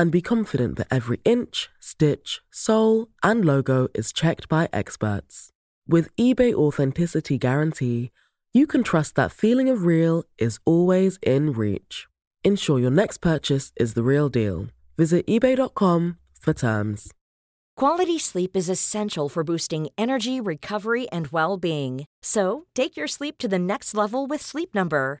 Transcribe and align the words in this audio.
and 0.00 0.10
be 0.10 0.22
confident 0.22 0.78
that 0.78 0.86
every 0.90 1.20
inch, 1.26 1.68
stitch, 1.78 2.40
sole, 2.50 3.08
and 3.22 3.44
logo 3.44 3.86
is 3.92 4.14
checked 4.14 4.48
by 4.48 4.66
experts. 4.72 5.50
With 5.86 6.08
eBay 6.16 6.54
Authenticity 6.54 7.36
Guarantee, 7.36 8.10
you 8.54 8.66
can 8.66 8.82
trust 8.82 9.14
that 9.16 9.30
feeling 9.30 9.68
of 9.68 9.84
real 9.84 10.24
is 10.38 10.58
always 10.64 11.18
in 11.22 11.52
reach. 11.52 12.08
Ensure 12.42 12.78
your 12.78 12.90
next 12.90 13.18
purchase 13.18 13.72
is 13.76 13.92
the 13.92 14.02
real 14.02 14.30
deal. 14.30 14.68
Visit 14.96 15.26
eBay.com 15.26 16.16
for 16.40 16.54
terms. 16.54 17.12
Quality 17.76 18.18
sleep 18.18 18.56
is 18.56 18.70
essential 18.70 19.28
for 19.28 19.44
boosting 19.44 19.88
energy, 19.98 20.40
recovery, 20.40 21.10
and 21.10 21.28
well 21.28 21.58
being. 21.58 22.06
So, 22.22 22.64
take 22.74 22.96
your 22.96 23.06
sleep 23.06 23.36
to 23.38 23.48
the 23.48 23.58
next 23.58 23.94
level 23.94 24.26
with 24.26 24.40
Sleep 24.40 24.74
Number. 24.74 25.20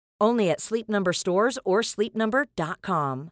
Only 0.21 0.51
at 0.53 0.61
Sleep 0.61 0.87
Number 0.87 1.13
stores 1.13 1.57
or 1.65 1.81
sleepnumber.com. 1.81 3.31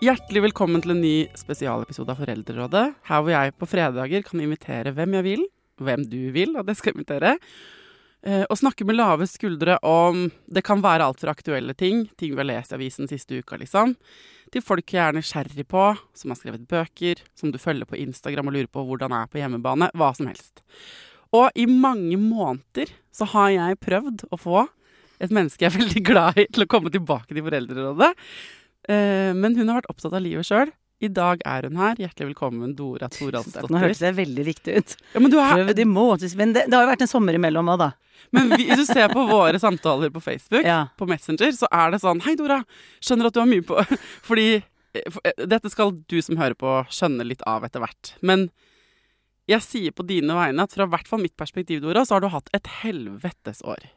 Hjertelig 0.00 0.40
velkommen 0.46 0.80
til 0.80 0.94
en 0.94 1.02
ny 1.02 1.16
spesialepisode 1.36 2.14
av 2.14 2.22
Foreldrerådet. 2.22 2.86
Her 3.04 3.20
hvor 3.20 3.34
jeg 3.34 3.52
på 3.60 3.66
fredager 3.68 4.22
kan 4.24 4.40
invitere 4.40 4.94
hvem 4.96 5.18
jeg 5.18 5.26
vil, 5.26 5.42
hvem 5.76 6.06
du 6.08 6.22
vil, 6.32 6.54
og 6.56 6.64
det 6.70 6.78
skal 6.78 6.94
jeg 6.94 7.02
invitere. 7.02 7.34
Eh, 8.26 8.44
Og 8.48 8.58
snakke 8.58 8.86
med 8.86 8.96
lave 8.98 9.26
skuldre 9.30 9.78
om 9.86 10.30
Det 10.50 10.64
kan 10.66 10.82
være 10.82 11.06
alt 11.06 11.20
fra 11.20 11.34
aktuelle 11.34 11.74
ting, 11.74 12.08
ting 12.16 12.32
vi 12.34 12.40
har 12.40 12.48
lest 12.48 12.72
i 12.72 12.78
avisen 12.78 13.08
siste 13.10 13.40
uka, 13.40 13.56
liksom, 13.60 13.96
til 14.50 14.64
folk 14.66 14.90
jeg 14.92 15.02
er 15.04 15.14
nysgjerrig 15.14 15.66
på, 15.70 15.84
som 16.14 16.32
har 16.32 16.38
skrevet 16.40 16.66
bøker, 16.68 17.20
som 17.38 17.52
du 17.52 17.58
følger 17.62 17.86
på 17.86 17.98
Instagram 18.00 18.50
og 18.50 18.56
lurer 18.56 18.70
på 18.72 18.82
hvordan 18.88 19.12
er 19.14 19.30
på 19.30 19.38
hjemmebane, 19.38 19.92
hva 19.94 20.10
som 20.16 20.26
helst. 20.26 20.64
Og 21.30 21.54
i 21.54 21.66
mange 21.70 22.16
måneder 22.18 22.90
så 23.14 23.28
har 23.30 23.52
jeg 23.54 23.78
prøvd 23.78 24.24
å 24.34 24.38
få 24.40 24.64
et 25.20 25.30
menneske 25.30 25.62
jeg 25.62 25.70
er 25.70 25.78
veldig 25.78 26.02
glad 26.02 26.40
i, 26.40 26.48
til 26.50 26.64
å 26.64 26.70
komme 26.70 26.90
tilbake 26.90 27.30
til 27.30 27.44
Foreldrerådet. 27.46 28.10
Eh, 28.90 29.30
Men 29.36 29.54
hun 29.54 29.68
har 29.68 29.80
vært 29.82 29.90
opptatt 29.92 30.16
av 30.16 30.24
livet 30.24 30.48
sjøl. 30.48 30.72
I 31.00 31.08
dag 31.08 31.40
er 31.48 31.64
hun 31.68 31.78
her. 31.80 31.96
Hjertelig 31.96 32.34
velkommen, 32.34 32.74
Dora 32.76 33.08
Nå 33.08 33.78
hørtes 33.80 34.02
det 34.02 34.10
veldig 34.18 34.44
riktig 34.44 34.74
ut. 34.76 34.96
Ja, 35.14 35.20
men, 35.24 35.30
du 35.32 35.38
er, 35.40 35.54
Prøv 35.56 35.70
de 35.78 35.86
månedsvis. 35.88 36.34
Men 36.36 36.52
det, 36.52 36.66
det 36.68 36.76
har 36.76 36.84
jo 36.84 36.90
vært 36.92 37.04
en 37.06 37.10
sommer 37.10 37.38
imellom 37.38 37.70
òg, 37.72 37.78
da. 37.80 37.90
men 38.36 38.50
vi- 38.52 38.66
hvis 38.68 38.82
du 38.82 38.84
ser 38.90 39.08
på 39.08 39.22
våre 39.30 39.58
samtaler 39.62 40.10
på 40.12 40.20
Facebook, 40.20 40.64
Ja. 40.66 40.88
på 41.00 41.08
Messenger, 41.08 41.52
så 41.56 41.66
er 41.72 41.90
det 41.94 42.02
sånn 42.02 42.20
Hei, 42.26 42.34
Dora. 42.36 42.60
Skjønner 43.00 43.26
at 43.30 43.32
du 43.32 43.40
har 43.40 43.48
mye 43.48 43.64
på 43.64 43.80
Fordi 44.28 44.48
eh, 44.94 45.18
eh, 45.24 45.46
Dette 45.46 45.70
skal 45.72 45.92
du 46.06 46.20
som 46.20 46.36
hører 46.36 46.54
på, 46.54 46.74
skjønne 46.92 47.24
litt 47.24 47.42
av 47.48 47.64
etter 47.64 47.80
hvert. 47.80 48.12
Men 48.20 48.50
jeg 49.48 49.64
sier 49.64 49.90
på 49.96 50.04
dine 50.06 50.36
vegne 50.36 50.62
at 50.68 50.76
fra 50.76 50.84
hvert 50.86 51.08
fall 51.08 51.24
mitt 51.24 51.36
perspektiv, 51.40 51.80
Dora, 51.80 52.04
så 52.04 52.18
har 52.18 52.20
du 52.20 52.28
hatt 52.28 52.52
et 52.52 52.68
helvetes 52.84 53.62
år. 53.64 53.88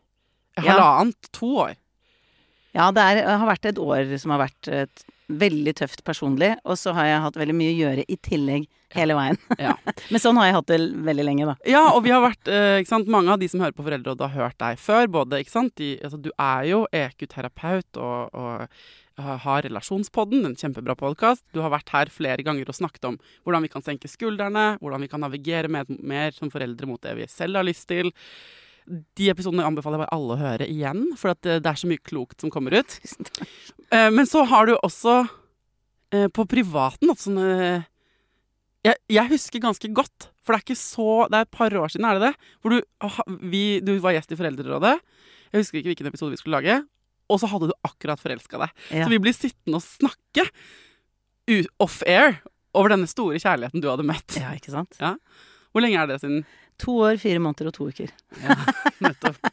Ja. 0.55 0.63
Halvannet, 0.71 1.27
to 1.35 1.51
år. 1.67 1.75
Ja, 2.73 2.87
det 2.95 3.03
er, 3.05 3.25
har 3.37 3.45
vært 3.51 3.67
et 3.69 3.77
år 3.77 4.15
som 4.17 4.31
har 4.33 4.39
vært 4.47 4.67
et, 4.71 5.03
veldig 5.27 5.73
tøft 5.79 6.03
personlig, 6.05 6.53
og 6.63 6.77
så 6.79 6.93
har 6.97 7.09
jeg 7.09 7.21
hatt 7.25 7.37
veldig 7.39 7.55
mye 7.57 7.73
å 7.73 7.77
gjøre 7.77 8.05
i 8.07 8.17
tillegg 8.23 8.65
hele 8.93 9.17
veien. 9.17 9.39
Ja. 9.63 9.75
Men 10.11 10.21
sånn 10.21 10.37
har 10.39 10.49
jeg 10.49 10.57
hatt 10.57 10.71
det 10.71 10.79
veldig 11.05 11.25
lenge, 11.27 11.47
da. 11.53 11.55
Ja, 11.69 11.83
og 11.93 12.03
vi 12.05 12.11
har 12.13 12.23
vært, 12.23 12.49
eh, 12.51 12.81
ikke 12.81 12.93
sant, 12.93 13.11
mange 13.11 13.31
av 13.33 13.39
de 13.41 13.47
som 13.51 13.63
hører 13.63 13.75
på 13.77 13.85
Foreldrerådet 13.85 14.27
har 14.27 14.47
hørt 14.47 14.59
deg 14.61 14.81
før. 14.81 15.07
Både, 15.13 15.39
ikke 15.43 15.55
sant, 15.55 15.75
de, 15.79 15.95
altså, 16.03 16.19
du 16.21 16.29
er 16.33 16.67
jo 16.69 16.83
EQ-terapeut 16.91 18.01
og, 18.01 18.35
og 18.35 18.67
har 19.17 19.61
Relasjonspodden, 19.61 20.45
en 20.47 20.57
kjempebra 20.57 20.95
podkast. 20.97 21.45
Du 21.53 21.61
har 21.61 21.71
vært 21.73 21.91
her 21.93 22.11
flere 22.13 22.43
ganger 22.45 22.69
og 22.69 22.77
snakket 22.77 23.05
om 23.11 23.19
hvordan 23.45 23.65
vi 23.65 23.71
kan 23.75 23.85
senke 23.85 24.09
skuldrene, 24.09 24.73
hvordan 24.81 25.05
vi 25.05 25.11
kan 25.11 25.21
navigere 25.21 25.69
med, 25.71 25.91
mer 26.01 26.33
som 26.35 26.51
foreldre 26.53 26.89
mot 26.89 27.01
det 27.03 27.13
vi 27.19 27.29
selv 27.29 27.61
har 27.61 27.67
lyst 27.67 27.87
til. 27.91 28.09
De 28.87 29.29
episodene 29.31 29.63
anbefaler 29.67 29.97
jeg 29.99 30.03
bare 30.05 30.15
alle 30.17 30.35
å 30.35 30.41
høre 30.41 30.67
igjen, 30.67 31.05
for 31.19 31.31
at 31.31 31.39
det, 31.45 31.59
det 31.63 31.71
er 31.71 31.79
så 31.79 31.87
mye 31.89 32.01
klokt 32.03 32.43
som 32.43 32.51
kommer 32.53 32.75
ut. 32.81 32.97
Eh, 33.93 34.09
Men 34.11 34.27
så 34.29 34.43
har 34.49 34.67
du 34.67 34.73
også 34.79 35.19
eh, 36.13 36.27
på 36.33 36.45
privaten 36.49 37.11
at 37.13 37.21
sånne 37.23 37.47
jeg, 38.83 38.97
jeg 39.15 39.29
husker 39.31 39.61
ganske 39.63 39.87
godt, 39.95 40.29
for 40.43 40.51
det 40.51 40.57
er 40.59 40.63
ikke 40.65 40.75
så 40.75 41.05
Det 41.31 41.37
er 41.39 41.45
et 41.45 41.53
par 41.55 41.75
år 41.79 41.91
siden, 41.93 42.03
er 42.09 42.17
det 42.19 42.31
det? 42.31 42.49
Hvor 42.59 42.73
du, 42.73 43.37
vi, 43.47 43.61
du 43.79 43.93
var 44.03 44.11
gjest 44.17 44.33
i 44.35 44.39
Foreldrerådet. 44.39 44.97
Jeg 45.53 45.61
husker 45.63 45.79
ikke 45.79 45.93
hvilken 45.93 46.09
episode 46.09 46.33
vi 46.33 46.39
skulle 46.41 46.57
lage. 46.59 46.81
Og 47.31 47.39
så 47.39 47.47
hadde 47.47 47.69
du 47.71 47.75
akkurat 47.87 48.19
forelska 48.19 48.59
deg. 48.59 48.73
Ja. 48.91 49.05
Så 49.05 49.13
vi 49.13 49.21
blir 49.23 49.31
sittende 49.37 49.79
og 49.79 49.85
snakke 49.85 50.43
off-air 51.83 52.41
over 52.75 52.91
denne 52.93 53.07
store 53.07 53.39
kjærligheten 53.39 53.83
du 53.83 53.87
hadde 53.91 54.05
møtt. 54.07 54.35
ja, 54.39 54.51
ikke 54.57 54.73
sant? 54.73 54.97
Hvor 54.99 55.81
lenge 55.85 56.01
er 56.01 56.09
det 56.11 56.19
siden? 56.21 56.43
To 56.81 56.97
år, 57.05 57.19
fire 57.21 57.41
måneder 57.43 57.69
og 57.69 57.75
to 57.77 57.87
uker. 57.91 58.13
Ja, 58.43 58.57
Nettopp. 59.03 59.37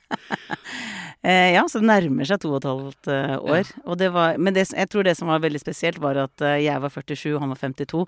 Eh, 1.21 1.51
ja, 1.53 1.61
så 1.69 1.83
det 1.83 1.89
nærmer 1.91 2.25
seg 2.25 2.39
to 2.41 2.49
og 2.55 2.63
et 2.63 2.65
halvt 2.65 3.09
eh, 3.13 3.35
år. 3.37 3.71
Og 3.85 3.99
det 4.01 4.07
var, 4.15 4.39
men 4.41 4.55
det, 4.57 4.63
jeg 4.73 4.89
tror 4.89 5.05
det 5.05 5.13
som 5.19 5.29
var 5.29 5.43
veldig 5.45 5.61
spesielt, 5.61 5.99
var 6.01 6.17
at 6.17 6.41
eh, 6.41 6.63
jeg 6.65 6.81
var 6.81 6.95
47, 6.95 7.35
han 7.43 7.53
var 7.53 7.61
52. 7.61 8.07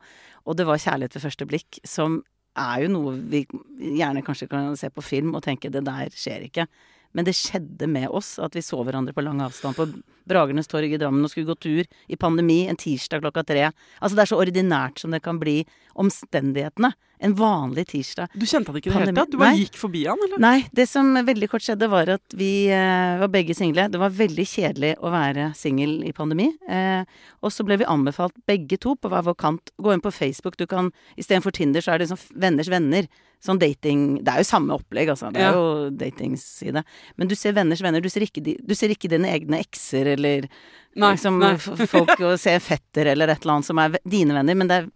Og 0.49 0.57
det 0.57 0.65
var 0.65 0.81
kjærlighet 0.81 1.19
ved 1.19 1.25
første 1.27 1.49
blikk, 1.51 1.81
som 1.85 2.23
er 2.57 2.87
jo 2.87 2.89
noe 2.95 3.13
vi 3.33 3.43
gjerne 3.99 4.25
kanskje 4.25 4.49
kan 4.49 4.73
se 4.81 4.89
på 4.93 5.05
film 5.05 5.37
og 5.37 5.45
tenke 5.45 5.69
det 5.73 5.85
der 5.85 6.09
skjer 6.17 6.49
ikke. 6.49 6.67
Men 7.13 7.29
det 7.29 7.37
skjedde 7.37 7.89
med 7.91 8.09
oss, 8.09 8.39
at 8.43 8.57
vi 8.57 8.65
så 8.65 8.81
hverandre 8.83 9.15
på 9.15 9.25
lang 9.25 9.43
avstand 9.45 9.77
på 9.77 9.89
Bragernes 10.29 10.71
torg 10.71 10.93
i 10.93 10.99
Drammen 11.01 11.25
og 11.25 11.33
skulle 11.33 11.51
gå 11.51 11.59
tur 11.61 11.87
i 12.09 12.19
pandemi 12.21 12.63
en 12.71 12.79
tirsdag 12.79 13.25
klokka 13.25 13.45
tre. 13.47 13.71
Altså 14.01 14.17
det 14.17 14.25
er 14.25 14.31
så 14.31 14.39
ordinært 14.43 15.03
som 15.03 15.15
det 15.15 15.23
kan 15.25 15.41
bli 15.41 15.63
omstendighetene. 15.99 16.93
En 17.23 17.35
vanlig 17.39 17.85
tirsdag. 17.93 18.33
Du 18.35 18.47
kjente 18.49 18.73
han 18.73 18.79
ikke 18.81 18.91
i 18.91 18.93
det 18.93 18.99
hele 18.99 19.15
tatt? 19.15 19.31
Du 19.31 19.39
bare 19.39 19.53
Nei. 19.55 19.63
gikk 19.63 19.77
forbi 19.79 20.01
han, 20.09 20.23
eller? 20.27 20.41
Nei, 20.43 20.57
det 20.75 20.89
som 20.91 21.13
veldig 21.15 21.49
kort 21.53 21.63
skjedde, 21.63 21.87
var 21.93 22.11
at 22.17 22.35
vi 22.35 22.67
eh, 22.75 23.19
var 23.21 23.31
begge 23.31 23.55
single. 23.55 23.85
Det 23.93 24.01
var 24.03 24.17
veldig 24.17 24.47
kjedelig 24.49 24.97
å 24.99 25.13
være 25.15 25.53
singel 25.59 26.01
i 26.09 26.15
pandemi. 26.17 26.49
Eh, 26.67 27.05
og 27.39 27.55
så 27.55 27.67
ble 27.67 27.79
vi 27.79 27.87
anbefalt 27.87 28.35
begge 28.51 28.81
to 28.83 28.97
på 28.99 29.13
hver 29.13 29.29
vår 29.29 29.39
kant. 29.39 29.71
Gå 29.79 29.95
inn 29.95 30.03
på 30.03 30.15
Facebook. 30.15 30.59
Du 30.59 30.67
kan 30.67 30.91
Istedenfor 31.15 31.55
Tinder, 31.55 31.85
så 31.85 31.95
er 31.95 32.03
det 32.03 32.11
sånn 32.11 32.25
venners 32.43 32.73
venner. 32.73 33.07
Sånn 33.43 33.59
dating 33.59 34.21
Det 34.23 34.31
er 34.31 34.39
jo 34.45 34.47
samme 34.47 34.77
opplegg, 34.77 35.09
altså. 35.11 35.33
Det 35.35 35.43
er 35.43 35.57
jo 35.57 35.91
datingside. 35.99 36.85
Men 37.19 37.29
du 37.31 37.35
ser 37.35 37.57
venners 37.57 37.83
venner. 37.83 38.01
Du 38.05 38.09
ser 38.13 38.23
ikke, 38.23 38.43
du 38.45 38.75
ser 38.79 38.93
ikke 38.95 39.11
dine 39.11 39.33
egne 39.35 39.59
ekser 39.65 40.13
eller 40.15 40.47
Nei, 40.95 41.15
liksom 41.17 41.41
nei. 41.43 41.57
folk 41.59 42.13
og 42.21 42.37
ser 42.39 42.61
fetter 42.63 43.11
eller 43.15 43.33
et 43.33 43.43
eller 43.43 43.57
annet 43.57 43.67
som 43.67 43.81
er 43.83 43.97
dine 44.07 44.37
venner. 44.37 44.55
Men 44.55 44.71
det 44.71 44.77
er 44.79 44.87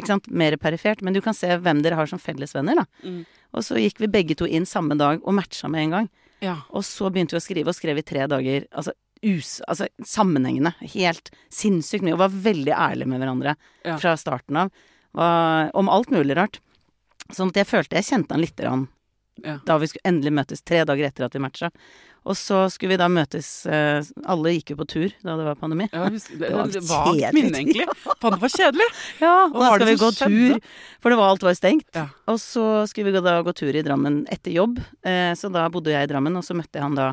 ikke 0.00 0.10
sant, 0.10 0.26
mer 0.34 0.56
perifert. 0.58 1.04
Men 1.06 1.14
du 1.14 1.20
kan 1.22 1.36
se 1.38 1.46
hvem 1.54 1.84
dere 1.84 1.94
har 2.00 2.10
som 2.10 2.18
fellesvenner, 2.18 2.82
da. 2.82 2.86
Mm. 3.06 3.22
Og 3.54 3.62
så 3.62 3.78
gikk 3.78 4.00
vi 4.02 4.10
begge 4.10 4.34
to 4.40 4.48
inn 4.50 4.66
samme 4.66 4.96
dag 4.98 5.22
og 5.22 5.36
matcha 5.38 5.70
med 5.70 5.84
en 5.86 5.94
gang. 5.98 6.10
Ja. 6.42 6.56
Og 6.74 6.82
så 6.82 7.06
begynte 7.14 7.36
vi 7.36 7.38
å 7.38 7.46
skrive, 7.46 7.70
og 7.70 7.78
skrev 7.78 8.00
i 8.02 8.06
tre 8.10 8.26
dager. 8.26 8.66
Altså, 8.74 8.90
us, 9.22 9.60
altså 9.70 9.86
sammenhengende. 10.02 10.74
Helt 10.96 11.30
sinnssykt 11.54 12.02
mye. 12.02 12.16
Og 12.18 12.24
var 12.26 12.34
veldig 12.34 12.74
ærlige 12.74 13.06
med 13.14 13.22
hverandre 13.22 13.54
Ja. 13.86 13.94
fra 14.02 14.16
starten 14.18 14.58
av. 14.66 14.74
Var, 15.14 15.70
om 15.78 15.88
alt 15.88 16.10
mulig 16.10 16.34
rart. 16.36 16.58
Sånn 17.32 17.48
at 17.54 17.56
jeg 17.62 17.66
følte 17.70 17.96
jeg 17.96 18.04
kjente 18.10 18.34
han 18.36 18.40
lite 18.44 18.62
grann 18.66 18.88
Ja. 19.42 19.56
da 19.66 19.78
vi 19.78 19.86
skulle 19.90 20.04
endelig 20.06 20.30
møtes, 20.32 20.60
tre 20.62 20.84
dager 20.84 21.06
etter 21.08 21.24
at 21.26 21.32
vi 21.34 21.40
matcha. 21.42 21.70
Og 22.24 22.36
så 22.38 22.70
skulle 22.72 22.94
vi 22.94 22.96
da 22.96 23.08
møtes 23.12 23.66
eh, 23.66 24.00
Alle 24.30 24.52
gikk 24.54 24.70
jo 24.72 24.76
på 24.78 24.86
tur 24.88 25.10
da 25.26 25.34
det 25.36 25.44
var 25.44 25.56
pandemi. 25.60 25.88
Ja, 25.92 26.06
det, 26.08 26.22
Det 26.40 26.52
var 26.54 26.70
det, 26.70 26.80
vagt 26.88 27.10
kjedelig. 27.18 27.32
minne, 27.34 27.58
egentlig. 27.60 27.86
Faen, 28.20 28.36
det 28.36 28.40
var 28.44 28.52
kjedelig. 28.54 28.86
Ja, 29.24 29.32
og 29.48 29.56
og 29.56 29.60
da 29.60 29.70
skulle 29.74 29.90
vi 29.90 29.98
gå 30.04 30.10
skjedde? 30.14 30.60
tur, 30.60 30.60
for 31.02 31.10
det 31.12 31.18
var 31.18 31.32
alt 31.34 31.42
var 31.48 31.54
stengt. 31.58 31.88
Ja. 31.98 32.06
Og 32.30 32.38
så 32.40 32.64
skulle 32.88 33.10
vi 33.12 33.20
da 33.26 33.34
gå 33.44 33.52
tur 33.58 33.74
i 33.76 33.82
Drammen 33.84 34.22
etter 34.32 34.54
jobb, 34.54 34.78
eh, 35.04 35.32
så 35.36 35.50
da 35.52 35.66
bodde 35.68 35.92
jeg 35.92 36.06
i 36.08 36.12
Drammen, 36.14 36.36
og 36.40 36.44
så 36.46 36.54
møtte 36.56 36.78
jeg 36.80 36.86
han 36.86 36.94
da 36.96 37.10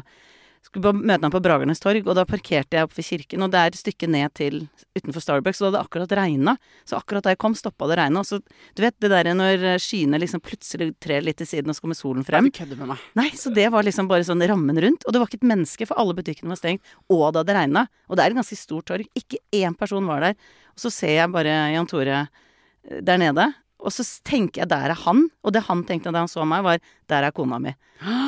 Skulle 0.61 0.91
møte 0.93 1.25
ham 1.25 1.33
på 1.33 1.41
Bragernes 1.41 1.81
torg, 1.81 2.05
og 2.05 2.15
da 2.15 2.23
parkerte 2.29 2.77
jeg 2.77 2.85
oppe 2.85 2.99
ved 2.99 3.07
kirken. 3.07 3.41
Og 3.41 3.49
det 3.51 3.59
er 3.59 3.71
et 3.71 3.79
stykke 3.79 4.07
ned 4.13 4.29
til 4.37 4.59
utenfor 4.93 5.23
Starbucks, 5.23 5.61
og 5.61 5.65
da 5.65 5.69
hadde 5.71 5.77
det 5.79 5.81
akkurat 5.87 6.13
regna. 6.19 6.53
Så 6.85 6.99
akkurat 6.99 7.25
da 7.25 7.33
jeg 7.33 7.39
kom, 7.41 7.55
stoppa 7.57 7.89
det 7.89 7.97
regnet. 7.97 8.21
Og 8.21 8.29
så, 8.29 8.39
du 8.77 8.83
vet 8.83 8.95
det 9.01 9.09
derre 9.09 9.33
når 9.37 9.65
skyene 9.81 10.19
liksom 10.21 10.43
plutselig 10.45 10.91
trer 11.01 11.25
litt 11.25 11.39
til 11.41 11.49
siden, 11.49 11.73
og 11.73 11.77
så 11.77 11.85
kommer 11.85 11.97
solen 11.97 12.27
frem. 12.27 12.51
Du 12.51 12.57
kødder 12.59 12.77
med 12.77 12.93
meg. 12.93 13.07
Nei, 13.17 13.27
så 13.41 13.53
det 13.55 13.65
var 13.73 13.87
liksom 13.87 14.11
bare 14.11 14.27
sånn 14.27 14.45
rammen 14.53 14.83
rundt. 14.85 15.07
Og 15.07 15.15
det 15.15 15.23
var 15.23 15.31
ikke 15.31 15.41
et 15.41 15.49
menneske, 15.55 15.89
for 15.89 16.01
alle 16.01 16.15
butikkene 16.17 16.53
var 16.53 16.61
stengt. 16.61 16.93
Og 17.09 17.25
det 17.25 17.41
hadde 17.41 17.57
regna. 17.57 17.85
Og 18.05 18.19
det 18.19 18.25
er 18.25 18.35
et 18.35 18.41
ganske 18.43 18.59
stort 18.59 18.89
torg. 18.91 19.09
Ikke 19.17 19.41
én 19.57 19.77
person 19.77 20.05
var 20.13 20.27
der. 20.27 20.37
Og 20.75 20.85
så 20.85 20.93
ser 20.93 21.17
jeg 21.17 21.33
bare 21.33 21.57
Jan 21.73 21.89
Tore 21.89 22.21
eh, 22.21 23.01
der 23.01 23.19
nede. 23.21 23.49
Og 23.81 23.93
så 23.95 24.05
tenker 24.27 24.61
jeg 24.63 24.69
der 24.71 24.93
er 24.93 24.99
han. 25.05 25.25
Og 25.43 25.53
det 25.55 25.63
han 25.67 25.83
tenkte 25.87 26.13
da 26.13 26.21
han 26.23 26.31
så 26.31 26.45
meg, 26.47 26.63
var 26.65 26.81
der 27.09 27.27
er 27.27 27.35
kona 27.35 27.57
mi. 27.61 27.73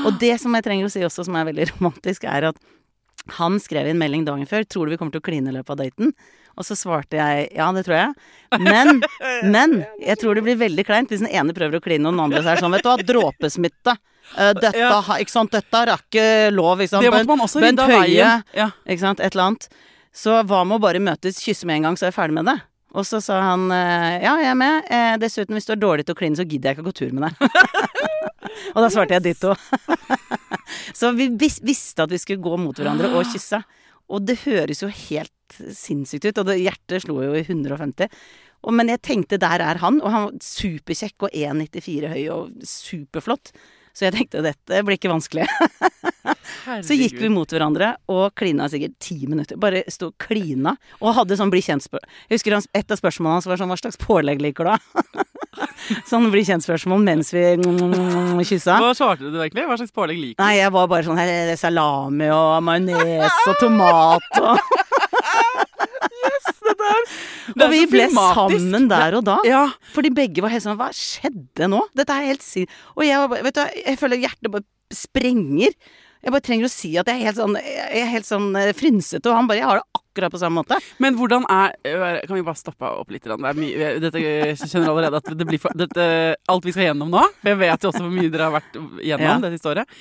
Og 0.08 0.18
det 0.22 0.36
som 0.42 0.54
jeg 0.58 0.66
trenger 0.66 0.90
å 0.90 0.94
si 0.94 1.04
også, 1.06 1.26
som 1.28 1.38
er 1.38 1.46
veldig 1.50 1.70
romantisk, 1.76 2.26
er 2.30 2.50
at 2.52 2.58
han 3.38 3.60
skrev 3.62 3.88
en 3.88 4.00
melding 4.02 4.26
dagen 4.28 4.48
før. 4.50 4.66
'Tror 4.68 4.86
du 4.86 4.94
vi 4.94 4.98
kommer 5.00 5.14
til 5.14 5.22
å 5.22 5.28
kline 5.30 5.48
i 5.48 5.56
løpet 5.56 5.70
av 5.76 5.84
daten?' 5.86 6.12
Og 6.54 6.66
så 6.68 6.76
svarte 6.78 7.18
jeg 7.18 7.48
ja, 7.56 7.72
det 7.74 7.86
tror 7.88 7.96
jeg. 7.98 8.10
Men, 8.62 9.00
men 9.56 9.72
jeg 9.98 10.20
tror 10.22 10.38
det 10.38 10.44
blir 10.46 10.60
veldig 10.60 10.84
kleint 10.86 11.10
hvis 11.10 11.24
den 11.24 11.32
ene 11.32 11.56
prøver 11.56 11.80
å 11.80 11.82
kline 11.82 12.06
og 12.06 12.14
den 12.14 12.22
andre 12.22 12.44
så 12.44 12.52
er 12.54 12.62
sånn, 12.62 12.76
vet 12.76 12.84
du 12.86 12.90
hva, 12.92 12.98
dråpesmitte. 13.10 13.96
Uh, 14.38 14.52
dette, 14.60 14.78
Ja. 14.78 15.00
ikke 15.18 15.34
sant, 15.34 15.50
dette 15.56 15.80
er 15.82 15.96
ikke 15.96 16.28
lov, 16.54 16.84
ikke 16.84 16.94
sant. 16.94 17.08
Det 17.08 17.10
måtte 17.16 17.32
man 17.32 17.42
også 17.48 17.64
rydde 17.64 17.82
av 17.88 17.90
veien. 17.90 18.44
Ja. 18.54 18.70
ikke 18.86 19.02
sant, 19.02 19.24
et 19.24 19.34
eller 19.34 19.48
annet. 19.50 19.66
Så 20.14 20.36
hva 20.46 20.62
med 20.68 20.78
å 20.78 20.84
bare 20.84 21.02
møtes, 21.02 21.42
kysse 21.42 21.66
med 21.66 21.80
en 21.80 21.90
gang, 21.90 21.98
så 21.98 22.06
er 22.06 22.12
jeg 22.12 22.20
ferdig 22.20 22.38
med 22.38 22.46
det? 22.52 22.60
Og 22.94 23.06
så 23.10 23.20
sa 23.26 23.40
han 23.42 23.66
eh, 23.74 24.22
ja, 24.22 24.36
jeg 24.42 24.52
er 24.52 24.58
med. 24.60 24.90
Eh, 24.94 25.16
dessuten, 25.22 25.58
hvis 25.58 25.66
du 25.70 25.74
er 25.74 25.82
dårlig 25.82 26.06
til 26.06 26.14
å 26.14 26.20
kline, 26.20 26.38
så 26.38 26.46
gidder 26.46 26.70
jeg 26.70 26.78
ikke 26.78 26.86
å 26.86 26.90
gå 26.92 26.96
tur 27.00 27.16
med 27.16 27.26
deg. 27.26 27.34
og 28.76 28.80
da 28.86 28.90
svarte 28.94 29.18
jeg 29.18 29.26
ditto. 29.32 29.56
så 31.00 31.14
vi 31.18 31.32
vis 31.42 31.58
visste 31.66 32.06
at 32.06 32.14
vi 32.14 32.22
skulle 32.22 32.44
gå 32.44 32.60
mot 32.62 32.78
hverandre 32.78 33.10
og 33.18 33.26
kysse. 33.32 33.64
Og 34.14 34.26
det 34.28 34.44
høres 34.44 34.84
jo 34.84 34.92
helt 34.94 35.58
sinnssykt 35.74 36.30
ut, 36.30 36.42
og 36.42 36.50
det, 36.50 36.60
hjertet 36.62 37.06
slo 37.06 37.20
jo 37.24 37.34
i 37.38 37.44
150. 37.46 38.10
Og, 38.64 38.74
men 38.78 38.92
jeg 38.94 39.02
tenkte 39.04 39.42
der 39.42 39.64
er 39.64 39.82
han, 39.82 40.00
og 40.04 40.14
han 40.14 40.28
var 40.28 40.44
superkjekk 40.46 41.28
og 41.28 41.34
1,94 41.34 42.14
høy 42.14 42.22
og 42.34 42.68
superflott. 42.68 43.56
Så 43.94 44.08
jeg 44.08 44.16
tenkte 44.16 44.46
dette 44.46 44.86
blir 44.86 45.02
ikke 45.02 45.12
vanskelig. 45.12 45.50
Så 46.84 46.96
gikk 46.96 47.18
vi 47.20 47.30
mot 47.32 47.50
hverandre 47.52 47.94
og 48.12 48.32
klina 48.40 48.70
sikkert 48.72 48.96
ti 49.04 49.18
minutter. 49.28 49.58
Bare 49.60 49.82
sto 49.92 50.12
og 50.12 50.18
klina. 50.24 50.76
Og 51.02 51.16
hadde 51.18 51.36
sånn 51.40 51.52
bli 51.52 51.60
kjent-spørsmål. 51.66 52.10
Jeg 52.30 52.38
husker 52.40 52.56
et 52.60 52.94
av 52.96 53.00
spørsmålene 53.02 53.38
hans 53.40 53.50
var 53.50 53.60
sånn 53.60 53.72
Hva 53.74 53.80
slags 53.82 54.00
pålegg 54.00 54.42
liker 54.44 54.70
du, 54.70 54.72
da? 54.72 55.26
sånn 56.10 56.30
bli 56.34 56.46
kjent-spørsmål 56.48 57.04
mens 57.04 57.34
vi 57.36 57.44
kyssa. 58.50 58.80
Hva 58.82 58.94
svarte 58.98 59.28
du 59.34 59.40
egentlig? 59.42 59.68
Hva 59.68 59.78
slags 59.82 59.94
pålegg 59.96 60.22
liker 60.22 60.38
du? 60.40 60.44
Nei, 60.46 60.54
jeg 60.62 60.74
var 60.78 60.88
bare 60.92 61.08
sånn 61.08 61.20
her 61.20 61.32
er 61.34 61.52
det 61.52 61.60
Salami 61.62 62.32
og 62.34 62.56
majones 62.66 63.44
og 63.52 63.60
tomat 63.62 64.42
og 64.42 64.58
Det 66.24 67.60
er 67.60 67.66
Og 67.68 67.72
vi 67.74 67.82
ble 67.92 68.06
filmatisk. 68.08 68.54
sammen 68.64 68.88
der 68.90 69.18
og 69.18 69.26
da. 69.28 69.36
Ja. 69.48 69.64
Fordi 69.94 70.10
begge 70.16 70.44
var 70.44 70.54
helt 70.54 70.64
sånn 70.64 70.78
Hva 70.80 70.88
skjedde 70.96 71.68
nå? 71.72 71.82
Dette 71.98 72.16
er 72.16 72.30
helt 72.32 72.44
sin... 72.46 72.70
Og 72.96 73.04
jeg, 73.06 73.20
vet 73.34 73.58
du, 73.58 73.62
jeg 73.84 74.00
føler 74.00 74.22
hjertet 74.24 74.52
bare 74.54 74.66
sprenger. 74.94 75.76
Jeg 76.24 76.32
bare 76.32 76.46
trenger 76.46 76.70
å 76.70 76.72
si 76.72 76.94
at 76.98 77.10
jeg 77.12 77.20
er 77.20 77.26
helt 77.28 77.40
sånn, 77.42 77.58
jeg 77.60 78.00
er 78.06 78.10
helt 78.14 78.28
sånn 78.30 78.56
eh, 78.56 78.72
frynsete, 78.78 79.28
og 79.28 79.36
han 79.36 79.50
bare 79.50 79.60
Jeg 79.60 79.68
har 79.68 79.82
det 79.82 80.00
akkurat 80.00 80.32
på 80.32 80.40
samme 80.40 80.62
måte. 80.64 80.78
Men 81.04 81.18
hvordan 81.20 81.44
er 81.52 81.74
øh, 81.90 82.20
Kan 82.30 82.38
vi 82.38 82.44
bare 82.48 82.60
stoppe 82.60 82.86
opp 83.02 83.12
litt? 83.12 83.24
Det 83.28 83.36
er 83.36 83.60
mye, 83.60 83.92
dette 84.04 84.22
jeg 84.24 84.58
skjønner 84.62 84.92
allerede 84.94 85.20
at 85.20 85.32
det 85.38 85.48
blir 85.50 85.60
for, 85.60 85.76
dette, 85.76 86.08
alt 86.48 86.66
vi 86.68 86.72
skal 86.76 86.92
gjennom 86.92 87.12
nå. 87.12 87.24
Jeg 87.44 87.60
vet 87.60 87.84
jo 87.84 87.92
også 87.92 88.04
hvor 88.06 88.14
mye 88.14 88.32
dere 88.34 88.50
har 88.50 88.56
vært 88.60 88.76
gjennom 89.04 89.30
Ja. 89.30 89.40
det 89.44 89.54
siste 89.58 89.74
året. 89.74 89.98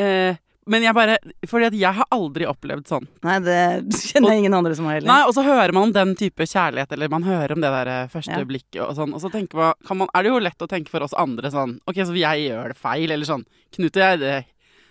Eh, 0.00 0.38
men 0.70 0.84
jeg 0.84 0.94
bare 0.94 1.16
Fordi 1.48 1.66
at 1.70 1.74
jeg 1.74 1.96
har 1.96 2.06
aldri 2.14 2.44
opplevd 2.46 2.86
sånn. 2.90 3.06
Nei, 3.26 3.38
det 3.42 3.56
kjenner 3.96 4.34
jeg 4.34 4.42
ingen 4.44 4.54
andre 4.54 4.74
som 4.78 4.86
har 4.90 4.98
heller. 4.98 5.08
Nei, 5.10 5.22
Og 5.26 5.34
så 5.34 5.42
hører 5.46 5.72
man 5.74 5.88
om 5.88 5.92
den 5.94 6.12
type 6.18 6.46
kjærlighet, 6.46 6.92
eller 6.94 7.10
man 7.10 7.24
hører 7.26 7.54
om 7.56 7.62
det 7.64 7.70
der 7.74 7.90
eh, 7.94 8.08
første 8.12 8.38
Ja. 8.42 8.46
blikket 8.46 8.82
og 8.84 8.94
sånn. 8.98 9.14
Og 9.14 9.22
så 9.22 9.30
tenker 9.32 9.56
man, 9.58 9.74
kan 9.86 9.98
man, 10.02 10.08
er 10.14 10.22
det 10.26 10.30
jo 10.34 10.38
lett 10.42 10.62
å 10.66 10.68
tenke 10.70 10.90
for 10.92 11.02
oss 11.06 11.14
andre 11.18 11.50
sånn 11.50 11.78
Ok, 11.86 12.02
så 12.04 12.14
jeg 12.16 12.48
gjør 12.50 12.74
det 12.74 12.78
feil, 12.80 13.10
eller 13.10 13.28
sånn. 13.28 13.46
Knut 13.76 13.96
og 13.96 14.02
jeg, 14.04 14.20
det, 14.22 14.34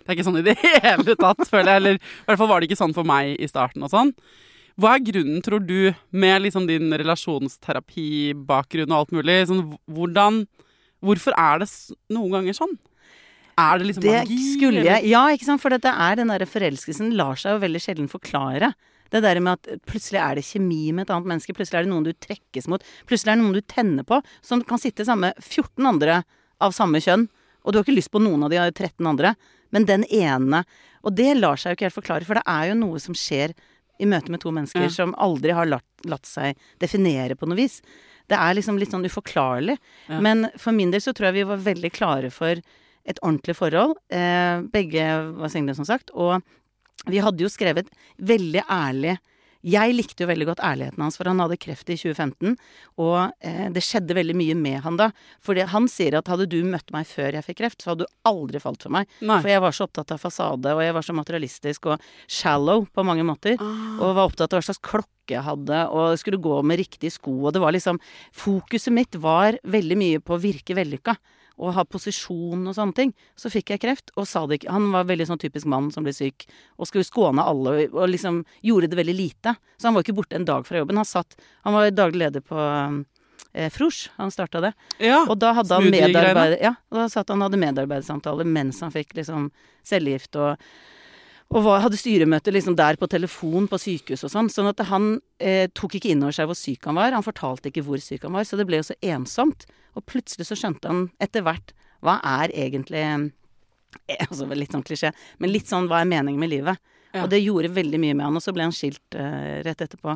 det 0.00 0.08
er 0.08 0.16
ikke 0.18 0.26
sånn 0.28 0.40
i 0.40 0.46
det 0.46 0.56
hele 0.84 1.16
tatt, 1.20 1.42
føler 1.48 1.72
jeg. 1.74 1.80
Eller 1.82 1.98
i 2.00 2.26
hvert 2.28 2.40
fall 2.40 2.50
var 2.50 2.60
det 2.60 2.70
ikke 2.70 2.80
sånn 2.80 2.96
for 2.96 3.06
meg 3.08 3.34
i 3.36 3.48
starten 3.50 3.84
og 3.86 3.92
sånn. 3.92 4.12
Hva 4.80 4.94
er 4.96 5.02
grunnen, 5.04 5.42
tror 5.44 5.60
du, 5.66 5.90
med 6.16 6.42
liksom 6.46 6.64
din 6.68 6.88
relasjonsterapibakgrunn 6.96 8.90
og 8.92 8.98
alt 9.02 9.14
mulig, 9.16 9.40
sånn 9.50 9.64
hvordan 9.90 10.44
Hvorfor 11.00 11.32
er 11.40 11.62
det 11.62 11.66
noen 12.12 12.34
ganger 12.34 12.52
sånn? 12.58 12.74
Er 13.56 13.78
det 13.80 13.86
liksom 13.88 14.02
Det 14.04 14.18
magi? 14.18 14.36
skulle 14.52 14.82
jeg 14.84 15.08
Ja, 15.08 15.22
ikke 15.32 15.46
sant, 15.46 15.62
for 15.62 15.72
dette 15.72 15.88
er 15.88 16.18
den 16.20 16.28
derre 16.28 16.44
forelskelsen 16.48 17.14
lar 17.16 17.40
seg 17.40 17.54
jo 17.54 17.62
veldig 17.62 17.80
sjelden 17.80 18.08
forklare. 18.12 18.74
Det 19.10 19.22
der 19.24 19.40
med 19.40 19.56
at 19.56 19.80
plutselig 19.88 20.20
er 20.20 20.36
det 20.36 20.44
kjemi 20.44 20.92
med 20.92 21.06
et 21.06 21.14
annet 21.14 21.30
menneske, 21.32 21.54
plutselig 21.56 21.80
er 21.80 21.88
det 21.88 21.92
noen 21.94 22.04
du 22.04 22.12
trekkes 22.12 22.68
mot, 22.68 22.84
plutselig 23.08 23.32
er 23.32 23.40
det 23.40 23.44
noen 23.46 23.56
du 23.56 23.64
tenner 23.64 24.04
på, 24.06 24.20
som 24.44 24.60
kan 24.62 24.78
sitte 24.78 25.06
sammen 25.08 25.30
med 25.30 25.40
14 25.40 25.88
andre 25.88 26.20
av 26.60 26.76
samme 26.76 27.00
kjønn, 27.00 27.24
og 27.64 27.72
du 27.72 27.80
har 27.80 27.84
ikke 27.88 27.96
lyst 27.96 28.12
på 28.12 28.20
noen 28.22 28.44
av 28.44 28.52
de 28.52 28.60
13 28.60 29.08
andre, 29.08 29.32
men 29.72 29.86
den 29.86 30.04
ene 30.10 30.64
Og 31.02 31.14
det 31.16 31.30
lar 31.38 31.56
seg 31.56 31.70
jo 31.72 31.76
ikke 31.78 31.86
helt 31.88 31.96
forklare, 31.96 32.26
for 32.28 32.36
det 32.36 32.42
er 32.46 32.68
jo 32.68 32.74
noe 32.76 32.98
som 33.00 33.14
skjer 33.16 33.54
i 34.00 34.04
møte 34.04 34.28
med 34.32 34.40
to 34.42 34.50
mennesker 34.52 34.82
Ja. 34.84 34.88
som 34.92 35.14
aldri 35.16 35.54
har 35.56 35.64
latt, 35.64 35.86
latt 36.04 36.26
seg 36.28 36.56
definere 36.78 37.36
på 37.40 37.48
noe 37.48 37.56
vis. 37.56 37.80
Det 38.28 38.36
er 38.36 38.52
liksom 38.54 38.76
litt 38.78 38.90
sånn 38.92 39.04
uforklarlig. 39.08 39.78
Ja. 40.08 40.20
Men 40.20 40.50
for 40.58 40.72
min 40.76 40.90
del 40.92 41.00
så 41.00 41.14
tror 41.16 41.30
jeg 41.30 41.38
vi 41.40 41.48
var 41.48 41.56
veldig 41.56 41.90
klare 41.96 42.30
for 42.30 42.60
et 43.08 43.18
ordentlig 43.24 43.56
forhold. 43.56 43.96
Eh, 44.12 44.60
begge 44.70 45.32
var 45.40 45.48
single, 45.48 45.74
som 45.74 45.84
sagt. 45.88 46.10
Og 46.12 46.42
vi 47.08 47.16
hadde 47.24 47.40
jo 47.40 47.48
skrevet 47.48 47.88
veldig 48.20 48.62
ærlig 48.68 49.16
Jeg 49.66 49.92
likte 49.92 50.24
jo 50.24 50.28
veldig 50.30 50.46
godt 50.48 50.62
ærligheten 50.64 51.02
hans, 51.04 51.18
for 51.20 51.28
han 51.28 51.40
hadde 51.42 51.58
kreft 51.60 51.90
i 51.92 51.96
2015. 52.00 52.54
Og 53.02 53.16
eh, 53.44 53.66
det 53.74 53.82
skjedde 53.84 54.16
veldig 54.16 54.36
mye 54.38 54.56
med 54.56 54.78
han 54.86 54.96
da. 55.00 55.10
Fordi 55.44 55.66
han 55.68 55.88
sier 55.90 56.16
at 56.16 56.30
hadde 56.32 56.48
du 56.50 56.58
møtt 56.64 56.88
meg 56.94 57.08
før 57.08 57.36
jeg 57.36 57.46
fikk 57.48 57.60
kreft, 57.60 57.82
så 57.82 57.92
hadde 57.92 58.06
du 58.06 58.14
aldri 58.28 58.62
falt 58.62 58.86
for 58.86 58.94
meg. 58.96 59.10
Nei. 59.20 59.40
For 59.42 59.52
jeg 59.52 59.64
var 59.64 59.76
så 59.76 59.88
opptatt 59.88 60.14
av 60.16 60.22
fasade, 60.22 60.72
og 60.76 60.84
jeg 60.84 60.96
var 60.96 61.06
så 61.06 61.16
materialistisk 61.16 61.90
og 61.92 62.06
shallow 62.24 62.86
på 62.88 63.04
mange 63.06 63.26
måter. 63.28 63.58
Og 63.60 64.14
var 64.16 64.24
opptatt 64.26 64.54
av 64.54 64.62
hva 64.62 64.68
slags 64.70 64.82
klokke 64.84 65.36
jeg 65.36 65.46
hadde, 65.46 65.82
og 65.94 66.16
skulle 66.18 66.40
gå 66.42 66.56
med 66.66 66.80
riktige 66.80 67.12
sko. 67.14 67.36
Og 67.44 67.54
det 67.54 67.62
var 67.62 67.76
liksom 67.76 68.00
Fokuset 68.34 68.94
mitt 68.94 69.18
var 69.20 69.60
veldig 69.68 69.98
mye 70.00 70.24
på 70.24 70.34
å 70.36 70.40
virke 70.40 70.74
vellykka. 70.78 71.14
Og 71.60 71.74
ha 71.76 71.84
posisjon 71.84 72.64
og 72.64 72.76
sånne 72.76 72.96
ting. 72.96 73.14
Så 73.36 73.52
fikk 73.52 73.74
jeg 73.74 73.82
kreft, 73.82 74.12
og 74.16 74.28
sa 74.28 74.46
det 74.48 74.60
ikke 74.60 74.72
Han 74.72 74.90
var 74.94 75.08
veldig 75.10 75.28
sånn 75.28 75.42
typisk 75.42 75.68
mann 75.68 75.90
som 75.92 76.06
ble 76.06 76.14
syk, 76.16 76.46
og 76.80 76.88
skulle 76.88 77.04
skåne 77.04 77.44
alle, 77.44 77.86
og 77.92 78.08
liksom 78.08 78.42
gjorde 78.64 78.90
det 78.90 79.00
veldig 79.00 79.16
lite. 79.16 79.54
Så 79.76 79.90
han 79.90 79.96
var 79.96 80.06
ikke 80.06 80.16
borte 80.16 80.38
en 80.40 80.48
dag 80.48 80.66
fra 80.66 80.80
jobben. 80.80 81.00
Han 81.00 81.08
satt 81.08 81.36
Han 81.66 81.76
var 81.76 81.90
daglig 81.92 82.24
leder 82.24 82.40
på 82.40 82.60
eh, 83.52 83.70
Frosch, 83.70 84.08
han 84.16 84.32
starta 84.32 84.60
det. 84.60 84.72
Ja. 84.98 85.24
Og 85.28 85.36
da 85.38 85.52
hadde 85.58 85.74
han 85.74 85.90
medarbeider... 85.90 86.56
Ja, 86.62 86.74
og 86.90 87.02
da 87.02 87.08
satt 87.12 87.28
han 87.28 87.42
og 87.42 87.50
hadde 87.50 87.60
medarbeidersamtaler 87.60 88.48
mens 88.48 88.80
han 88.84 88.94
fikk 88.94 89.14
liksom 89.18 89.50
cellegift 89.86 90.36
og 90.40 90.56
og 91.50 91.64
var, 91.66 91.80
hadde 91.82 91.98
styremøte 91.98 92.52
liksom 92.54 92.76
der 92.78 92.94
på 92.98 93.08
telefon 93.10 93.66
på 93.70 93.78
sykehus 93.82 94.22
og 94.26 94.30
sånn. 94.30 94.50
Sånn 94.52 94.70
at 94.70 94.84
han 94.86 95.16
eh, 95.42 95.66
tok 95.74 95.96
ikke 95.98 96.12
inn 96.12 96.22
over 96.22 96.36
seg 96.36 96.46
hvor 96.46 96.58
syk 96.58 96.86
han 96.86 96.98
var. 97.00 97.16
Han 97.16 97.26
fortalte 97.26 97.72
ikke 97.72 97.82
hvor 97.88 98.02
syk 98.02 98.28
han 98.28 98.36
var, 98.36 98.46
så 98.46 98.58
det 98.60 98.68
ble 98.68 98.78
jo 98.78 98.86
så 98.86 98.94
ensomt. 99.02 99.66
Og 99.98 100.06
plutselig 100.06 100.46
så 100.46 100.58
skjønte 100.58 100.86
han 100.86 101.08
etter 101.22 101.42
hvert 101.46 101.74
hva 102.06 102.20
er 102.38 102.54
egentlig 102.54 103.02
eh, 103.02 103.26
Altså 104.28 104.46
litt 104.54 104.70
sånn 104.70 104.86
klisjé, 104.86 105.10
men 105.42 105.50
litt 105.50 105.66
sånn 105.66 105.90
hva 105.90 106.04
er 106.04 106.12
meningen 106.12 106.38
med 106.38 106.52
livet? 106.52 106.78
Ja. 107.10 107.24
Og 107.24 107.32
det 107.32 107.42
gjorde 107.42 107.72
veldig 107.74 107.98
mye 107.98 108.14
med 108.14 108.28
han. 108.28 108.38
Og 108.38 108.44
så 108.44 108.54
ble 108.54 108.68
han 108.68 108.76
skilt 108.76 109.18
eh, 109.18 109.58
rett 109.66 109.82
etterpå. 109.82 110.14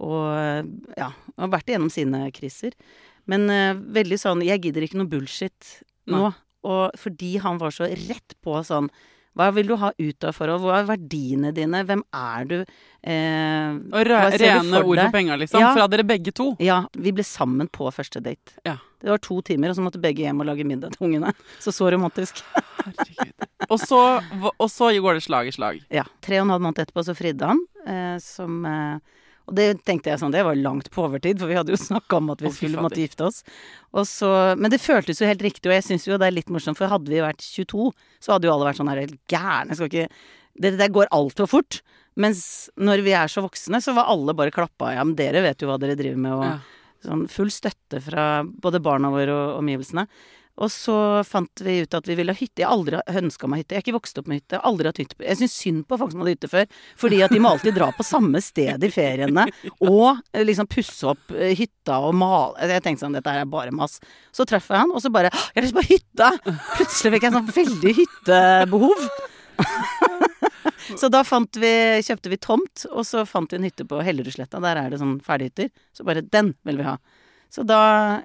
Og 0.00 0.24
ja, 0.32 0.64
ja, 0.96 1.12
har 1.44 1.52
vært 1.52 1.68
igjennom 1.68 1.92
sine 1.92 2.24
kriser. 2.32 2.72
Men 3.28 3.44
eh, 3.52 3.76
veldig 3.76 4.16
sånn 4.16 4.40
Jeg 4.48 4.64
gidder 4.64 4.86
ikke 4.86 5.02
noe 5.02 5.12
bullshit 5.12 5.74
nå. 6.08 6.30
Og 6.64 6.96
fordi 7.00 7.34
han 7.44 7.60
var 7.60 7.76
så 7.76 7.88
rett 7.88 8.34
på 8.40 8.56
sånn 8.64 8.88
Hva 9.38 9.46
vil 9.54 9.68
du 9.70 9.76
ha 9.78 9.92
ut 9.96 10.24
av 10.26 10.34
forhold? 10.34 10.64
Hva 10.64 10.80
er 10.80 10.88
verdiene 10.88 11.52
dine? 11.54 11.84
Hvem 11.86 12.02
er 12.16 12.48
du? 12.50 12.56
Eh, 13.06 13.76
Og 13.94 14.08
rene 14.10 14.80
ord 14.82 14.98
for 15.04 15.14
penga, 15.14 15.36
liksom. 15.38 15.62
Ja. 15.62 15.70
Fra 15.76 15.86
dere 15.92 16.04
begge 16.04 16.32
to. 16.34 16.48
Ja, 16.60 16.80
vi 16.98 17.12
ble 17.14 17.24
sammen 17.24 17.70
på 17.70 17.86
første 17.94 18.20
date. 18.24 18.56
Ja. 18.66 18.76
Det 19.00 19.08
var 19.08 19.22
to 19.24 19.38
timer, 19.46 19.70
og 19.72 19.78
så 19.78 19.84
måtte 19.86 20.00
begge 20.02 20.26
hjem 20.26 20.42
og 20.42 20.50
lage 20.50 20.66
middag 20.68 20.92
til 20.96 21.06
ungene. 21.08 21.30
Så 21.64 21.72
så 21.72 21.88
romantisk. 21.94 22.42
Herregud. 22.82 23.46
Og 23.70 23.78
så, 23.80 24.00
og 24.50 24.68
så 24.72 24.90
går 25.00 25.16
det 25.20 25.24
slag 25.24 25.48
i 25.48 25.54
slag. 25.54 25.80
Ja. 25.94 26.04
Tre 26.24 26.40
og 26.40 26.48
en 26.48 26.52
halv 26.56 26.66
måned 26.66 26.82
etterpå 26.82 27.04
så 27.06 27.14
fridde 27.16 27.48
han, 27.52 27.62
eh, 27.86 28.16
som 28.24 28.64
eh, 28.66 28.98
Og 29.50 29.56
det 29.58 29.66
tenkte 29.82 30.12
jeg 30.12 30.20
sånn, 30.22 30.30
det 30.30 30.44
var 30.46 30.54
langt 30.54 30.88
på 30.94 31.02
overtid, 31.08 31.40
for 31.42 31.50
vi 31.50 31.56
hadde 31.58 31.74
jo 31.74 31.78
snakka 31.80 32.20
om 32.20 32.30
at 32.30 32.42
vi 32.44 32.52
skulle 32.54 32.80
måtte 32.84 33.00
gifte 33.02 33.26
oss. 33.26 33.40
Så, 34.06 34.28
men 34.56 34.70
det 34.70 34.78
føltes 34.80 35.18
jo 35.20 35.26
helt 35.26 35.42
riktig, 35.42 35.66
og 35.66 35.74
jeg 35.74 35.86
syns 35.88 36.06
jo 36.06 36.18
det 36.22 36.28
er 36.30 36.36
litt 36.36 36.52
morsomt, 36.54 36.78
for 36.78 36.86
hadde 36.92 37.10
vi 37.10 37.18
vært 37.24 37.42
22, 37.42 37.90
så 38.22 38.36
hadde 38.36 38.46
jo 38.46 38.54
alle 38.54 38.68
vært 38.70 38.78
sånn 38.78 38.90
her 38.92 39.02
helt 39.02 39.18
gærne, 39.30 39.74
skal 39.74 39.90
ikke 39.90 40.06
Det 40.60 40.74
der 40.78 40.90
går 40.92 41.08
altfor 41.14 41.46
fort. 41.48 41.80
Mens 42.20 42.68
når 42.76 43.02
vi 43.06 43.12
er 43.16 43.30
så 43.30 43.40
voksne, 43.42 43.78
så 43.82 43.94
var 43.96 44.10
alle 44.12 44.34
bare 44.36 44.52
klappa. 44.54 44.90
Ja, 44.94 45.04
men 45.06 45.14
dere 45.16 45.40
vet 45.42 45.62
jo 45.62 45.68
hva 45.70 45.78
dere 45.80 45.96
driver 45.96 46.18
med, 46.18 46.32
og 46.32 46.44
Ja. 46.44 46.58
sånn 47.06 47.28
full 47.30 47.48
støtte 47.54 48.00
fra 48.02 48.42
både 48.44 48.80
barna 48.82 49.08
våre 49.10 49.30
og 49.32 49.62
omgivelsene. 49.62 50.06
Og 50.60 50.68
så 50.72 50.94
fant 51.24 51.62
vi 51.64 51.78
ut 51.84 51.94
at 51.96 52.08
vi 52.08 52.16
ville 52.18 52.34
ha 52.34 52.36
hytte. 52.36 52.60
Jeg 52.60 52.68
har 52.68 52.76
aldri 52.76 53.00
ønska 53.22 53.48
meg 53.48 53.62
hytte. 53.62 53.74
Jeg 53.74 53.80
har 53.80 53.86
ikke 53.86 53.96
vokst 53.96 54.20
opp 54.20 54.28
med 54.28 54.42
hytte. 54.42 54.60
Aldri 54.68 54.90
hatt 54.90 55.00
hytte. 55.00 55.16
Jeg 55.24 55.40
syns 55.40 55.56
synd 55.56 55.86
på 55.88 55.98
folk 56.00 56.12
som 56.12 56.20
hadde 56.20 56.34
hytte 56.34 56.50
før. 56.52 56.66
Fordi 57.00 57.22
at 57.24 57.32
de 57.32 57.40
må 57.40 57.54
alltid 57.54 57.78
dra 57.78 57.88
på 57.96 58.06
samme 58.06 58.42
sted 58.44 58.84
i 58.84 58.92
feriene. 58.92 59.46
Og 59.88 60.20
eh, 60.34 60.44
liksom 60.44 60.68
pusse 60.70 61.08
opp 61.14 61.32
eh, 61.32 61.54
hytta 61.56 62.00
og 62.04 62.14
male 62.20 62.68
Jeg 62.68 62.84
tenkte 62.84 63.06
sånn, 63.06 63.16
dette 63.16 63.32
her 63.32 63.46
er 63.46 63.50
bare 63.50 63.72
mas. 63.74 63.96
Så 64.36 64.44
traff 64.48 64.68
jeg 64.68 64.84
han, 64.84 64.92
og 64.92 65.00
så 65.02 65.12
bare 65.12 65.32
Jeg 65.32 65.56
har 65.56 65.66
lyst 65.66 65.78
på 65.78 65.86
hytte! 65.88 66.30
Plutselig 66.76 67.14
fikk 67.16 67.26
jeg 67.26 67.36
sånn 67.38 67.52
veldig 67.56 67.94
hyttebehov. 68.02 69.06
så 71.00 71.08
da 71.12 71.22
vi, 71.24 71.72
kjøpte 72.04 72.32
vi 72.32 72.40
tomt, 72.40 72.84
og 72.90 73.06
så 73.08 73.24
fant 73.28 73.52
vi 73.52 73.60
en 73.60 73.66
hytte 73.68 73.88
på 73.88 74.02
Hellerudsletta. 74.04 74.60
Der 74.60 74.84
er 74.84 74.92
det 74.92 75.00
sånn 75.00 75.18
ferdighytter. 75.24 75.72
Så 75.96 76.04
bare 76.08 76.24
den 76.24 76.54
vil 76.68 76.80
vi 76.80 76.88
ha. 76.88 76.98
Så 77.50 77.64
da 77.66 77.80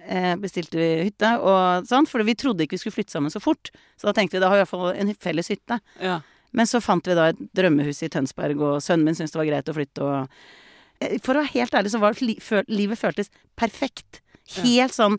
eh, 0.05 0.35
bestilte 0.37 0.77
vi 0.77 0.89
hytte, 1.07 1.31
og 1.41 1.87
sånn, 1.89 2.05
for 2.09 2.21
vi 2.27 2.35
trodde 2.37 2.65
ikke 2.65 2.77
vi 2.77 2.83
skulle 2.83 2.99
flytte 2.99 3.15
sammen 3.15 3.33
så 3.33 3.41
fort. 3.41 3.71
Så 3.97 4.05
da 4.09 4.13
tenkte 4.13 4.37
vi 4.37 4.43
da 4.43 4.51
har 4.51 4.59
vi 4.59 4.61
i 4.61 4.65
hvert 4.65 4.73
fall 4.75 4.91
en 4.93 5.15
felles 5.17 5.49
hytte. 5.49 5.79
Ja. 6.03 6.19
Men 6.55 6.69
så 6.69 6.79
fant 6.83 7.07
vi 7.09 7.17
da 7.17 7.31
et 7.33 7.41
drømmehus 7.57 8.03
i 8.05 8.11
Tønsberg, 8.13 8.61
og 8.61 8.77
sønnen 8.85 9.09
min 9.09 9.17
syntes 9.17 9.33
det 9.33 9.41
var 9.41 9.49
greit 9.49 9.73
å 9.73 9.75
flytte, 9.75 10.05
og 10.05 10.37
Eh, 11.03 11.17
For 11.23 11.35
å 11.35 11.43
være 11.43 11.53
helt 11.59 11.75
ærlig 11.75 11.91
så 11.93 11.99
var 11.99 12.19
li 12.23 12.37
føl 12.41 12.63
livet 12.71 12.99
føltes 12.99 13.31
perfekt. 13.59 14.21
Helt 14.61 14.93
sånn 14.93 15.17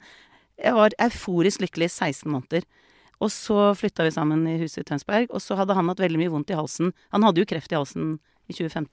Jeg 0.57 0.73
var 0.73 0.95
euforisk 1.05 1.61
lykkelig 1.61 1.91
i 1.91 1.93
16 1.93 2.31
måneder. 2.33 2.63
Og 3.21 3.29
så 3.33 3.75
flytta 3.77 4.07
vi 4.07 4.13
sammen 4.15 4.47
i 4.49 4.55
huset 4.61 4.79
i 4.81 4.89
Tønsberg, 4.89 5.27
og 5.29 5.41
så 5.45 5.57
hadde 5.57 5.75
han 5.77 5.89
hatt 5.89 6.01
veldig 6.01 6.21
mye 6.21 6.33
vondt 6.33 6.53
i 6.53 6.57
halsen. 6.57 6.95
Han 7.13 7.25
hadde 7.25 7.43
jo 7.43 7.49
kreft 7.49 7.73
i 7.73 7.77
halsen 7.77 8.15
i 8.49 8.53
2015. 8.57 8.89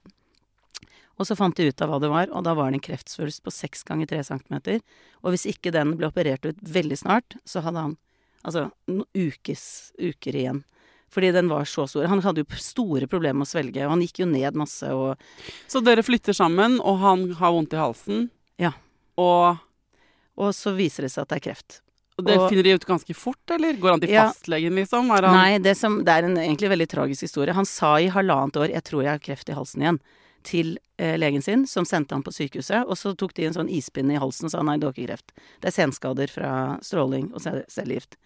Og 1.20 1.27
så 1.27 1.36
fant 1.38 1.55
de 1.55 1.67
ut 1.70 1.82
av 1.82 1.89
hva 1.91 2.00
det 2.01 2.10
var, 2.10 2.27
og 2.34 2.43
da 2.43 2.53
var 2.58 2.72
det 2.72 2.79
en 2.79 2.88
kreftsvulst 2.88 3.43
på 3.46 3.51
6 3.53 3.84
ganger 3.86 4.08
3 4.10 4.24
cm. 4.24 4.82
Og 5.24 5.32
hvis 5.34 5.46
ikke 5.46 5.72
den 5.72 5.96
ble 6.00 6.08
operert 6.10 6.46
ut 6.46 6.58
veldig 6.65 6.98
snart, 6.98 7.36
så 7.46 7.62
hadde 7.62 7.84
han 7.86 7.98
altså 8.43 8.72
noen 8.88 9.05
ukes, 9.15 9.93
uker 10.01 10.34
igjen. 10.36 10.63
Fordi 11.13 11.29
den 11.32 11.48
var 11.48 11.65
så 11.70 11.86
stor. 11.88 12.08
Han 12.10 12.24
hadde 12.25 12.41
jo 12.41 12.58
store 12.58 13.05
problemer 13.08 13.38
med 13.43 13.46
å 13.46 13.51
svelge, 13.53 13.84
og 13.86 13.91
han 13.93 14.01
gikk 14.01 14.24
jo 14.24 14.25
ned 14.25 14.58
masse 14.58 14.89
og 14.89 15.22
Så 15.70 15.84
dere 15.86 16.01
flytter 16.01 16.34
sammen, 16.34 16.79
og 16.82 16.98
han 17.03 17.27
har 17.38 17.53
vondt 17.53 17.74
i 17.77 17.77
halsen. 17.77 18.29
Ja. 18.58 18.74
Og, 19.17 19.60
Og 20.36 20.50
så 20.58 20.74
viser 20.74 21.05
det 21.05 21.12
seg 21.13 21.22
at 21.22 21.29
det 21.29 21.38
er 21.38 21.51
kreft. 21.51 21.82
og 22.17 22.25
det 22.25 22.38
Og- 22.39 22.50
finner 22.50 22.63
de 22.63 22.74
ut 22.74 22.86
ganske 22.86 23.13
fort, 23.15 23.41
eller? 23.51 23.74
Går 23.74 23.89
han 23.91 24.00
til 24.00 24.10
Ja. 24.10 24.32
fastlegen, 24.32 24.74
liksom? 24.74 25.10
Er 25.15 25.22
han 25.27 25.34
Nei, 25.36 25.58
det, 25.60 25.77
som, 25.77 26.03
det 26.03 26.10
er 26.10 26.24
en 26.25 26.38
egentlig 26.38 26.70
veldig 26.70 26.88
tragisk 26.89 27.22
historie. 27.22 27.53
Han 27.53 27.65
sa 27.65 27.96
i 27.98 28.08
halvannet 28.10 28.53
år 28.58 28.70
'jeg 28.74 28.84
tror 28.84 29.01
jeg 29.03 29.12
har 29.12 29.20
kreft 29.20 29.50
i 29.50 29.53
halsen 29.53 29.82
igjen', 29.82 30.00
til 30.43 30.77
eh, 31.00 31.15
legen 31.17 31.41
sin, 31.41 31.65
som 31.67 31.85
sendte 31.85 32.13
han 32.15 32.23
på 32.23 32.31
sykehuset. 32.35 32.85
Og 32.88 32.97
så 33.00 33.15
tok 33.17 33.33
de 33.33 33.45
en 33.50 33.53
sånn 33.55 33.69
ispinne 33.71 34.15
i 34.15 34.21
halsen 34.21 34.45
og 34.50 34.51
sa 34.51 34.62
nei, 34.63 34.77
du 34.77 34.88
har 34.88 34.93
ikke 34.93 35.07
kreft. 35.09 35.31
Det 35.62 35.71
er 35.71 35.77
senskader 35.77 36.29
fra 36.29 36.77
stråling 36.85 37.31
og 37.33 37.41
ce- 37.41 37.65
cellegift. 37.71 38.17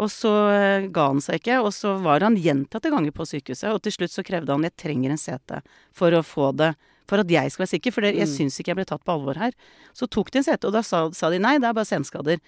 Og 0.00 0.06
så 0.14 0.30
eh, 0.54 0.86
ga 0.94 1.08
han 1.10 1.20
seg 1.20 1.40
ikke, 1.42 1.58
og 1.66 1.72
så 1.74 1.96
var 2.00 2.22
han 2.22 2.36
gjentatte 2.38 2.92
ganger 2.94 3.10
på 3.12 3.26
sykehuset. 3.26 3.72
Og 3.74 3.82
til 3.82 3.92
slutt 3.92 4.14
så 4.14 4.22
krevde 4.24 4.54
han 4.54 4.62
'jeg 4.62 4.76
trenger 4.78 5.10
en 5.10 5.18
CT 5.18 5.60
for 5.92 6.10
å 6.14 6.22
få 6.22 6.52
det', 6.56 6.74
for 7.10 7.18
at 7.18 7.26
jeg 7.28 7.50
skal 7.50 7.64
være 7.66 7.74
sikker, 7.74 7.90
for 7.92 8.00
det, 8.02 8.14
jeg 8.14 8.28
Mm. 8.28 8.36
syns 8.38 8.60
ikke 8.60 8.68
jeg 8.70 8.76
ble 8.76 8.84
tatt 8.86 9.04
på 9.04 9.12
alvor 9.12 9.34
her. 9.36 9.50
Så 9.92 10.06
tok 10.08 10.30
de 10.30 10.38
en 10.38 10.44
CT, 10.44 10.64
og 10.68 10.72
da 10.72 10.80
sa, 10.82 11.10
sa 11.10 11.28
de 11.28 11.38
nei, 11.40 11.58
det 11.58 11.66
er 11.66 11.72
bare 11.74 11.84
senskader. 11.84 12.38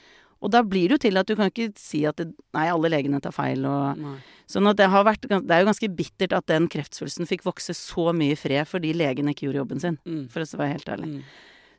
Og 0.43 0.51
da 0.51 0.61
blir 0.67 0.91
det 0.91 0.97
jo 0.99 1.03
til 1.09 1.21
at 1.21 1.29
du 1.31 1.37
kan 1.39 1.51
ikke 1.53 1.71
si 1.79 2.01
at 2.09 2.19
det, 2.19 2.33
nei, 2.57 2.67
alle 2.73 2.91
legene 2.91 3.21
tar 3.23 3.35
feil 3.37 3.63
og 3.69 3.99
Nei. 4.03 4.17
Sånn 4.51 4.67
at 4.69 4.77
det 4.77 4.89
har 4.91 5.05
vært 5.07 5.23
Det 5.31 5.39
er 5.55 5.63
jo 5.63 5.69
ganske 5.71 5.89
bittert 5.97 6.35
at 6.37 6.47
den 6.51 6.67
kreftsvulsten 6.69 7.29
fikk 7.31 7.45
vokse 7.47 7.73
så 7.79 8.11
mye 8.13 8.35
i 8.35 8.39
fred 8.39 8.67
fordi 8.69 8.91
legene 8.99 9.33
ikke 9.33 9.47
gjorde 9.49 9.63
jobben 9.63 9.81
sin, 9.81 9.99
Mm. 10.05 10.29
for 10.29 10.43
å 10.43 10.59
være 10.59 10.75
helt 10.75 10.91
ærlig. 10.93 11.09
Mm. 11.09 11.23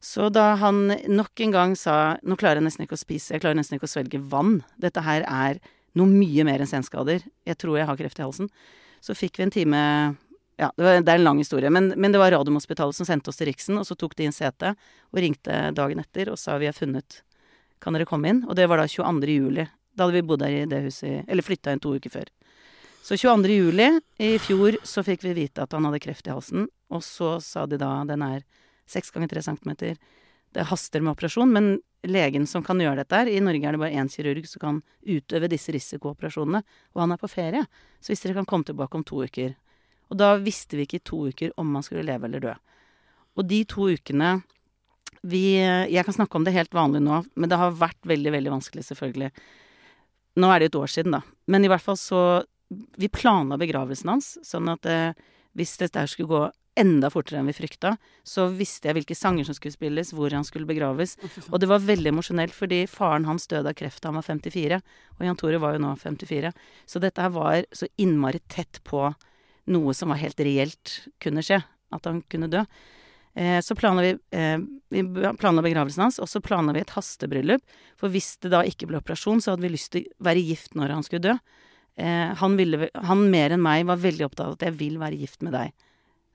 Så 0.03 0.29
da 0.33 0.55
han 0.59 0.87
nok 1.07 1.39
en 1.45 1.51
gang 1.51 1.75
sa 1.79 2.17
Nå 2.23 2.35
klarer 2.39 2.59
jeg 2.59 2.65
nesten 2.67 2.83
ikke 2.87 2.97
å 2.97 3.03
spise, 3.03 3.31
jeg 3.35 3.41
klarer 3.43 3.55
nesten 3.59 3.77
ikke 3.77 3.87
å 3.87 3.93
svelge 3.93 4.19
vann. 4.19 4.63
Dette 4.79 5.03
her 5.03 5.23
er 5.27 5.59
noe 5.95 6.07
mye 6.07 6.43
mer 6.43 6.59
enn 6.63 6.67
senskader. 6.67 7.21
Jeg 7.45 7.57
tror 7.61 7.77
jeg 7.77 7.85
har 7.85 7.95
kreft 7.99 8.19
i 8.19 8.23
halsen. 8.25 8.49
Så 9.03 9.13
fikk 9.15 9.37
vi 9.37 9.43
en 9.43 9.51
time 9.51 10.17
Ja, 10.57 10.69
det, 10.77 10.83
var, 10.85 11.01
det 11.01 11.09
er 11.09 11.17
en 11.17 11.23
lang 11.25 11.37
historie, 11.41 11.69
men, 11.69 11.93
men 11.97 12.11
det 12.13 12.19
var 12.21 12.31
Radiumhospitalet 12.31 12.93
som 12.95 13.05
sendte 13.05 13.29
oss 13.29 13.37
til 13.39 13.47
Riksen, 13.49 13.77
og 13.77 13.85
så 13.89 13.95
tok 13.97 14.15
de 14.15 14.27
inn 14.27 14.31
CT 14.35 14.69
og 14.69 15.17
ringte 15.19 15.73
dagen 15.73 15.99
etter 15.99 16.29
og 16.29 16.37
sa 16.37 16.57
vi 16.61 16.67
har 16.69 16.77
funnet 16.77 17.21
Kan 17.83 17.97
dere 17.97 18.07
komme 18.07 18.31
inn? 18.31 18.43
Og 18.47 18.55
det 18.55 18.69
var 18.71 18.79
da 18.79 18.87
22. 18.87 19.27
juli. 19.35 19.67
Da 19.93 20.05
hadde 20.07 20.15
vi 20.15 20.25
bodd 20.25 20.41
der 20.41 20.55
i 20.55 20.65
det 20.65 20.79
huset 20.87 21.27
Eller 21.27 21.45
flytta 21.45 21.73
inn 21.73 21.83
to 21.83 21.93
uker 21.97 22.13
før. 22.13 22.31
Så 23.03 23.17
22. 23.19 23.51
juli 23.51 23.87
i 24.23 24.37
fjor 24.39 24.77
så 24.87 25.03
fikk 25.03 25.25
vi 25.25 25.35
vite 25.35 25.65
at 25.65 25.73
han 25.75 25.83
hadde 25.83 25.99
kreft 25.99 26.27
i 26.29 26.31
halsen, 26.31 26.69
og 26.87 27.01
så 27.03 27.35
sa 27.43 27.65
de 27.67 27.75
da 27.81 27.97
den 28.07 28.23
er 28.23 28.45
seks 28.87 29.11
ganger 29.11 29.33
tre 29.33 29.43
centimeter. 29.43 29.97
Det 30.55 30.69
haster 30.69 31.03
med 31.03 31.11
operasjon, 31.11 31.51
men 31.51 31.67
legen 32.07 32.47
som 32.47 32.63
kan 32.63 32.79
gjøre 32.79 33.01
dette 33.01 33.19
her 33.19 33.31
I 33.31 33.41
Norge 33.43 33.67
er 33.67 33.75
det 33.75 33.81
bare 33.81 33.99
én 33.99 34.11
kirurg 34.11 34.47
som 34.47 34.63
kan 34.63 34.79
utøve 35.03 35.49
disse 35.51 35.75
risikooperasjonene, 35.75 36.63
og 36.95 37.03
han 37.03 37.11
er 37.11 37.19
på 37.19 37.31
ferie. 37.31 37.65
Så 37.99 38.13
hvis 38.13 38.23
dere 38.23 38.37
kan 38.39 38.47
komme 38.47 38.67
tilbake 38.67 38.95
om 38.95 39.03
to 39.03 39.23
uker 39.23 39.55
Og 40.11 40.17
da 40.19 40.35
visste 40.37 40.77
vi 40.77 40.85
ikke 40.85 40.99
i 41.01 41.07
to 41.09 41.19
uker 41.27 41.51
om 41.57 41.75
han 41.75 41.83
skulle 41.83 42.05
leve 42.05 42.27
eller 42.27 42.39
dø. 42.39 42.53
Og 43.35 43.47
de 43.49 43.63
to 43.65 43.87
ukene 43.89 44.43
vi 45.23 45.55
Jeg 45.55 46.05
kan 46.05 46.15
snakke 46.15 46.35
om 46.35 46.43
det 46.43 46.55
helt 46.55 46.73
vanlig 46.75 47.01
nå, 47.03 47.23
men 47.35 47.49
det 47.49 47.59
har 47.59 47.75
vært 47.79 47.99
veldig, 48.03 48.31
veldig 48.35 48.51
vanskelig, 48.57 48.83
selvfølgelig. 48.89 49.29
Nå 50.39 50.49
er 50.49 50.59
det 50.59 50.71
et 50.71 50.79
år 50.79 50.89
siden, 50.91 51.15
da. 51.15 51.21
Men 51.47 51.63
i 51.63 51.69
hvert 51.71 51.83
fall 51.83 51.99
så 51.99 52.43
Vi 52.97 53.07
planla 53.11 53.57
begravelsen 53.61 54.09
hans, 54.09 54.33
sånn 54.41 54.71
at 54.71 54.85
eh, 54.89 55.13
hvis 55.53 55.75
dette 55.77 55.99
her 55.99 56.09
skulle 56.09 56.31
gå 56.31 56.43
enda 56.79 57.09
fortere 57.13 57.37
enn 57.37 57.49
vi 57.51 57.53
frykta, 57.53 57.91
så 58.25 58.47
visste 58.49 58.89
jeg 58.89 58.97
hvilke 58.97 59.17
sanger 59.17 59.45
som 59.45 59.53
skulle 59.53 59.75
spilles, 59.75 60.09
hvor 60.15 60.33
han 60.33 60.45
skulle 60.47 60.65
begraves. 60.65 61.13
Og 61.51 61.59
det 61.61 61.69
var 61.69 61.83
veldig 61.85 62.09
emosjonelt, 62.09 62.55
fordi 62.55 62.83
faren 62.89 63.27
hans 63.29 63.45
døde 63.51 63.69
av 63.69 63.77
kreft 63.77 64.01
da 64.01 64.09
han 64.09 64.17
var 64.17 64.25
54, 64.25 64.79
og 65.19 65.21
Jan 65.27 65.37
Tore 65.37 65.61
var 65.61 65.75
jo 65.75 65.83
nå 65.83 65.93
54. 66.01 66.49
Så 66.89 67.03
dette 67.03 67.21
her 67.21 67.35
var 67.35 67.67
så 67.77 67.89
innmari 68.01 68.41
tett 68.49 68.81
på 68.89 69.05
noe 69.69 69.93
som 69.93 70.09
var 70.11 70.21
helt 70.23 70.41
reelt 70.43 70.97
kunne 71.21 71.45
skje, 71.45 71.61
at 71.93 72.09
han 72.09 72.23
kunne 72.25 72.49
dø. 72.51 72.65
Eh, 73.35 73.59
så 73.65 73.75
planla 73.75 74.01
vi, 74.05 74.13
eh, 74.37 74.57
vi 74.93 75.03
planla 75.39 75.63
begravelsen 75.65 76.05
hans, 76.05 76.19
og 76.21 76.29
så 76.29 76.41
planla 76.41 76.73
vi 76.75 76.83
et 76.83 76.93
hastebryllup. 76.93 77.63
For 77.97 78.13
hvis 78.13 78.37
det 78.45 78.53
da 78.53 78.61
ikke 78.67 78.87
ble 78.89 79.01
operasjon, 79.01 79.41
så 79.41 79.53
hadde 79.53 79.65
vi 79.65 79.73
lyst 79.73 79.91
til 79.95 80.05
å 80.05 80.27
være 80.29 80.45
gift 80.45 80.77
når 80.77 80.93
han 80.93 81.05
skulle 81.05 81.25
dø. 81.25 81.37
Eh, 81.97 82.33
han, 82.39 82.57
ville, 82.57 82.89
han 82.93 83.27
mer 83.29 83.53
enn 83.53 83.61
meg 83.61 83.85
var 83.89 84.01
veldig 84.01 84.29
opptatt 84.29 84.47
av 84.47 84.57
at 84.57 84.65
jeg 84.69 84.77
vil 84.79 84.97
være 85.01 85.17
gift 85.17 85.43
med 85.45 85.53
deg 85.53 85.73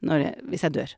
når 0.06 0.22
jeg, 0.22 0.42
hvis 0.50 0.64
jeg 0.66 0.74
dør. 0.76 0.92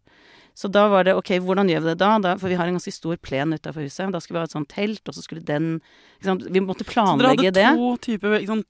Så 0.60 0.68
da 0.68 0.82
var 0.92 1.06
det 1.06 1.14
ok, 1.16 1.30
hvordan 1.40 1.70
gjør 1.70 1.84
vi 1.84 1.88
det 1.88 1.98
da? 2.02 2.10
da 2.20 2.32
for 2.36 2.52
vi 2.52 2.56
har 2.58 2.68
en 2.68 2.76
ganske 2.76 2.92
stor 2.92 3.16
plen 3.22 3.54
utafor 3.54 3.86
huset. 3.86 4.10
Da 4.12 4.20
skulle 4.20 4.36
vi 4.36 4.42
ha 4.42 4.48
et 4.48 4.56
sånt 4.56 4.68
telt, 4.68 5.00
og 5.08 5.16
så 5.16 5.22
skulle 5.24 5.44
den 5.46 5.78
liksom. 6.18 6.42
Vi 6.52 6.60
måtte 6.60 6.84
Så 6.84 6.90
dere 6.90 6.96
planlegge 6.96 7.46
hadde 7.46 7.62
det. 7.62 7.70
to 7.78 7.92
typer 8.04 8.34
liksom, 8.36 8.64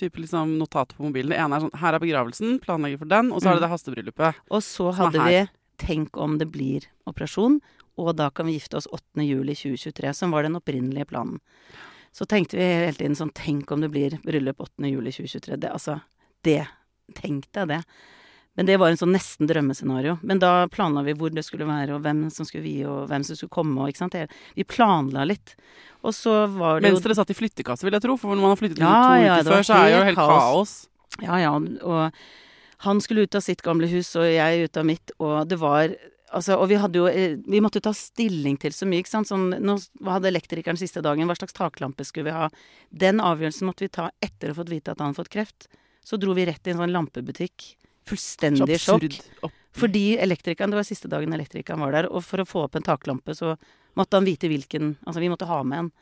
type, 0.00 0.22
liksom, 0.22 0.54
notater 0.60 0.96
på 0.96 1.04
mobilen. 1.04 1.34
Det 1.34 1.42
ene 1.42 1.58
er 1.58 1.66
sånn 1.66 1.76
Her 1.82 1.98
er 1.98 2.04
begravelsen, 2.06 2.56
planlegger 2.64 3.02
for 3.02 3.12
den. 3.12 3.28
Og 3.34 3.42
så 3.42 3.50
er 3.50 3.58
det 3.58 3.66
det 3.66 3.72
hastebryllupet. 3.74 4.40
Og 4.48 4.64
så 4.64 4.88
hadde 4.96 5.28
vi. 5.28 5.44
Tenk 5.80 6.16
om 6.16 6.38
det 6.38 6.46
blir 6.54 6.86
operasjon, 7.10 7.60
og 7.98 8.14
da 8.18 8.30
kan 8.34 8.46
vi 8.46 8.56
gifte 8.58 8.78
oss 8.78 8.88
8. 8.90 9.22
juli 9.22 9.54
2023, 9.54 10.14
som 10.14 10.34
var 10.34 10.46
den 10.46 10.58
opprinnelige 10.58 11.08
planen. 11.10 11.40
Så 12.14 12.26
tenkte 12.30 12.58
vi 12.58 12.66
hele 12.66 12.94
tiden 12.94 13.16
sånn 13.18 13.32
Tenk 13.34 13.72
om 13.74 13.82
det 13.82 13.90
blir 13.90 14.18
bryllup 14.22 14.60
8. 14.62 14.86
juli 14.86 15.10
2023. 15.10 15.56
Det, 15.58 15.70
altså 15.74 16.00
Det. 16.46 16.62
Tenk 17.14 17.48
deg 17.52 17.68
det. 17.68 17.80
Men 18.54 18.68
det 18.68 18.76
var 18.78 18.92
en 18.92 18.98
sånn 19.00 19.10
nesten 19.12 19.48
drømmescenario. 19.50 20.14
Men 20.22 20.38
da 20.38 20.68
planla 20.70 21.02
vi 21.02 21.16
hvor 21.18 21.32
det 21.34 21.42
skulle 21.42 21.66
være, 21.66 21.96
og 21.96 22.04
hvem 22.04 22.22
som 22.30 22.46
skulle 22.46 22.62
vie, 22.62 22.86
og 22.86 23.08
hvem 23.10 23.24
som 23.26 23.34
skulle 23.34 23.50
komme, 23.56 23.74
og 23.82 23.90
ikke 23.90 24.04
sant. 24.04 24.14
Vi 24.54 24.66
planla 24.68 25.24
litt. 25.26 25.56
Og 26.06 26.14
så 26.14 26.44
var 26.54 26.78
det 26.78 26.92
Mens 26.92 27.02
dere 27.02 27.16
satt 27.18 27.32
i 27.34 27.38
flyttekasse, 27.38 27.82
vil 27.86 27.96
jeg 27.98 28.04
tro. 28.06 28.14
For 28.20 28.30
når 28.30 28.44
man 28.46 28.54
har 28.54 28.60
flyttet 28.62 28.78
Ja, 28.78 28.94
to 28.94 29.18
ja, 29.24 29.34
uker 29.40 29.50
før, 29.50 29.66
så 29.66 29.74
er 29.80 29.84
det 29.84 29.90
jo 29.90 29.98
helt 29.98 30.10
helt 30.12 30.22
kaos. 30.22 30.38
kaos. 30.38 30.74
Ja, 31.24 31.40
ja, 31.42 31.52
og 31.54 32.22
han 32.82 33.00
skulle 33.00 33.26
ut 33.26 33.34
av 33.34 33.44
sitt 33.44 33.62
gamle 33.62 33.88
hus, 33.90 34.14
og 34.18 34.26
jeg 34.26 34.66
ut 34.66 34.76
av 34.80 34.88
mitt, 34.88 35.14
og 35.22 35.46
det 35.48 35.60
var 35.62 35.94
Altså, 36.34 36.56
og 36.58 36.66
vi 36.66 36.78
hadde 36.80 36.98
jo 36.98 37.04
eh, 37.06 37.36
Vi 37.46 37.60
måtte 37.62 37.78
ta 37.84 37.92
stilling 37.94 38.56
til 38.58 38.74
så 38.74 38.88
mye, 38.90 39.04
ikke 39.04 39.12
sant. 39.12 39.28
Sånn, 39.30 39.52
nå 39.62 39.76
hadde 40.08 40.32
elektrikeren 40.32 40.78
siste 40.80 41.02
dagen, 41.04 41.28
hva 41.30 41.36
slags 41.38 41.54
taklampe 41.54 42.02
skulle 42.08 42.32
vi 42.32 42.34
ha? 42.34 42.48
Den 42.90 43.22
avgjørelsen 43.22 43.68
måtte 43.68 43.86
vi 43.86 43.92
ta 43.94 44.08
etter 44.24 44.50
å 44.50 44.54
ha 44.54 44.58
fått 44.58 44.72
vite 44.72 44.90
at 44.90 44.98
han 44.98 45.12
hadde 45.12 45.20
fått 45.20 45.30
kreft. 45.30 45.68
Så 46.02 46.18
dro 46.18 46.34
vi 46.34 46.48
rett 46.48 46.66
i 46.66 46.72
en 46.72 46.80
sånn 46.80 46.90
lampebutikk. 46.90 47.68
Fullstendig 48.08 48.80
sjokk. 48.82 49.20
Fordi 49.74 50.16
elektrikeren, 50.22 50.74
det 50.74 50.78
var 50.78 50.86
siste 50.86 51.10
dagen 51.12 51.32
elektrikeren 51.34 51.82
var 51.82 51.94
der, 51.94 52.10
og 52.10 52.22
for 52.26 52.42
å 52.42 52.48
få 52.48 52.66
opp 52.66 52.76
en 52.78 52.86
taklampe, 52.86 53.34
så 53.34 53.54
måtte 53.98 54.18
han 54.18 54.26
vite 54.26 54.50
hvilken 54.50 54.96
Altså, 55.04 55.22
vi 55.22 55.30
måtte 55.30 55.48
ha 55.50 55.62
med 55.62 55.84
en. 55.84 55.92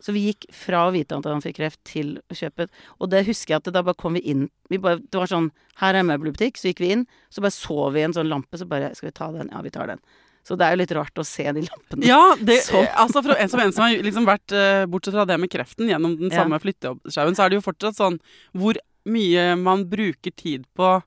Så 0.00 0.12
vi 0.14 0.20
gikk 0.28 0.46
fra 0.54 0.84
å 0.86 0.92
vite 0.94 1.16
at 1.18 1.24
han 1.26 1.40
fikk 1.42 1.56
kreft, 1.58 1.80
til 1.84 2.12
å 2.30 2.34
kjøpe 2.38 2.68
Og 3.02 3.08
det 3.10 3.24
husker 3.26 3.56
jeg 3.56 3.62
at 3.64 3.72
da 3.74 3.82
bare 3.82 3.98
kom 3.98 4.14
vi 4.14 4.20
inn 4.30 4.44
vi 4.70 4.78
bare, 4.78 5.00
Det 5.02 5.18
var 5.18 5.26
sånn 5.26 5.48
Her 5.80 5.94
er 5.98 6.06
møbelbutikk. 6.06 6.54
Så 6.60 6.68
gikk 6.70 6.78
vi 6.84 6.92
inn, 6.94 7.02
så 7.34 7.42
bare 7.42 7.50
så 7.56 7.88
vi 7.90 8.04
en 8.06 8.14
sånn 8.14 8.30
lampe, 8.30 8.54
så 8.60 8.68
bare 8.70 8.92
Skal 8.94 9.08
vi 9.10 9.14
ta 9.18 9.32
den? 9.34 9.50
Ja, 9.50 9.60
vi 9.66 9.70
tar 9.74 9.90
den. 9.90 9.98
Så 10.46 10.56
det 10.56 10.64
er 10.64 10.76
jo 10.76 10.80
litt 10.80 10.92
rart 10.96 11.18
å 11.18 11.24
se 11.26 11.44
de 11.52 11.60
lampene. 11.66 12.06
Ja, 12.06 12.20
det, 12.40 12.60
altså 13.02 13.20
for 13.26 13.34
en 13.34 13.50
som 13.52 13.60
en 13.60 13.72
som 13.74 13.84
har 13.84 13.98
liksom 14.06 14.24
vært 14.24 14.54
eh, 14.56 14.86
Bortsett 14.88 15.12
fra 15.18 15.26
det 15.28 15.36
med 15.42 15.50
kreften 15.52 15.90
gjennom 15.90 16.14
den 16.16 16.30
Ja. 16.30 16.44
samme 16.44 16.56
flytteoppsjauen, 16.62 17.34
så 17.36 17.44
er 17.44 17.50
det 17.50 17.58
jo 17.58 17.66
fortsatt 17.66 17.98
sånn 17.98 18.16
hvor 18.56 18.78
mye 19.08 19.50
man 19.58 19.82
bruker 19.90 20.30
tid 20.36 20.64
på 20.78 21.00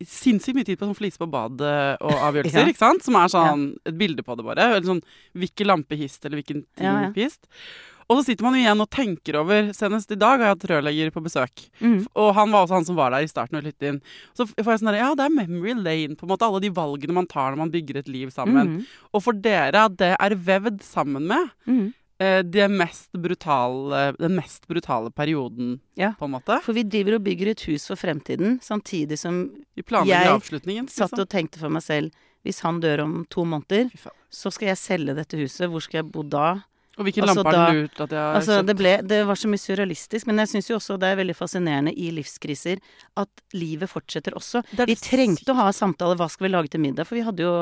Sinnssykt 0.00 0.56
mye 0.56 0.64
tid 0.64 0.78
på 0.80 0.86
sånn 0.88 0.96
flise 0.96 1.20
på 1.20 1.26
badet 1.28 2.00
og 2.00 2.14
avgjørelser, 2.30 2.62
Ja. 2.64 2.72
ikke 2.72 2.80
sant? 2.80 3.04
Som 3.04 3.18
er 3.20 3.28
sånn 3.28 3.64
et 3.84 3.98
bilde 4.00 4.24
på 4.24 4.32
det, 4.38 4.46
bare. 4.46 4.64
Eller 4.78 4.86
sånn 4.88 5.02
hvilken 5.36 5.68
lampehist 5.68 6.24
eller 6.24 6.40
hvilken 6.40 6.62
timepist. 6.80 7.44
Ja. 7.44 7.89
Og 8.10 8.18
så 8.18 8.24
sitter 8.26 8.42
man 8.42 8.56
jo 8.58 8.60
igjen 8.64 8.80
og 8.82 8.88
tenker 8.90 9.36
over 9.38 9.68
Senest 9.76 10.10
i 10.10 10.16
dag 10.18 10.40
har 10.40 10.48
jeg 10.48 10.56
hatt 10.56 10.64
rørlegger 10.72 11.12
på 11.14 11.22
besøk. 11.22 11.62
Mm. 11.78 12.00
Og 12.18 12.32
han 12.34 12.50
var 12.50 12.64
også 12.66 12.74
han 12.80 12.86
som 12.88 12.96
var 12.98 13.14
der 13.14 13.22
i 13.22 13.30
starten 13.30 13.60
og 13.60 13.62
lyttet 13.68 13.86
inn. 13.86 14.00
Så 14.34 14.48
får 14.50 14.72
jeg 14.72 14.80
sånn 14.82 14.90
der, 14.90 14.98
Ja, 14.98 15.12
det 15.14 15.28
er 15.28 15.36
memory 15.36 15.76
lane, 15.78 16.16
på 16.18 16.26
en 16.26 16.32
måte. 16.32 16.42
Alle 16.48 16.58
de 16.64 16.72
valgene 16.74 17.14
man 17.14 17.28
tar 17.30 17.52
når 17.54 17.60
man 17.62 17.70
bygger 17.70 18.00
et 18.02 18.08
liv 18.10 18.32
sammen. 18.34 18.72
Mm. 18.80 18.86
Og 19.14 19.22
for 19.22 19.32
dere, 19.38 19.86
at 19.86 19.96
det 20.02 20.16
er 20.18 20.34
vevd 20.34 20.82
sammen 20.82 21.28
med 21.30 21.50
Mm. 21.70 21.94
eh, 22.20 22.42
det 22.42 22.66
mest 22.70 23.12
brutale, 23.14 24.16
den 24.18 24.34
mest 24.36 24.66
brutale 24.68 25.10
perioden, 25.14 25.78
Ja. 25.96 26.10
på 26.18 26.24
en 26.26 26.32
måte. 26.32 26.60
For 26.62 26.72
vi 26.74 26.82
driver 26.82 27.14
og 27.14 27.24
bygger 27.24 27.48
et 27.54 27.60
hus 27.70 27.86
for 27.86 27.94
fremtiden, 27.96 28.58
samtidig 28.60 29.18
som 29.18 29.50
Jeg 29.76 30.88
satt 30.88 31.18
og 31.18 31.28
tenkte 31.28 31.58
for 31.58 31.68
meg 31.70 31.82
selv 31.82 32.10
hvis 32.44 32.60
han 32.64 32.80
dør 32.80 33.02
om 33.04 33.26
to 33.28 33.44
måneder, 33.44 33.90
så 34.30 34.50
skal 34.52 34.68
jeg 34.68 34.76
selge 34.80 35.14
dette 35.14 35.36
huset. 35.36 35.68
Hvor 35.70 35.82
skal 35.82 36.02
jeg 36.02 36.12
bo 36.12 36.22
da? 36.22 36.62
Og 37.00 37.06
hvilken 37.08 37.24
altså, 37.24 37.40
lampe 37.42 37.56
har 37.56 37.72
du 37.72 37.78
lurt 37.80 38.00
at 38.04 38.10
jeg 38.12 38.20
har 38.20 38.34
Altså, 38.36 38.56
kjøpt? 38.60 38.66
det, 38.68 38.76
ble, 38.76 38.90
det 39.08 39.20
var 39.30 39.38
så 39.40 39.48
mye 39.48 39.62
surrealistisk, 39.62 40.26
men 40.28 40.36
jeg 40.42 40.50
syns 40.52 40.68
jo 40.70 40.76
også 40.76 40.98
det 41.00 41.08
er 41.08 41.16
veldig 41.22 41.36
fascinerende 41.38 41.94
i 41.96 42.10
livskriser 42.12 42.82
at 43.16 43.42
livet 43.56 43.88
fortsetter 43.88 44.36
også. 44.36 44.62
Det 44.76 44.86
Vi 44.90 44.96
trengte 45.00 45.54
å 45.54 45.56
ha 45.62 45.70
samtale 45.72 46.18
hva 46.20 46.28
skal 46.28 46.46
vi 46.48 46.52
lage 46.52 46.68
til 46.74 46.80
middag, 46.84 47.06
for 47.08 47.16
vi 47.16 47.24
hadde 47.24 47.40
jo 47.46 47.54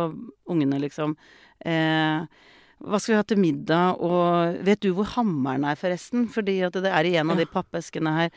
ungene, 0.50 0.80
liksom. 0.82 1.14
Eh, 1.64 2.26
hva 2.82 2.98
skal 3.02 3.14
vi 3.14 3.18
ha 3.18 3.26
til 3.26 3.40
middag, 3.42 3.96
og 4.02 4.58
vet 4.66 4.80
du 4.84 4.92
hvor 4.94 5.06
hammeren 5.16 5.64
er, 5.66 5.78
forresten? 5.78 6.28
Fordi 6.30 6.60
at 6.66 6.72
det 6.78 6.90
er 6.90 7.04
i 7.06 7.16
en 7.16 7.30
av 7.30 7.38
Ja. 7.38 7.44
de 7.44 7.50
pappeskene 7.50 8.12
her. 8.14 8.30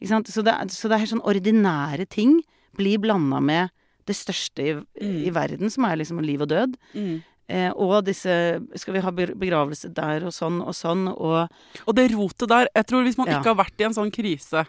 Ikke 0.00 0.08
sant? 0.12 0.26
Så 0.30 0.42
det, 0.44 0.54
er- 0.54 0.66
så 0.70 0.88
det 0.88 1.00
er 1.00 1.06
sånn 1.06 1.22
ordinære 1.26 2.08
ting 2.08 2.42
blir 2.76 2.98
blanda 2.98 3.40
med 3.42 3.70
det 4.06 4.14
største 4.16 4.58
i, 4.62 4.72
Mm. 5.04 5.26
i 5.26 5.30
verden, 5.30 5.70
som 5.70 5.84
er 5.84 5.96
liksom 5.96 6.22
liv 6.24 6.40
og 6.40 6.48
død. 6.48 6.76
Mm. 6.94 7.22
Eh, 7.48 7.70
og 7.80 8.04
disse 8.04 8.28
Skal 8.76 8.92
vi 8.98 9.00
ha 9.00 9.10
begravelse 9.10 9.88
der 9.96 10.26
og 10.28 10.34
sånn 10.36 10.58
og 10.60 10.74
sånn, 10.76 11.06
og 11.08 11.48
Og 11.88 11.94
det 11.96 12.10
rotet 12.12 12.48
der 12.50 12.68
Jeg 12.76 12.84
tror 12.90 13.06
hvis 13.06 13.16
man 13.16 13.26
Ja. 13.30 13.38
ikke 13.38 13.54
har 13.54 13.64
vært 13.64 13.80
i 13.80 13.84
en 13.86 13.94
sånn 13.96 14.10
krise, 14.12 14.66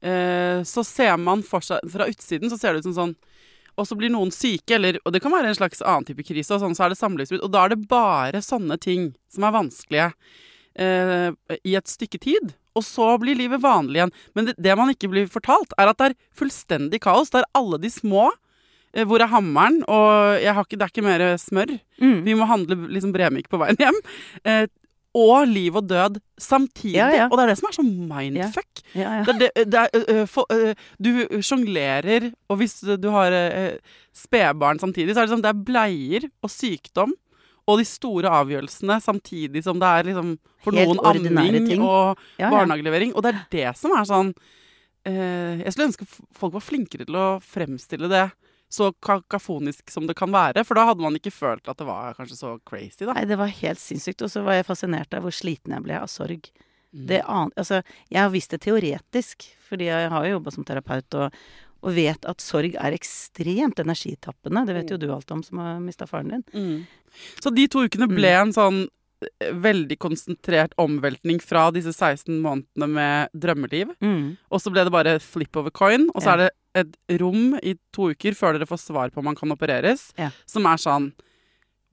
eh, 0.00 0.62
så 0.64 0.84
ser 0.84 1.18
man 1.20 1.42
for 1.42 1.60
seg 1.60 1.80
Fra 1.92 2.06
utsiden 2.08 2.48
så 2.48 2.56
ser 2.58 2.72
det 2.72 2.80
ut 2.80 2.88
som 2.88 2.96
sånn 2.96 3.14
Og 3.76 3.84
så 3.86 3.96
blir 3.98 4.08
noen 4.08 4.32
syke, 4.32 4.76
eller 4.78 4.96
Og 5.04 5.12
det 5.12 5.20
kan 5.20 5.32
være 5.32 5.48
en 5.52 5.54
slags 5.58 5.82
annen 5.84 6.06
type 6.08 6.24
krise, 6.24 6.50
og 6.54 6.62
sånn 6.62 6.74
så 6.74 6.86
er 6.86 6.94
det 6.94 6.98
samlivsbrudd. 7.02 7.42
Og 7.44 7.52
da 7.52 7.64
er 7.66 7.68
det 7.74 7.88
bare 7.88 8.40
sånne 8.40 8.80
ting 8.80 9.14
som 9.28 9.44
er 9.44 9.52
vanskelige 9.52 10.12
eh, 10.78 11.30
i 11.64 11.74
et 11.76 11.86
stykke 11.90 12.20
tid. 12.20 12.54
Og 12.74 12.82
så 12.82 13.18
blir 13.22 13.36
livet 13.38 13.60
vanlig 13.62 14.00
igjen. 14.00 14.12
Men 14.34 14.46
det, 14.48 14.54
det 14.58 14.76
man 14.78 14.90
ikke 14.90 15.10
blir 15.10 15.26
fortalt, 15.30 15.74
er 15.78 15.90
at 15.90 15.98
det 15.98 16.08
er 16.12 16.16
fullstendig 16.34 17.00
kaos. 17.04 17.30
Det 17.30 17.42
er 17.42 17.50
alle 17.54 17.78
de 17.78 17.90
små. 17.90 18.30
Eh, 18.94 19.04
hvor 19.08 19.22
er 19.22 19.30
hammeren? 19.32 19.82
Og 19.90 20.38
jeg 20.42 20.54
har 20.54 20.64
ikke, 20.64 20.78
det 20.78 20.86
er 20.86 20.94
ikke 20.94 21.06
mer 21.08 21.26
smør. 21.40 21.74
mm. 22.00 22.16
Vi 22.24 22.38
må 22.38 22.48
handle 22.48 22.78
liksom 22.94 23.12
Bremik 23.14 23.50
på 23.50 23.60
veien 23.60 23.78
hjem. 23.80 24.00
Eh, 24.44 24.66
og 25.14 25.46
liv 25.46 25.76
og 25.78 25.86
død 25.86 26.18
samtidig. 26.42 26.96
Ja, 26.98 27.08
ja. 27.14 27.26
Og 27.30 27.38
det 27.38 27.44
er 27.44 27.50
det 27.52 27.58
som 27.60 27.68
er 27.68 27.76
så 27.76 27.84
mindfuck. 27.86 28.80
ja. 28.98 29.20
Det 29.26 29.34
er 29.34 29.38
det, 29.38 29.50
det 29.70 29.82
er, 29.84 30.06
ø, 30.10 30.24
for, 30.26 30.50
uh, 30.50 30.72
du 30.98 31.38
sjonglerer, 31.38 32.32
og 32.50 32.58
hvis 32.58 32.80
du 32.98 33.06
har 33.14 33.30
uh, 33.30 33.76
spedbarn 34.10 34.82
samtidig, 34.82 35.14
så 35.14 35.22
er 35.22 35.28
det 35.28 35.34
sånn 35.36 35.44
det 35.44 35.52
er 35.52 35.62
bleier 35.68 36.26
og 36.42 36.50
sykdom. 36.50 37.14
Og 37.70 37.78
de 37.80 37.86
store 37.88 38.28
avgjørelsene 38.42 38.98
samtidig 39.00 39.62
som 39.64 39.78
det 39.80 39.88
er 39.88 40.10
liksom 40.10 40.34
for 40.66 40.76
Helt 40.76 40.98
noen 40.98 41.30
amming 41.30 41.70
ting. 41.70 41.86
og 41.86 42.18
barnehagelevering. 42.36 43.14
Og 43.14 43.24
det 43.24 43.32
er 43.32 43.44
det 43.54 43.70
som 43.78 43.94
er 43.96 44.04
sånn 44.04 44.34
Jeg 45.04 45.72
skulle 45.72 45.86
ønske 45.88 46.04
folk 46.08 46.52
var 46.52 46.64
flinkere 46.64 47.06
til 47.08 47.16
å 47.16 47.24
fremstille 47.40 48.10
det 48.12 48.26
så 48.74 48.90
kakafonisk 49.06 49.90
som 49.92 50.06
det 50.08 50.16
kan 50.18 50.32
være. 50.34 50.64
For 50.66 50.74
da 50.78 50.88
hadde 50.90 51.04
man 51.04 51.14
ikke 51.18 51.30
følt 51.34 51.68
at 51.70 51.78
det 51.80 51.86
var 51.88 52.16
kanskje 52.18 52.38
så 52.40 52.54
crazy, 52.66 53.04
da. 53.06 53.14
Nei, 53.14 53.26
det 53.30 53.38
var 53.38 53.52
helt 53.60 53.78
sinnssykt. 53.82 54.24
Og 54.26 54.32
så 54.32 54.42
var 54.46 54.58
jeg 54.58 54.66
fascinert 54.68 55.14
av 55.14 55.22
hvor 55.26 55.34
sliten 55.34 55.74
jeg 55.76 55.84
ble 55.86 55.98
av 56.00 56.08
sorg. 56.10 56.48
Mm. 56.94 57.04
Det 57.10 57.20
an 57.26 57.52
altså, 57.58 57.80
jeg 58.10 58.20
har 58.22 58.32
visst 58.34 58.52
det 58.54 58.60
teoretisk, 58.66 59.46
fordi 59.68 59.88
jeg 59.90 60.10
har 60.12 60.26
jo 60.26 60.36
jobba 60.36 60.52
som 60.54 60.66
terapeut 60.66 61.16
og, 61.18 61.38
og 61.84 61.94
vet 61.96 62.26
at 62.30 62.42
sorg 62.44 62.76
er 62.78 62.94
ekstremt 62.96 63.80
energitappende. 63.82 64.62
Det 64.68 64.76
vet 64.78 64.92
jo 64.94 65.00
du 65.02 65.08
alt 65.14 65.30
om 65.34 65.42
som 65.46 65.58
har 65.62 65.80
mista 65.82 66.06
faren 66.10 66.30
din. 66.36 66.44
Mm. 66.54 67.22
Så 67.42 67.50
de 67.54 67.66
to 67.70 67.82
ukene 67.86 68.06
ble 68.10 68.30
en 68.38 68.54
sånn 68.54 68.84
eh, 68.86 69.50
veldig 69.64 69.98
konsentrert 70.02 70.74
omveltning 70.82 71.42
fra 71.42 71.66
disse 71.74 71.92
16 71.94 72.38
månedene 72.42 72.88
med 72.94 73.34
drømmeliv. 73.34 73.94
Og 74.50 74.62
så 74.62 74.70
ble 74.74 74.86
det 74.86 74.94
bare 74.94 75.18
flip 75.22 75.58
over 75.60 75.74
coin. 75.74 76.08
Og 76.14 76.22
så 76.22 76.30
Ja. 76.30 76.34
er 76.34 76.42
det 76.46 76.50
et 76.74 76.96
rom 77.20 77.54
i 77.62 77.76
to 77.94 78.10
uker 78.14 78.34
før 78.34 78.56
dere 78.58 78.66
får 78.66 78.80
svar 78.82 79.10
på 79.14 79.18
om 79.22 79.26
han 79.30 79.36
kan 79.38 79.52
opereres, 79.54 80.12
Ja. 80.18 80.30
som 80.46 80.66
er 80.66 80.76
sånn 80.76 81.12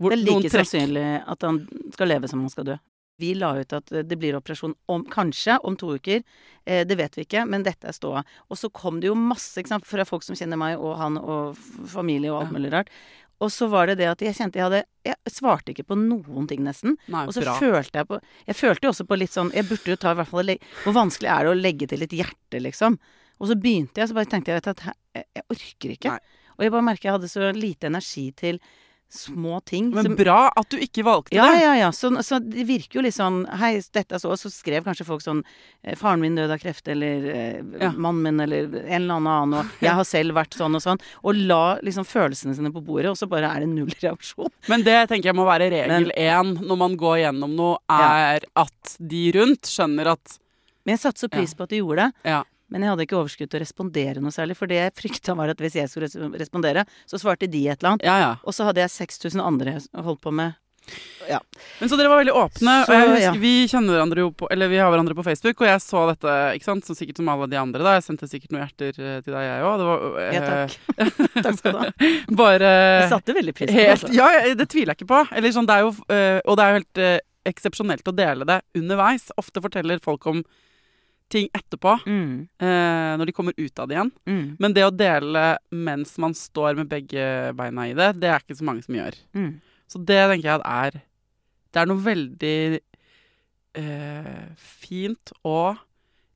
hvor 0.02 0.10
Det 0.10 0.20
er 0.20 0.26
like 0.26 0.50
sannsynlig 0.50 1.24
at 1.30 1.41
han 1.46 1.67
skal 1.94 2.08
leve 2.10 2.28
som 2.28 2.39
han 2.41 2.50
skal 2.50 2.65
dø. 2.65 2.78
Vi 3.22 3.36
la 3.38 3.52
ut 3.60 3.72
at 3.78 3.86
det 3.86 4.17
blir 4.17 4.34
operasjon 4.34 4.74
om, 4.89 5.04
kanskje 5.06 5.60
om 5.63 5.76
to 5.78 5.91
uker. 5.94 6.24
Eh, 6.65 6.84
det 6.89 6.98
vet 6.98 7.13
vi 7.15 7.22
ikke, 7.28 7.44
men 7.48 7.62
dette 7.62 7.86
er 7.86 7.94
ståa. 7.94 8.24
Og 8.50 8.58
så 8.58 8.72
kom 8.74 9.00
det 9.00 9.12
jo 9.12 9.13
masse 9.15 9.62
ikke 9.62 9.67
sant, 9.76 9.86
fra 9.86 10.02
folk 10.10 10.24
som 10.26 10.34
kjenner 10.36 10.58
meg, 10.58 10.80
og 10.82 10.98
han 10.98 11.20
og 11.22 11.56
familie 11.86 12.32
og 12.34 12.41
alt 12.48 12.52
mulig 12.56 12.72
rart. 12.74 12.89
Og 13.39 13.50
så 13.54 13.70
var 13.70 13.86
det 13.88 13.98
det 14.00 14.08
at 14.10 14.20
jeg 14.26 14.34
kjente 14.38 14.58
jeg 14.58 14.65
hadde 14.70 14.84
Jeg 15.06 15.15
svarte 15.34 15.70
ikke 15.74 15.86
på 15.86 15.96
noen 15.98 16.48
ting, 16.48 16.63
nesten. 16.65 16.98
Nei, 17.10 17.26
Og 17.28 17.34
så 17.34 17.41
bra. 17.41 17.56
følte 17.60 17.94
jeg 18.02 18.08
på 18.08 18.20
Jeg 18.48 18.56
følte 18.56 18.82
jo 18.86 18.89
også 18.91 19.06
på 19.08 19.17
litt 19.17 19.32
sånn 19.34 19.52
Jeg 19.54 19.65
burde 19.65 19.86
jo 19.89 19.96
ta 19.96 20.12
i 20.12 20.17
hvert 20.20 20.28
fall 20.30 20.52
Hvor 20.84 20.94
vanskelig 20.94 21.30
er 21.30 21.44
det 21.46 21.50
å 21.54 21.62
legge 21.62 21.88
til 21.89 22.04
et 22.06 22.10
hjerte, 22.13 22.62
liksom? 22.62 23.00
Og 23.41 23.49
så 23.49 23.58
begynte 23.58 23.97
jeg, 24.04 24.12
så 24.12 24.17
bare 24.17 24.30
tenkte 24.30 24.54
jeg 24.54 24.62
at 24.62 24.86
jeg, 25.17 25.25
orker 25.49 25.95
ikke. 25.97 26.13
Nei. 26.13 26.39
Og 26.60 26.63
jeg 26.67 26.71
bare 26.77 26.86
merker 26.86 27.10
jeg 27.10 27.15
hadde 27.17 27.32
så 27.32 27.49
lite 27.58 27.89
energi 27.89 28.27
til 28.38 28.62
små 29.12 29.58
ting. 29.67 29.89
Men 29.91 30.06
som- 30.06 30.15
bra 30.15 30.54
at 30.56 30.69
du 30.71 30.77
ikke 30.80 31.04
valgte 31.04 31.36
ja, 31.36 31.49
det. 31.51 31.62
ja, 31.65 31.71
ja. 31.75 31.88
Så, 31.91 32.08
så 32.23 32.38
det 32.39 32.63
virker 32.69 32.99
jo 32.99 33.01
litt 33.04 33.15
sånn 33.17 33.41
Hei, 33.60 33.73
dette 33.91 34.15
er 34.15 34.21
så 34.23 34.32
så 34.39 34.47
skrev 34.54 34.86
kanskje 34.86 35.04
folk 35.04 35.19
sånn 35.25 35.41
eh, 35.84 35.97
Faren 35.99 36.21
min 36.23 36.38
døde 36.39 36.54
av 36.56 36.62
kreft, 36.62 36.88
eller 36.88 37.25
eh, 37.27 37.58
Ja. 37.82 37.89
mannen 37.91 38.21
min, 38.23 38.39
eller 38.45 38.69
en 38.86 39.01
eller 39.01 39.17
annen, 39.17 39.58
og 39.60 39.65
jeg 39.84 39.91
har 39.97 40.08
selv 40.08 40.38
vært 40.38 40.56
sånn 40.56 40.77
og 40.80 40.86
sånn. 40.86 41.01
Og 41.25 41.36
la 41.36 41.75
liksom 41.84 42.08
følelsene 42.08 42.56
sine 42.56 42.71
på 42.71 42.80
bordet, 42.88 43.12
og 43.12 43.17
så 43.19 43.27
bare 43.27 43.51
er 43.51 43.65
det 43.65 43.69
null 43.73 43.91
reaksjon. 43.99 44.47
Men 44.71 44.84
det 44.88 45.10
tenker 45.12 45.34
jeg 45.34 45.36
må 45.41 45.43
være 45.49 45.67
regel 45.75 46.13
én 46.15 46.54
når 46.62 46.77
man 46.86 46.95
går 46.95 47.17
gjennom 47.25 47.58
noe, 47.60 47.82
er 47.91 48.47
at 48.56 48.95
de 49.01 49.25
rundt 49.36 49.67
skjønner 49.67 50.13
at 50.15 50.38
Men 50.86 50.95
jeg 50.95 51.04
satte 51.04 51.19
så 51.19 51.27
pris 51.30 51.51
Ja. 51.51 51.58
på 51.60 51.63
at 51.67 51.69
de 51.75 51.77
gjorde 51.84 52.08
det. 52.08 52.13
Ja. 52.32 52.43
Men 52.72 52.86
jeg 52.86 52.94
hadde 52.94 53.06
ikke 53.08 53.20
overskudd 53.20 53.52
til 53.52 53.60
å 53.60 53.64
respondere 53.66 54.24
noe 54.24 54.34
særlig. 54.36 54.58
For 54.60 54.72
det 54.72 54.80
jeg 54.80 54.96
frykta 54.98 55.36
var 55.38 55.52
at 55.54 55.62
hvis 55.62 55.78
jeg 55.82 55.92
skulle 55.92 56.10
respondere, 56.40 56.86
så 57.10 57.20
svarte 57.22 57.50
de 57.52 57.66
et 57.68 57.82
eller 57.82 57.96
annet. 57.96 58.08
Ja, 58.08 58.18
ja. 58.22 58.34
Og 58.48 58.56
så 58.56 58.68
hadde 58.68 58.84
jeg 58.84 58.94
6000 58.96 59.44
andre 59.44 59.78
jeg 59.78 60.06
holdt 60.08 60.24
på 60.24 60.34
med. 60.36 60.58
Men 61.80 61.90
så 61.90 61.98
dere 61.98 62.10
var 62.10 62.20
veldig 62.22 62.34
åpne. 62.36 62.74
Så, 62.86 62.94
og 62.94 63.12
husker, 63.14 63.22
ja. 63.24 63.32
Vi 63.40 63.54
kjenner 63.70 63.96
hverandre 63.96 64.24
jo 64.24 64.32
på 64.36 64.48
Eller 64.52 64.72
vi 64.72 64.80
har 64.82 64.90
hverandre 64.92 65.16
på 65.16 65.24
Facebook, 65.24 65.62
og 65.62 65.70
jeg 65.70 65.84
så 65.84 66.04
dette 66.10 66.36
ikke 66.58 66.68
sant, 66.68 66.88
så 66.88 66.96
sikkert 66.98 67.22
som 67.22 67.30
alle 67.32 67.48
de 67.52 67.60
andre. 67.62 67.84
da 67.86 67.96
Jeg 67.98 68.06
sendte 68.08 68.30
sikkert 68.30 68.56
noen 68.56 68.66
hjerter 68.66 68.98
eh, 68.98 69.20
til 69.24 69.36
deg, 69.36 69.46
jeg 69.48 69.68
òg. 69.70 69.84
Ja, 70.26 70.42
takk. 70.48 70.78
takk 71.46 71.60
skal 71.60 71.76
du 71.76 71.82
ha. 71.84 72.10
Bare 72.42 72.72
Jeg 72.74 73.12
satte 73.14 73.38
veldig 73.38 73.56
pris 73.58 73.72
på 73.72 73.78
det. 73.78 73.88
Altså. 73.96 74.12
Ja, 74.16 74.32
ja, 74.36 74.56
det 74.58 74.68
tviler 74.74 74.94
jeg 74.94 75.02
ikke 75.02 75.12
på. 75.14 75.22
Eller 75.38 75.56
sånn, 75.56 75.70
det 75.70 75.78
er 75.78 75.86
jo, 75.86 75.94
eh, 76.18 76.40
og 76.44 76.58
det 76.58 76.66
er 76.66 76.74
jo 76.74 76.82
helt 76.82 77.04
eh, 77.06 77.16
eksepsjonelt 77.52 78.12
å 78.12 78.18
dele 78.18 78.50
det 78.50 78.60
underveis. 78.78 79.30
Ofte 79.42 79.64
forteller 79.64 80.04
folk 80.04 80.28
om 80.34 80.44
ting 81.32 81.48
etterpå, 81.56 81.96
Mm, 82.06 82.48
eh, 82.60 83.12
når 83.17 83.26
de 83.30 83.34
kommer 83.38 83.54
ut 83.58 83.80
av 83.80 83.88
det 83.89 83.96
igjen. 83.98 84.12
mm, 84.28 84.46
Men 84.60 84.74
det 84.76 84.84
å 84.86 84.91
dele 84.96 85.58
mens 85.72 86.17
man 86.22 86.34
står 86.38 86.76
med 86.78 86.89
begge 86.91 87.26
beina 87.56 87.88
i 87.89 87.94
det, 87.98 88.12
det 88.20 88.30
er 88.30 88.39
ikke 88.44 88.58
så 88.60 88.67
mange 88.67 88.84
som 88.86 88.96
gjør. 89.00 89.15
mm. 89.34 89.52
Så 89.91 90.00
det 90.06 90.22
tenker 90.30 90.48
jeg 90.48 90.60
at 90.62 90.67
er 90.96 91.02
Det 91.72 91.80
er 91.82 91.86
noe 91.88 92.04
veldig 92.04 92.80
eh, 93.76 94.48
fint 94.58 95.32
og 95.48 95.78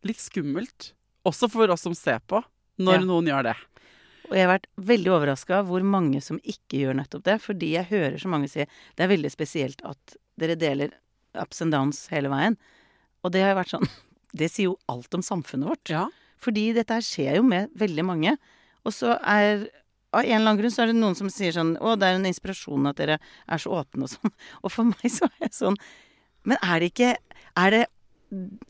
litt 0.06 0.20
skummelt, 0.22 0.92
også 1.26 1.50
for 1.52 1.72
oss 1.74 1.82
som 1.84 1.96
ser 1.98 2.20
på, 2.30 2.44
når 2.80 3.00
Ja. 3.00 3.06
noen 3.06 3.26
gjør 3.28 3.44
det. 3.50 3.56
Og 4.30 4.34
jeg 4.36 4.48
har 4.48 4.58
vært 4.58 4.68
veldig 4.80 5.12
overraska 5.12 5.64
hvor 5.66 5.84
mange 5.84 6.22
som 6.22 6.40
ikke 6.40 6.80
gjør 6.82 6.96
nettopp 6.96 7.24
det. 7.24 7.42
Fordi 7.42 7.72
jeg 7.74 7.86
hører 7.92 8.18
så 8.18 8.28
mange 8.28 8.50
si 8.50 8.60
det 8.66 9.04
er 9.04 9.08
veldig 9.08 9.30
spesielt 9.32 9.82
at 9.86 10.16
dere 10.38 10.56
deler 10.56 10.90
ups 11.36 11.62
and 11.62 11.72
downs 11.72 12.08
hele 12.10 12.30
veien. 12.30 12.58
Og 13.24 13.32
det 13.32 13.44
har 13.44 13.56
vært 13.56 13.70
sånn 13.70 13.88
Det 14.36 14.50
sier 14.52 14.70
jo 14.72 14.78
alt 14.92 15.14
om 15.18 15.24
samfunnet 15.26 15.70
vårt. 15.72 15.92
Ja. 15.94 16.06
Fordi 16.42 16.68
dette 16.76 16.98
her 16.98 17.06
skjer 17.06 17.40
jo 17.40 17.46
med 17.48 17.72
veldig 17.80 18.06
mange. 18.06 18.36
Og 18.86 18.94
så 18.94 19.16
er 19.22 19.66
av 20.16 20.22
en 20.24 20.30
eller 20.32 20.46
annen 20.52 20.60
grunn 20.62 20.72
så 20.72 20.84
er 20.86 20.92
det 20.94 21.00
noen 21.00 21.16
som 21.18 21.28
sier 21.34 21.52
sånn 21.52 21.74
Å, 21.84 21.96
det 22.00 22.08
er 22.08 22.16
en 22.20 22.28
inspirasjon 22.30 22.86
at 22.88 23.00
dere 23.02 23.18
er 23.20 23.60
så 23.60 23.74
åpne 23.82 24.06
og 24.08 24.12
sånn. 24.14 24.32
Og 24.64 24.72
for 24.72 24.88
meg 24.88 25.12
så 25.12 25.28
er 25.28 25.48
jeg 25.48 25.56
sånn 25.58 25.76
Men 26.48 26.62
er 26.64 26.80
det 26.80 26.92
ikke 26.94 27.10
Er 27.60 27.74
det, 27.74 27.82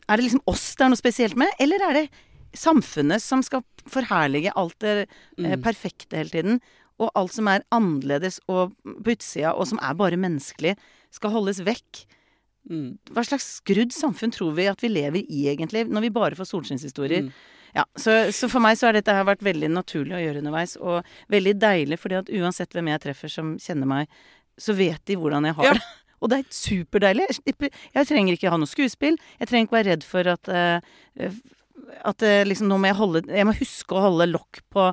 er 0.08 0.16
det 0.18 0.24
liksom 0.24 0.42
oss 0.50 0.64
det 0.74 0.86
er 0.88 0.90
noe 0.90 0.98
spesielt 0.98 1.38
med, 1.38 1.52
eller 1.62 1.84
er 1.86 1.94
det 2.00 2.04
samfunnet 2.56 3.22
som 3.22 3.42
skal 3.46 3.62
forherlige 3.86 4.54
alt 4.56 4.74
det 4.82 4.92
eh, 5.04 5.06
Mm. 5.36 5.62
perfekte 5.62 6.16
hele 6.18 6.32
tiden? 6.32 6.60
Og 6.98 7.10
alt 7.14 7.34
som 7.36 7.46
er 7.52 7.62
annerledes 7.74 8.38
og 8.48 8.72
på 8.86 9.12
utsida, 9.12 9.52
og 9.52 9.66
som 9.68 9.78
er 9.84 9.94
bare 9.98 10.16
menneskelig, 10.16 10.72
skal 11.12 11.34
holdes 11.34 11.60
vekk? 11.66 12.06
Mm. 12.70 12.86
Hva 13.14 13.22
slags 13.26 13.46
skrudd 13.60 13.92
samfunn 13.94 14.32
tror 14.34 14.54
vi 14.56 14.66
at 14.70 14.82
vi 14.82 14.90
lever 14.90 15.22
i, 15.22 15.44
egentlig, 15.52 15.84
når 15.88 16.06
vi 16.08 16.14
bare 16.14 16.38
får 16.38 16.48
solskinnshistorier? 16.50 17.26
Mm. 17.28 17.52
Ja, 17.76 17.84
så, 18.00 18.14
så 18.32 18.48
for 18.48 18.64
meg 18.64 18.78
så 18.80 18.88
har 18.88 18.96
dette 18.96 19.12
her 19.12 19.26
vært 19.28 19.44
veldig 19.44 19.68
naturlig 19.74 20.16
å 20.16 20.22
gjøre 20.22 20.40
underveis, 20.40 20.76
og 20.80 21.04
veldig 21.32 21.52
deilig, 21.60 21.98
fordi 22.00 22.16
at 22.22 22.32
uansett 22.32 22.72
hvem 22.72 22.88
jeg 22.94 23.02
treffer 23.04 23.32
som 23.32 23.54
kjenner 23.60 23.90
meg, 23.90 24.16
så 24.56 24.72
vet 24.78 25.02
de 25.04 25.18
hvordan 25.20 25.44
jeg 25.50 25.58
har 25.58 25.70
Ja. 25.72 25.76
det. 25.76 25.84
Og 26.24 26.30
det 26.32 26.38
er 26.40 26.46
superdeilig. 26.48 27.26
Jeg, 27.44 28.06
trenger 28.08 28.32
ikke 28.32 28.48
ha 28.48 28.56
noe 28.56 28.70
skuespill. 28.70 29.18
Jeg 29.36 29.50
trenger 29.50 29.66
ikke 29.68 29.76
være 29.76 29.90
redd 29.92 30.06
for 30.08 30.30
at 30.32 30.48
eh, 30.48 31.34
At 32.08 32.24
eh, 32.24 32.40
liksom 32.48 32.70
nå 32.70 32.78
må 32.80 32.88
jeg 32.88 32.96
holde 32.96 33.20
Jeg 33.28 33.44
må 33.44 33.52
huske 33.58 33.94
å 33.94 34.00
holde 34.06 34.26
lokk 34.30 34.62
på 34.72 34.86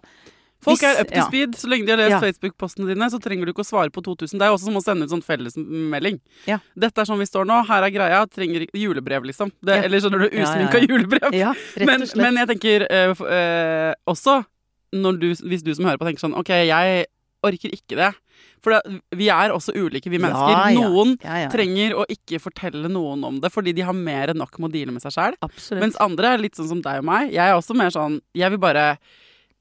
Folk 0.63 0.79
Hvis- 0.79 0.83
er 0.89 1.01
up 1.01 1.11
to 1.11 1.19
ja. 1.19 1.25
speed. 1.27 1.55
Så 1.59 1.69
lenge 1.71 1.85
de 1.85 1.91
har 1.91 2.01
lest 2.01 2.15
Ja. 2.15 2.21
Facebook-postene 2.23 2.87
dine, 2.87 3.09
så 3.11 3.19
trenger 3.21 3.45
du 3.45 3.53
ikke 3.53 3.65
å 3.65 3.67
svare 3.67 3.91
på 3.91 4.03
2000. 4.03 4.39
Det 4.39 4.47
er 4.47 4.53
også 4.55 4.69
som 4.69 4.79
å 4.79 4.83
sende 4.83 5.03
ut 5.03 5.11
sånn 5.11 5.23
fellesmelding. 5.23 6.19
Ja. 6.47 6.59
Dette 6.77 7.01
er 7.01 7.05
sånn 7.05 7.19
vi 7.19 7.27
står 7.29 7.45
nå, 7.45 7.65
her 7.67 7.83
er 7.83 7.91
greia. 7.91 8.25
Trenger 8.29 8.67
Julebrev, 8.73 9.23
liksom. 9.27 9.51
Det. 9.63 9.83
Eller 9.85 9.99
skjønner 9.99 10.23
du, 10.23 10.29
usminka 10.29 10.79
julebrev. 10.87 11.33
Ja, 11.33 11.53
rett 11.53 11.85
men, 11.85 12.01
og 12.01 12.07
slett. 12.07 12.23
men 12.23 12.35
jeg 12.41 12.47
tenker 12.47 12.87
øh, 12.89 13.25
eh, 13.29 13.93
også 14.07 14.45
du, 14.93 15.33
Hvis 15.33 15.63
du 15.63 15.73
som 15.73 15.85
hører 15.85 15.97
på 15.97 16.05
tenker 16.05 16.21
sånn 16.21 16.37
OK, 16.37 16.49
jeg 16.49 17.05
orker 17.43 17.73
ikke 17.75 17.97
det. 17.99 18.13
For 18.63 18.71
det, 18.71 18.99
vi 19.19 19.27
er 19.33 19.51
også 19.51 19.73
ulike, 19.75 20.09
vi 20.11 20.21
mennesker. 20.21 20.53
Ja, 20.53 20.69
ja. 20.71 20.87
Noen 20.87 21.17
ja. 21.19 21.49
trenger 21.51 21.97
å 21.99 22.05
ikke 22.11 22.39
fortelle 22.39 22.87
noen 22.91 23.25
om 23.27 23.41
det 23.43 23.51
fordi 23.51 23.73
de 23.75 23.83
har 23.83 23.95
mer 23.97 24.31
enn 24.31 24.39
nok 24.39 24.55
med 24.61 24.71
å 24.71 24.73
deale 24.73 24.95
med 24.95 25.03
seg 25.03 25.15
sjæl. 25.17 25.37
Mens 25.81 25.99
andre 26.03 26.33
er 26.35 26.43
litt 26.45 26.55
sånn 26.59 26.71
som 26.71 26.83
deg 26.83 27.03
og 27.03 27.07
meg. 27.09 27.33
Jeg 27.35 27.43
er 27.43 27.57
også 27.57 27.75
mer 27.77 27.91
sånn 27.93 28.21
Jeg 28.37 28.53
vil 28.53 28.61
bare 28.63 28.93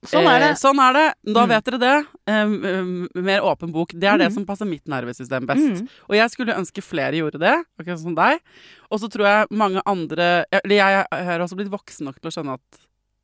sånn 0.04 0.26
er 0.26 0.38
det. 0.42 0.48
Eh, 0.50 0.58
sånn 0.58 0.80
er 0.82 0.92
det. 0.96 1.14
Da 1.32 1.44
Mm. 1.46 1.48
vet 1.48 1.64
dere 1.64 1.78
det. 1.78 2.06
Um, 2.26 2.64
um, 2.64 3.08
mer 3.22 3.40
åpen 3.42 3.72
bok. 3.72 3.90
Det 3.94 4.04
er 4.08 4.18
det 4.18 4.28
Mm. 4.30 4.34
som 4.34 4.46
passer 4.46 4.66
mitt 4.66 4.84
nervesystem 4.86 5.46
best. 5.46 5.82
Mm. 5.82 5.88
Og 6.08 6.14
jeg 6.16 6.30
skulle 6.30 6.56
ønske 6.58 6.82
flere 6.82 7.12
gjorde 7.14 7.38
det, 7.38 7.64
akkurat 7.78 7.98
som 8.00 8.14
deg. 8.14 8.40
Og 8.90 9.00
så 9.00 9.08
tror 9.08 9.24
jeg 9.26 9.46
mange 9.50 9.80
andre 9.86 10.44
Eller 10.52 10.76
jeg, 10.76 11.06
jeg 11.12 11.24
har 11.24 11.38
også 11.40 11.56
blitt 11.56 11.70
voksen 11.70 12.04
nok 12.04 12.20
til 12.20 12.30
å 12.30 12.34
skjønne 12.34 12.54
at 12.54 12.80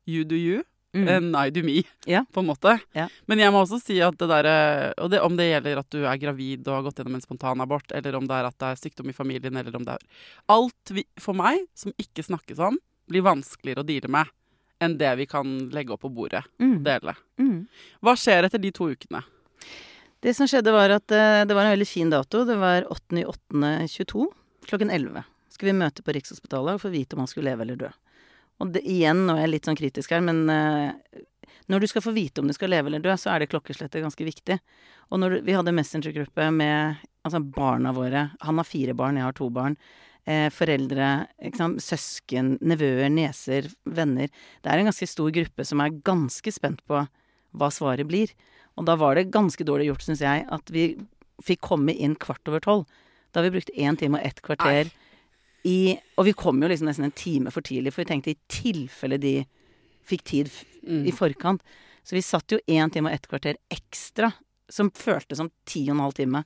you 0.07 0.23
do 0.23 0.35
you, 0.35 0.63
Mm. 0.95 1.07
and 1.07 1.35
I 1.37 1.51
do 1.51 1.61
me, 1.61 1.83
yeah. 2.07 2.23
på 2.33 2.39
en 2.39 2.47
måte. 2.47 2.81
Yeah. 2.95 3.09
Men 3.27 3.37
jeg 3.37 3.51
må 3.51 3.61
også 3.63 3.79
si 3.79 3.99
at 4.01 4.17
det 4.17 4.27
derre 4.27 4.91
Og 4.97 5.11
det, 5.11 5.21
om 5.21 5.35
det 5.37 5.45
gjelder 5.63 5.77
at 5.77 5.89
du 5.91 6.03
er 6.03 6.17
gravid 6.17 6.67
og 6.67 6.73
har 6.73 6.81
gått 6.91 6.95
gjennom 6.95 7.13
en 7.13 7.21
spontanabort, 7.21 7.91
eller 7.93 8.15
om 8.15 8.25
det 8.25 8.33
er 8.33 8.45
at 8.47 8.57
det 8.57 8.65
er 8.71 8.89
sykdom 8.89 9.09
i 9.09 9.13
familien, 9.13 9.55
eller 9.55 9.75
om 9.75 9.85
det 9.85 9.93
er 9.93 9.99
Alt 10.49 10.89
vi, 10.89 11.03
for 11.19 11.33
meg, 11.35 11.59
som 11.75 11.91
ikke 11.99 12.25
snakkes 12.25 12.57
om, 12.57 12.79
blir 13.07 13.21
vanskeligere 13.21 13.83
å 13.83 13.85
deale 13.85 14.09
med 14.09 14.25
enn 14.79 14.97
det 14.99 15.11
vi 15.19 15.27
kan 15.29 15.69
legge 15.73 15.93
opp 15.95 16.05
på 16.05 16.11
bordet. 16.13 16.43
Mm. 16.61 16.79
Dele. 16.83 17.15
Mm. 17.39 17.67
Hva 18.05 18.15
skjer 18.19 18.47
etter 18.47 18.61
de 18.63 18.71
to 18.75 18.89
ukene? 18.91 19.21
Det 20.19 20.33
som 20.35 20.47
skjedde 20.51 20.73
var 20.75 20.91
at 20.91 21.15
eh, 21.15 21.45
det 21.47 21.55
var 21.55 21.67
en 21.67 21.75
veldig 21.75 21.87
fin 21.87 22.09
dato. 22.11 22.43
Det 22.47 22.57
var 22.59 22.87
8.8.22 22.91 24.27
klokken 24.67 24.91
11. 24.91 25.23
Skulle 25.49 25.71
vi 25.73 25.79
møte 25.79 26.03
på 26.03 26.15
Rikshospitalet 26.15 26.77
og 26.77 26.83
få 26.83 26.91
vite 26.93 27.15
om 27.15 27.23
han 27.23 27.31
skulle 27.31 27.51
leve 27.51 27.65
eller 27.65 27.79
dø. 27.79 27.91
Og 28.59 28.73
det, 28.75 28.83
igjen, 28.87 29.23
nå 29.27 29.37
er 29.37 29.45
jeg 29.45 29.53
litt 29.53 29.69
sånn 29.69 29.79
kritisk 29.79 30.11
her, 30.11 30.23
men 30.23 30.41
uh, 30.51 30.91
når 31.71 31.83
du 31.83 31.87
skal 31.87 32.03
få 32.03 32.11
vite 32.11 32.43
om 32.43 32.49
du 32.49 32.55
skal 32.55 32.73
leve 32.73 32.91
eller 32.91 33.03
dø, 33.03 33.13
så 33.15 33.31
er 33.31 33.39
det 33.43 33.49
klokkeslettet 33.53 34.03
ganske 34.03 34.27
viktig. 34.27 34.59
Og 35.09 35.21
når 35.21 35.35
du, 35.35 35.39
vi 35.47 35.55
hadde 35.55 35.73
messengergruppe 35.75 36.49
med 36.51 36.99
altså 37.27 37.41
barna 37.43 37.91
våre 37.95 38.29
Han 38.41 38.59
har 38.59 38.67
fire 38.67 38.95
barn, 38.95 39.17
jeg 39.19 39.27
har 39.27 39.37
to 39.37 39.47
barn. 39.53 39.77
Eh, 40.27 40.49
foreldre, 40.53 41.27
sant? 41.57 41.81
søsken, 41.81 42.57
nevøer, 42.61 43.09
nieser, 43.09 43.69
venner. 43.85 44.27
Det 44.61 44.69
er 44.69 44.77
en 44.81 44.89
ganske 44.91 45.07
stor 45.07 45.31
gruppe 45.33 45.65
som 45.65 45.79
er 45.81 45.95
ganske 46.05 46.51
spent 46.53 46.83
på 46.85 47.07
hva 47.57 47.69
svaret 47.73 48.05
blir. 48.05 48.29
Og 48.77 48.85
da 48.85 48.95
var 48.95 49.15
det 49.15 49.31
ganske 49.31 49.63
dårlig 49.65 49.87
gjort, 49.89 50.05
syns 50.05 50.21
jeg, 50.21 50.45
at 50.49 50.69
vi 50.69 50.97
fikk 51.41 51.61
komme 51.61 51.95
inn 51.95 52.15
kvart 52.19 52.45
over 52.47 52.59
tolv. 52.59 52.85
Da 53.31 53.39
har 53.39 53.49
vi 53.49 53.55
brukt 53.57 53.71
én 53.75 53.97
time 53.97 54.19
og 54.19 54.25
ett 54.25 54.41
kvarter 54.41 54.91
i 55.65 55.97
Og 56.17 56.25
vi 56.25 56.33
kom 56.33 56.61
jo 56.61 56.69
liksom 56.69 56.87
nesten 56.87 57.03
en 57.05 57.11
time 57.11 57.51
for 57.51 57.61
tidlig, 57.61 57.91
for 57.93 58.03
vi 58.03 58.11
tenkte 58.13 58.31
i 58.31 58.37
tilfelle 58.47 59.17
de 59.19 59.45
fikk 60.07 60.23
tid 60.23 60.49
Mm. 60.79 61.05
i 61.07 61.11
forkant. 61.11 61.61
Så 62.03 62.15
vi 62.15 62.21
satt 62.21 62.47
jo 62.51 62.57
én 62.67 62.89
time 62.91 63.09
og 63.09 63.13
ett 63.13 63.27
kvarter 63.27 63.57
ekstra, 63.69 64.31
som 64.69 64.89
føltes 64.89 65.37
som 65.37 65.51
ti 65.65 65.83
og 65.89 65.97
en 65.97 65.99
halv 66.05 66.13
time. 66.13 66.43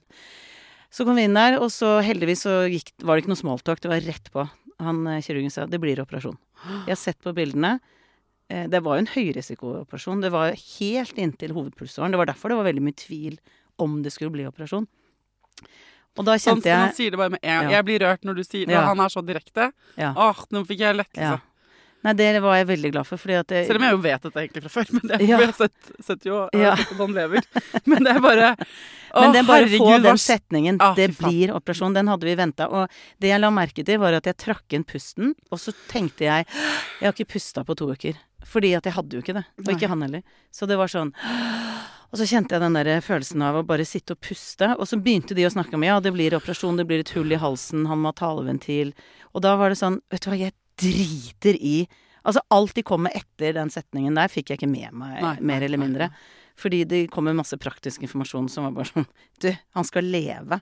Så 0.93 1.05
kom 1.07 1.17
vi 1.17 1.23
inn 1.25 1.33
der, 1.37 1.55
og 1.57 1.71
så 1.73 1.95
heldigvis 2.05 2.43
så 2.45 2.59
gikk, 2.69 2.91
var 3.01 3.17
det 3.17 3.23
ikke 3.23 3.31
noe 3.33 3.39
smalltalk, 3.41 3.81
det 3.81 3.89
var 3.89 4.03
rett 4.05 4.27
på. 4.33 4.43
Han 4.83 4.99
eh, 5.09 5.21
kirurgen 5.25 5.49
sa 5.53 5.65
det 5.69 5.79
blir 5.81 5.97
operasjon. 6.03 6.37
Jeg 6.85 6.91
har 6.93 6.99
sett 7.01 7.19
på 7.23 7.33
bildene. 7.35 7.79
Eh, 8.49 8.67
Det 8.69 8.81
var 8.85 8.97
jo 8.99 9.03
en 9.05 9.09
høyrisikooperasjon. 9.15 10.21
Det 10.21 10.29
var 10.33 10.53
helt 10.53 11.17
inntil 11.17 11.53
hovedpulsåren. 11.55 12.13
Det 12.13 12.19
var 12.21 12.29
derfor 12.29 12.53
det 12.53 12.59
var 12.61 12.67
veldig 12.69 12.83
mye 12.85 12.99
tvil 12.99 13.39
om 13.81 14.01
det 14.05 14.13
skulle 14.13 14.31
bli 14.35 14.45
operasjon. 14.45 14.85
Og 16.13 16.25
da 16.27 16.35
Han, 16.35 16.39
kjente 16.43 16.69
han 16.69 16.89
jeg 16.91 16.95
sier 16.99 17.11
det 17.15 17.17
bare 17.17 17.33
med 17.33 17.41
en 17.41 17.63
Ja. 17.71 17.77
Jeg 17.79 17.85
blir 17.87 17.99
rørt 18.05 18.21
når 18.27 18.35
du 18.37 18.43
sier 18.43 18.67
det. 18.69 18.75
Ja. 18.75 18.85
Han 18.85 18.99
er 19.01 19.09
så 19.09 19.23
direkte. 19.25 19.71
Ja. 19.97 20.13
Åh, 20.13 20.43
nå 20.53 20.61
fikk 20.69 20.83
jeg 20.85 20.95
lettelse. 20.99 21.39
ja. 21.39 21.39
Nei, 22.03 22.13
det 22.19 22.41
var 22.43 22.57
jeg 22.59 22.67
veldig 22.67 22.89
glad 22.91 23.07
for, 23.07 23.21
fordi 23.21 23.37
at 23.39 23.53
jeg, 23.55 23.67
Selv 23.69 23.79
om 23.79 23.85
jeg 23.87 23.95
jo 23.95 24.01
vet 24.03 24.25
dette 24.25 24.41
egentlig 24.41 24.63
fra 24.65 24.71
før. 24.73 24.89
Men 24.91 25.05
det, 25.07 25.19
Ja. 25.23 25.37
for 25.37 25.43
jeg 25.43 25.51
har 25.51 25.53
sett, 25.53 26.03
sett 26.03 26.25
jo 26.27 26.49
Ja. 26.53 26.73
at 26.73 26.97
han 26.99 27.13
lever. 27.15 27.45
Men 27.85 28.03
det 28.03 28.15
er 28.15 28.19
bare 28.19 28.49
Å, 29.13 29.21
Men 29.21 29.31
det 29.35 29.43
bare 29.45 29.65
å 29.69 29.77
få 29.77 30.01
den 30.01 30.17
setningen 30.17 30.77
Ah, 30.81 30.95
'det 30.95 31.17
blir 31.19 31.53
operasjon', 31.53 31.93
den 31.93 32.07
hadde 32.07 32.25
vi 32.25 32.35
venta. 32.35 32.65
Og 32.67 32.89
det 33.21 33.29
jeg 33.29 33.39
la 33.39 33.51
merke 33.51 33.85
til, 33.85 33.99
var 33.99 34.13
at 34.17 34.25
jeg 34.25 34.35
trakk 34.37 34.73
inn 34.73 34.83
pusten, 34.83 35.35
og 35.51 35.59
så 35.59 35.71
tenkte 35.87 36.25
jeg 36.25 36.45
'jeg 36.99 37.05
har 37.05 37.13
ikke 37.13 37.29
pusta 37.29 37.63
på 37.63 37.75
to 37.77 37.87
uker'. 37.93 38.17
Fordi 38.43 38.75
at 38.75 38.83
jeg 38.83 38.93
hadde 38.93 39.13
jo 39.13 39.21
ikke 39.21 39.35
det. 39.37 39.45
Og 39.59 39.69
ikke 39.71 39.87
han 39.87 40.01
heller. 40.01 40.23
Så 40.51 40.67
det 40.67 40.77
var 40.77 40.87
sånn 40.87 41.13
Og 42.13 42.19
så 42.19 42.27
kjente 42.29 42.53
jeg 42.53 42.61
den 42.61 42.73
der 42.77 43.01
følelsen 43.01 43.41
av 43.41 43.55
å 43.57 43.65
bare 43.65 43.85
sitte 43.89 44.13
og 44.13 44.19
puste. 44.21 44.75
Og 44.77 44.85
så 44.85 44.99
begynte 45.01 45.33
de 45.33 45.47
å 45.47 45.49
snakke 45.49 45.73
om 45.73 45.81
ja, 45.83 45.99
det 45.99 46.11
blir 46.13 46.35
operasjon, 46.37 46.77
det 46.77 46.85
blir 46.85 46.99
et 47.01 47.09
hull 47.15 47.31
i 47.33 47.39
halsen, 47.41 47.87
han 47.89 48.03
må 48.03 48.11
ha 48.11 48.13
taleventil. 48.13 48.93
Og 49.33 49.41
da 49.41 49.55
var 49.57 49.69
det 49.73 49.79
sånn, 49.79 49.97
vet 50.13 50.21
du 50.21 50.29
hva, 50.29 50.37
jeg 50.37 50.53
driter 50.79 51.57
i 51.59 51.87
Altså 52.23 52.39
alt 52.55 52.71
de 52.77 52.83
kom 52.87 53.01
med 53.03 53.11
etter 53.19 53.51
den 53.57 53.67
setningen 53.73 54.15
der, 54.15 54.29
fikk 54.31 54.53
jeg 54.53 54.61
ikke 54.61 54.69
med 54.71 54.93
meg, 54.95 55.17
Nei, 55.19 55.33
mer 55.43 55.59
nei, 55.59 55.65
eller 55.67 55.81
mindre. 55.81 56.05
nei. 56.07 56.39
Fordi 56.55 56.83
det 56.87 57.01
kom 57.11 57.25
med 57.27 57.35
masse 57.35 57.57
praktisk 57.59 58.05
informasjon 58.05 58.45
som 58.53 58.63
var 58.69 58.71
bare 58.77 58.87
sånn 58.93 59.07
Du, 59.43 59.49
han 59.75 59.83
skal 59.83 60.07
leve. 60.07 60.61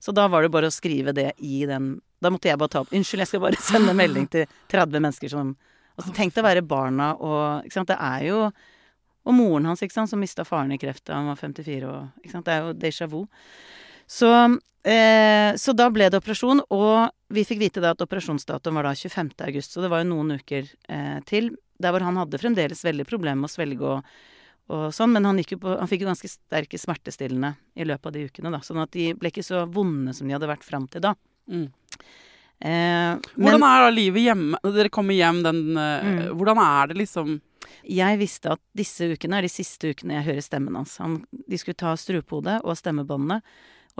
Så 0.00 0.14
da 0.16 0.24
var 0.32 0.42
det 0.46 0.52
bare 0.54 0.70
å 0.70 0.74
skrive 0.74 1.12
det 1.12 1.32
i 1.44 1.66
den 1.68 1.98
Da 2.22 2.30
måtte 2.32 2.48
jeg 2.48 2.58
bare 2.58 2.72
ta 2.72 2.80
opp 2.80 2.94
Unnskyld, 2.96 3.26
jeg 3.26 3.30
skal 3.34 3.42
bare 3.44 3.60
sende 3.72 3.92
melding 3.98 4.24
til 4.32 4.46
30 4.72 5.04
mennesker 5.04 5.34
som 5.34 5.52
Altså 5.98 6.14
tenk 6.16 6.32
deg 6.32 6.40
å 6.40 6.48
være 6.48 6.64
barna 6.64 7.10
og 7.20 7.66
Ikke 7.68 7.76
sant, 7.76 7.92
det 7.92 7.98
er 8.00 8.24
jo 8.30 8.38
Og 8.48 9.36
moren 9.36 9.68
hans, 9.68 9.82
ikke 9.84 9.98
sant, 9.98 10.10
som 10.10 10.22
mista 10.22 10.46
faren 10.48 10.72
i 10.72 10.80
kreft 10.80 11.04
da 11.10 11.20
han 11.20 11.28
var 11.28 11.36
54 11.38 11.90
og 11.92 12.22
Ikke 12.24 12.32
sant, 12.38 12.48
det 12.48 12.56
er 12.56 12.64
jo 12.64 12.72
déjà 12.86 13.10
vu. 13.12 13.20
Så 14.12 14.28
eh, 14.84 15.54
Så 15.56 15.74
da 15.76 15.88
ble 15.92 16.10
det 16.12 16.20
operasjon, 16.20 16.64
og 16.74 17.12
vi 17.32 17.46
fikk 17.48 17.62
vite 17.62 17.82
da 17.84 17.94
at 17.94 18.04
operasjonsdatoen 18.04 18.76
var 18.76 18.90
da 18.90 18.96
25. 18.98 19.32
august, 19.48 19.72
så 19.72 19.84
det 19.84 19.92
var 19.92 20.02
jo 20.02 20.10
noen 20.10 20.36
uker 20.40 20.68
eh, 20.68 21.18
til. 21.28 21.54
Der 21.82 21.94
hvor 21.94 22.04
han 22.04 22.20
hadde 22.20 22.40
fremdeles 22.40 22.84
veldig 22.84 23.08
problemer 23.08 23.40
med 23.42 23.50
å 23.50 23.56
svelge 23.56 23.96
og 23.96 24.12
og 24.72 24.92
sånn, 24.94 25.10
men 25.12 25.26
han, 25.26 25.36
gikk 25.40 25.56
jo 25.56 25.62
på, 25.64 25.72
han 25.74 25.88
fikk 25.90 26.04
jo 26.04 26.08
ganske 26.08 26.28
sterke 26.30 26.78
smertestillende 26.80 27.50
i 27.74 27.84
løpet 27.84 28.08
av 28.08 28.14
de 28.14 28.22
ukene, 28.30 28.52
da. 28.54 28.60
Sånn 28.64 28.78
at 28.80 28.92
de 28.94 29.08
ble 29.18 29.32
ikke 29.32 29.44
så 29.44 29.64
vonde 29.68 30.14
som 30.16 30.28
de 30.28 30.36
hadde 30.36 30.48
vært 30.48 30.64
fram 30.64 30.86
til 30.88 31.02
da. 31.04 31.10
Mm. 31.50 31.66
Eh, 32.62 33.32
Hvordan 33.34 33.58
men 33.58 33.66
er 33.66 33.82
da 33.82 33.90
livet 33.92 34.22
hjemme? 34.22 34.60
Dere 34.76 34.92
kommer 34.94 35.18
hjem 35.18 35.42
den 35.44 35.64
eh, 35.74 36.06
Mm. 36.06 36.20
Hvordan 36.38 36.60
er 36.62 36.92
det 36.92 37.00
liksom 37.02 37.40
jeg 37.82 38.18
visste 38.20 38.52
at 38.54 38.60
disse 38.76 39.06
ukene 39.14 39.38
er 39.38 39.46
de 39.46 39.50
siste 39.50 39.92
ukene 39.94 40.16
jeg 40.18 40.26
hører 40.26 40.44
stemmen 40.44 40.76
hans. 40.76 40.96
Han, 41.02 41.20
de 41.30 41.58
skulle 41.58 41.78
ta 41.78 41.94
strupehodet 41.98 42.60
og 42.62 42.76
stemmebåndene. 42.78 43.40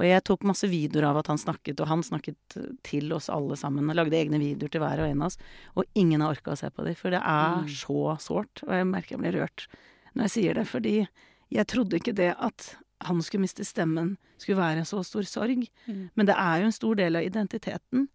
Og 0.00 0.06
jeg 0.06 0.22
tok 0.24 0.44
masse 0.48 0.64
videoer 0.72 1.04
av 1.10 1.18
at 1.20 1.26
han 1.28 1.36
snakket, 1.40 1.80
og 1.84 1.88
han 1.90 2.00
snakket 2.02 2.56
til 2.82 3.12
oss 3.12 3.28
alle 3.28 3.56
sammen. 3.60 3.90
Og 3.92 3.98
lagde 3.98 4.16
egne 4.16 4.38
videoer 4.40 4.70
til 4.72 4.80
hver 4.80 5.02
og 5.04 5.10
en 5.10 5.20
av 5.22 5.26
oss. 5.28 5.36
Og 5.76 5.84
ingen 5.94 6.20
har 6.24 6.32
orka 6.32 6.54
å 6.54 6.56
se 6.58 6.70
på 6.72 6.84
dem, 6.86 6.94
for 6.96 7.10
det 7.12 7.20
er 7.20 7.58
Mm. 7.60 7.68
så 7.68 8.16
sårt. 8.18 8.62
Og 8.64 8.72
jeg 8.72 8.86
merker 8.88 9.16
jeg 9.16 9.20
blir 9.20 9.40
rørt 9.40 9.66
når 10.14 10.24
jeg 10.24 10.30
sier 10.30 10.54
det, 10.54 10.66
fordi 10.68 11.08
jeg 11.52 11.66
trodde 11.66 11.98
ikke 12.00 12.14
det 12.14 12.34
at 12.38 12.76
han 13.04 13.20
skulle 13.20 13.42
miste 13.44 13.64
stemmen, 13.64 14.16
skulle 14.38 14.58
være 14.62 14.78
en 14.78 14.84
så 14.88 15.04
stor 15.04 15.22
sorg. 15.28 15.68
Mm. 15.86 16.10
Men 16.16 16.26
det 16.26 16.36
er 16.38 16.60
jo 16.60 16.64
en 16.66 16.72
stor 16.72 16.94
del 16.96 17.16
av 17.16 17.22
identiteten. 17.22 18.08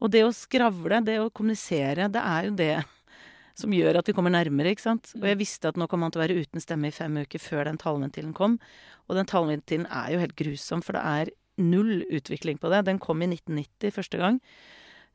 Og 0.00 0.10
det 0.10 0.22
å 0.24 0.32
skravle, 0.32 1.04
det 1.04 1.18
å 1.20 1.28
kommunisere, 1.30 2.08
det 2.10 2.22
er 2.22 2.44
jo 2.48 2.54
det 2.56 2.84
som 3.58 3.74
gjør 3.74 3.98
at 3.98 4.08
vi 4.08 4.14
kommer 4.14 4.32
nærmere, 4.32 4.72
ikke 4.74 4.86
sant. 4.86 5.10
Og 5.18 5.26
jeg 5.26 5.40
visste 5.40 5.70
at 5.70 5.78
nå 5.80 5.88
kom 5.90 6.04
han 6.04 6.14
til 6.14 6.22
å 6.22 6.24
være 6.24 6.38
uten 6.44 6.62
stemme 6.62 6.90
i 6.90 6.94
fem 6.94 7.16
uker 7.18 7.42
før 7.42 7.66
den 7.66 7.80
tallventilen 7.80 8.34
kom. 8.36 8.58
Og 9.08 9.18
den 9.18 9.28
tallventilen 9.28 9.88
er 9.90 10.14
jo 10.14 10.22
helt 10.22 10.36
grusom, 10.38 10.84
for 10.84 10.98
det 10.98 11.02
er 11.02 11.32
null 11.58 12.04
utvikling 12.14 12.60
på 12.62 12.70
det. 12.70 12.84
Den 12.86 13.00
kom 13.02 13.22
i 13.24 13.30
1990 13.32 13.96
første 13.98 14.20
gang. 14.20 14.38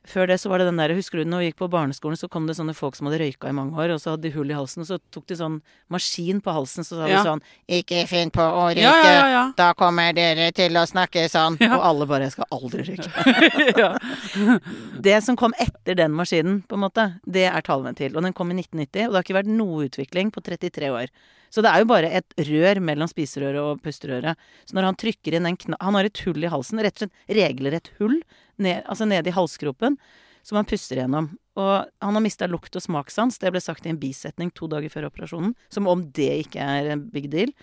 Før 0.04 0.28
det 0.28 0.36
så 0.42 0.50
var 0.52 0.60
det 0.60 0.66
den 0.68 0.80
der, 0.82 0.92
husker 0.98 1.22
du 1.22 1.30
når 1.32 1.40
vi 1.40 1.46
gikk 1.48 1.60
på 1.62 1.70
barneskolen, 1.72 2.18
så 2.20 2.28
kom 2.28 2.44
det 2.50 2.58
sånne 2.58 2.74
folk 2.76 2.98
som 2.98 3.08
hadde 3.08 3.22
røyka 3.22 3.48
i 3.48 3.56
mange 3.56 3.72
år, 3.80 3.94
og 3.96 4.02
så 4.04 4.12
hadde 4.14 4.26
de 4.28 4.34
hull 4.36 4.50
i 4.52 4.58
halsen, 4.58 4.84
og 4.84 4.90
så 4.90 4.98
tok 5.16 5.26
de 5.32 5.38
sånn 5.40 5.62
maskin 5.94 6.42
på 6.44 6.52
halsen, 6.52 6.84
så 6.84 6.98
sa 7.00 7.08
Ja. 7.08 7.22
de 7.24 7.30
sånn 7.30 7.42
Ikke 7.72 8.02
finn 8.10 8.30
på 8.36 8.44
å 8.44 8.66
røyke, 8.74 8.84
Ja, 8.84 9.28
ja, 9.32 9.44
da 9.56 9.70
kommer 9.74 10.12
dere 10.14 10.52
til 10.52 10.76
å 10.76 10.84
snakke 10.86 11.24
sånn. 11.32 11.56
Og 11.62 11.82
alle 11.88 12.06
bare 12.10 12.28
Jeg 12.28 12.36
skal 12.36 12.52
aldri 12.52 12.84
røyke. 12.84 13.10
Det 15.08 15.22
som 15.24 15.36
kom 15.40 15.54
etter 15.60 15.96
den 15.96 16.12
maskinen, 16.16 16.62
på 16.68 16.76
en 16.76 16.84
måte, 16.84 17.08
det 17.26 17.48
er 17.50 17.62
tallventil. 17.66 18.16
Og 18.16 18.24
den 18.24 18.34
kom 18.36 18.52
i 18.52 18.58
1990, 18.60 19.08
og 19.08 19.14
det 19.14 19.20
har 19.22 19.24
ikke 19.28 19.40
vært 19.40 19.52
noe 19.56 19.88
utvikling 19.88 20.32
på 20.36 20.44
33 20.44 20.92
år. 20.94 21.08
Så 21.54 21.62
det 21.62 21.70
er 21.70 21.84
jo 21.84 21.90
bare 21.92 22.10
et 22.18 22.34
rør 22.50 22.80
mellom 22.82 23.10
spiserøret 23.10 23.62
og 23.62 23.82
pusterøret. 23.86 24.40
Så 24.66 24.74
når 24.74 24.88
han 24.90 24.96
trykker 24.98 25.36
inn 25.38 25.46
den 25.46 25.58
kna... 25.62 25.78
Han 25.86 25.94
har 25.94 26.08
et 26.10 26.22
hull 26.26 26.42
i 26.42 26.50
halsen, 26.50 26.82
rett 26.82 26.98
og 26.98 27.06
slett 27.06 27.36
regelrett 27.38 27.92
hull, 28.00 28.16
ned, 28.60 28.84
altså 28.86 29.08
nede 29.08 29.30
i 29.32 29.34
halsgropen, 29.36 29.98
som 30.44 30.58
han 30.60 30.66
puster 30.68 31.00
gjennom. 31.00 31.32
Og 31.56 31.86
han 32.02 32.18
har 32.18 32.22
mista 32.24 32.48
lukt 32.50 32.76
og 32.76 32.82
smakssans. 32.84 33.38
Det 33.40 33.52
ble 33.54 33.62
sagt 33.64 33.86
i 33.86 33.90
en 33.94 34.00
bisetning 34.02 34.52
to 34.54 34.68
dager 34.68 34.90
før 34.92 35.08
operasjonen. 35.10 35.54
Som 35.72 35.88
om 35.88 36.04
det 36.12 36.46
ikke 36.48 36.60
er 36.60 36.92
en 36.94 37.06
big 37.14 37.30
deal. 37.32 37.54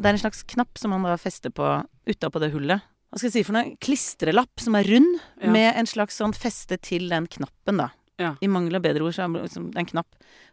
Det 0.00 0.08
er 0.08 0.16
en 0.16 0.22
slags 0.24 0.42
knapp 0.48 0.78
som 0.80 0.90
han 0.96 1.04
da 1.06 1.16
fester 1.20 1.50
på 1.54 1.66
utapå 2.08 2.40
det 2.42 2.50
hullet. 2.52 2.80
hva 3.12 3.18
skal 3.20 3.28
jeg 3.28 3.32
si 3.36 3.42
for 3.44 3.52
noe, 3.52 3.76
klistrelapp 3.84 4.58
som 4.64 4.74
er 4.74 4.84
rund, 4.88 5.20
Ja. 5.40 5.50
med 5.52 5.74
en 5.76 5.86
slags 5.86 6.16
sånn 6.16 6.32
feste 6.32 6.80
til 6.80 7.08
den 7.10 7.26
knappen, 7.28 7.76
da. 7.76 7.90
Ja. 8.18 8.36
I 8.40 8.48
mangel 8.48 8.74
av 8.76 8.82
bedre 8.82 9.02
ord, 9.04 9.12
så 9.12 9.24
er 9.26 9.32
det 9.36 9.42
liksom, 9.50 9.76
en 9.76 9.86
knapp. 9.86 10.08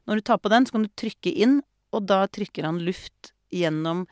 Når 0.06 0.15
du 0.15 0.22
tar 0.22 0.38
på 0.39 0.50
den, 0.50 0.65
så 0.65 0.72
kan 0.74 0.84
du 0.84 0.89
trykke 0.89 1.32
inn, 1.34 1.62
og 1.93 2.06
da 2.06 2.28
trykker 2.28 2.63
han 2.67 2.80
luft 2.84 3.32
gjennom 3.50 4.06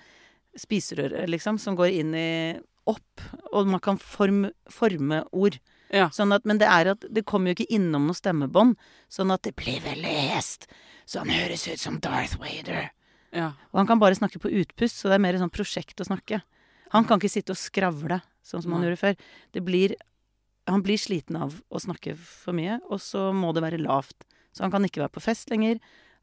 spiserøret, 0.57 1.27
liksom, 1.29 1.59
som 1.59 1.75
går 1.75 1.91
inn 1.99 2.15
i 2.15 2.59
opp, 2.87 3.23
og 3.51 3.69
man 3.69 3.81
kan 3.83 3.99
form, 4.01 4.47
forme 4.71 5.23
ord. 5.31 5.59
Ja. 5.93 6.09
Sånn 6.11 6.33
at, 6.35 6.45
men 6.47 6.59
det 6.59 6.67
er 6.67 6.91
at 6.93 7.05
det 7.13 7.25
kommer 7.27 7.51
jo 7.51 7.57
ikke 7.57 7.77
innom 7.77 8.09
noe 8.09 8.17
stemmebånd, 8.17 8.75
sånn 9.11 9.31
at 9.31 9.45
det 9.47 9.55
blir 9.59 9.79
veldig 9.85 10.15
hest. 10.33 10.67
Så 11.07 11.23
han 11.23 11.31
høres 11.31 11.67
ut 11.69 11.79
som 11.79 11.99
Darth 12.03 12.39
Vader. 12.41 12.89
Ja. 13.35 13.53
Og 13.71 13.81
han 13.81 13.89
kan 13.89 14.01
bare 14.01 14.17
snakke 14.17 14.41
på 14.43 14.51
utpust, 14.61 14.99
så 14.99 15.11
det 15.11 15.17
er 15.17 15.23
mer 15.23 15.37
et 15.37 15.43
sånn 15.43 15.53
prosjekt 15.53 16.03
å 16.03 16.07
snakke. 16.07 16.41
Han 16.95 17.07
kan 17.07 17.19
ikke 17.19 17.31
sitte 17.31 17.55
og 17.55 17.59
skravle, 17.59 18.21
sånn 18.47 18.63
som 18.63 18.75
han 18.75 18.85
gjorde 18.87 19.03
før. 19.03 19.17
Det 19.55 19.63
blir 19.65 19.97
Han 20.67 20.81
blir 20.83 20.99
sliten 20.99 21.37
av 21.39 21.53
å 21.71 21.79
snakke 21.79 22.11
for 22.19 22.51
mye, 22.51 22.81
og 22.91 22.99
så 22.99 23.29
må 23.31 23.53
det 23.55 23.61
være 23.63 23.77
lavt. 23.79 24.25
Så 24.51 24.65
han 24.65 24.71
kan 24.73 24.83
ikke 24.83 24.99
være 24.99 25.13
på 25.15 25.23
fest 25.23 25.47
lenger. 25.47 25.77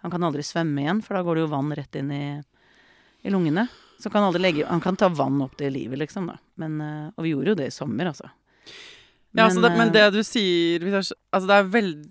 Han 0.04 0.12
kan 0.12 0.20
aldri 0.20 0.42
svømme 0.44 0.82
igjen, 0.82 1.00
for 1.00 1.16
da 1.16 1.22
går 1.24 1.38
det 1.38 1.44
jo 1.46 1.52
vann 1.54 1.72
rett 1.72 1.96
inn 1.96 2.10
i, 2.12 2.26
i 3.24 3.32
lungene. 3.32 3.64
Så 4.02 4.10
kan 4.10 4.24
aldri 4.26 4.40
legge 4.42 4.66
Han 4.66 4.80
kan 4.80 4.96
ta 4.96 5.08
vann 5.08 5.40
opp 5.44 5.56
til 5.56 5.72
livet, 5.72 5.98
liksom, 5.98 6.26
da. 6.26 6.38
Men, 6.60 6.80
eh, 6.80 7.10
og 7.16 7.24
vi 7.24 7.30
gjorde 7.34 7.52
jo 7.54 7.58
det 7.62 7.66
i 7.70 7.74
sommer, 7.74 8.10
altså. 8.10 8.30
Ja, 9.34 9.48
altså 9.48 9.62
det, 9.64 9.70
men 9.76 9.88
eh, 9.88 9.92
det 9.92 10.02
du 10.14 10.20
sier 10.22 10.84
altså 10.94 11.46
det 11.48 11.56
er 11.56 11.64
veld, 11.72 12.04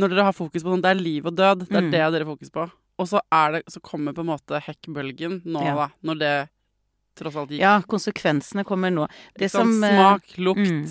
Når 0.00 0.10
dere 0.10 0.24
har 0.26 0.34
fokus 0.34 0.62
på 0.64 0.72
sånn, 0.72 0.82
det 0.82 0.90
er 0.90 0.98
liv 1.02 1.26
og 1.26 1.34
død. 1.38 1.66
Det 1.68 1.76
er 1.76 1.82
Mm. 1.86 1.90
det 1.92 2.00
dere 2.12 2.24
har 2.24 2.30
fokus 2.36 2.50
på. 2.50 2.70
Og 2.98 3.06
så, 3.06 3.20
er 3.30 3.52
det, 3.52 3.62
så 3.70 3.80
kommer 3.80 4.12
på 4.12 4.20
en 4.24 4.32
måte 4.32 4.58
hekkbølgen 4.60 5.42
nå, 5.46 5.62
Ja. 5.64 5.74
da. 5.76 5.88
Når 6.02 6.18
det 6.18 6.48
tross 7.18 7.36
alt 7.36 7.50
gikk. 7.50 7.60
Ja, 7.60 7.80
konsekvensene 7.82 8.64
kommer 8.64 8.90
nå. 8.90 9.08
Det 9.38 9.50
sånn 9.50 9.70
som 9.74 9.84
eh, 9.84 9.94
smak, 9.94 10.34
lukt, 10.38 10.66
mm, 10.66 10.86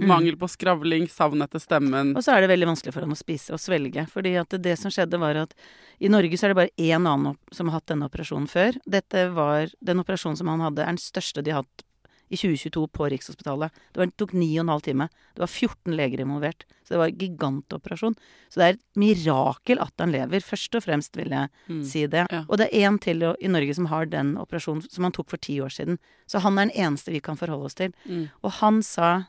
mm. 0.00 0.08
mangel 0.08 0.38
på 0.40 0.48
skravling, 0.50 1.08
savn 1.12 1.42
etter 1.44 1.62
stemmen. 1.62 2.14
Og 2.16 2.24
så 2.24 2.34
er 2.34 2.44
det 2.44 2.50
veldig 2.52 2.70
vanskelig 2.72 2.94
for 2.96 3.06
han 3.06 3.12
å 3.14 3.18
spise 3.18 3.54
og 3.56 3.60
svelge. 3.62 4.06
Fordi 4.10 4.34
at 4.40 4.50
det, 4.56 4.62
det 4.64 4.78
som 4.80 4.92
skjedde, 4.92 5.20
var 5.20 5.38
at 5.44 5.54
i 6.00 6.08
Norge 6.12 6.38
så 6.40 6.48
er 6.48 6.54
det 6.54 6.60
bare 6.62 6.76
én 6.80 7.04
annen 7.04 7.36
som 7.52 7.68
har 7.68 7.80
hatt 7.80 7.90
denne 7.92 8.08
operasjonen 8.08 8.48
før. 8.50 8.80
Dette 8.88 9.28
var 9.36 9.70
Den 9.84 10.02
operasjonen 10.02 10.40
som 10.40 10.48
han 10.52 10.64
hadde, 10.64 10.82
er 10.82 10.94
den 10.94 11.02
største 11.02 11.44
de 11.44 11.54
har 11.54 11.64
hatt 11.64 11.86
i 12.30 12.38
2022 12.38 12.84
på 12.94 13.08
Rikshospitalet. 13.10 13.74
Det, 13.90 13.98
var, 13.98 14.06
det 14.06 14.16
tok 14.22 14.32
ni 14.38 14.52
og 14.54 14.62
en 14.62 14.68
halv 14.70 14.84
time. 14.86 15.08
Det 15.34 15.42
var 15.42 15.50
14 15.50 15.96
leger 15.98 16.20
involvert. 16.22 16.62
Så 16.86 16.94
det 16.94 17.00
var 17.00 17.10
en 17.10 17.18
gigantoperasjon. 17.18 18.14
Så 18.48 18.60
det 18.60 18.66
er 18.68 18.76
et 18.76 19.00
mirakel 19.02 19.82
at 19.82 19.94
han 19.98 20.14
lever, 20.14 20.44
først 20.46 20.78
og 20.78 20.84
fremst, 20.86 21.18
vil 21.18 21.34
jeg 21.34 21.50
Mm. 21.68 21.82
si 21.84 22.06
det. 22.06 22.26
Ja. 22.30 22.44
Og 22.48 22.58
det 22.58 22.68
er 22.70 22.86
én 22.86 23.00
til 23.00 23.22
i 23.22 23.48
Norge 23.50 23.74
som 23.74 23.86
har 23.86 24.06
den 24.06 24.36
operasjonen 24.38 24.86
som 24.88 25.04
han 25.04 25.12
tok 25.12 25.28
for 25.28 25.38
ti 25.38 25.58
år 25.58 25.74
siden. 25.74 25.98
Så 26.30 26.38
han 26.40 26.56
er 26.58 26.66
den 26.70 26.76
eneste 26.78 27.10
vi 27.10 27.20
kan 27.20 27.36
forholde 27.36 27.66
oss 27.66 27.74
til. 27.74 27.92
Mm. 28.06 28.30
Og 28.44 28.50
han 28.62 28.82
sa, 28.82 29.26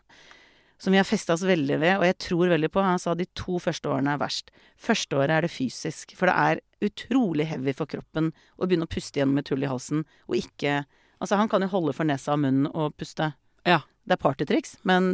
som 0.82 0.94
vi 0.94 0.98
har 0.98 1.06
festa 1.06 1.36
oss 1.36 1.46
veldig 1.46 1.78
ved, 1.78 1.94
og 2.00 2.08
jeg 2.08 2.18
tror 2.26 2.50
veldig 2.56 2.72
på, 2.74 2.82
han 2.82 3.02
sa 3.02 3.14
de 3.18 3.28
to 3.38 3.60
første 3.62 3.90
årene 3.92 4.16
er 4.16 4.22
verst. 4.22 4.50
Første 4.82 5.20
året 5.20 5.36
er 5.36 5.46
det 5.46 5.54
fysisk, 5.54 6.16
for 6.18 6.30
det 6.32 6.34
er 6.34 6.64
utrolig 6.82 7.46
heavy 7.52 7.76
for 7.78 7.90
kroppen 7.90 8.32
å 8.58 8.66
begynne 8.66 8.88
å 8.90 8.92
puste 8.92 9.22
gjennom 9.22 9.38
et 9.38 9.52
hull 9.54 9.62
i 9.68 9.70
halsen, 9.70 10.06
og 10.30 10.42
ikke 10.42 10.82
Altså, 11.22 11.38
han 11.38 11.46
kan 11.52 11.62
jo 11.62 11.68
holde 11.70 11.94
for 11.94 12.10
nesa 12.10 12.34
og 12.34 12.40
munnen 12.42 12.64
og 12.74 12.96
puste. 12.98 13.28
Ja. 13.62 13.84
Det 14.02 14.16
er 14.16 14.22
partytriks, 14.24 14.72
men 14.90 15.12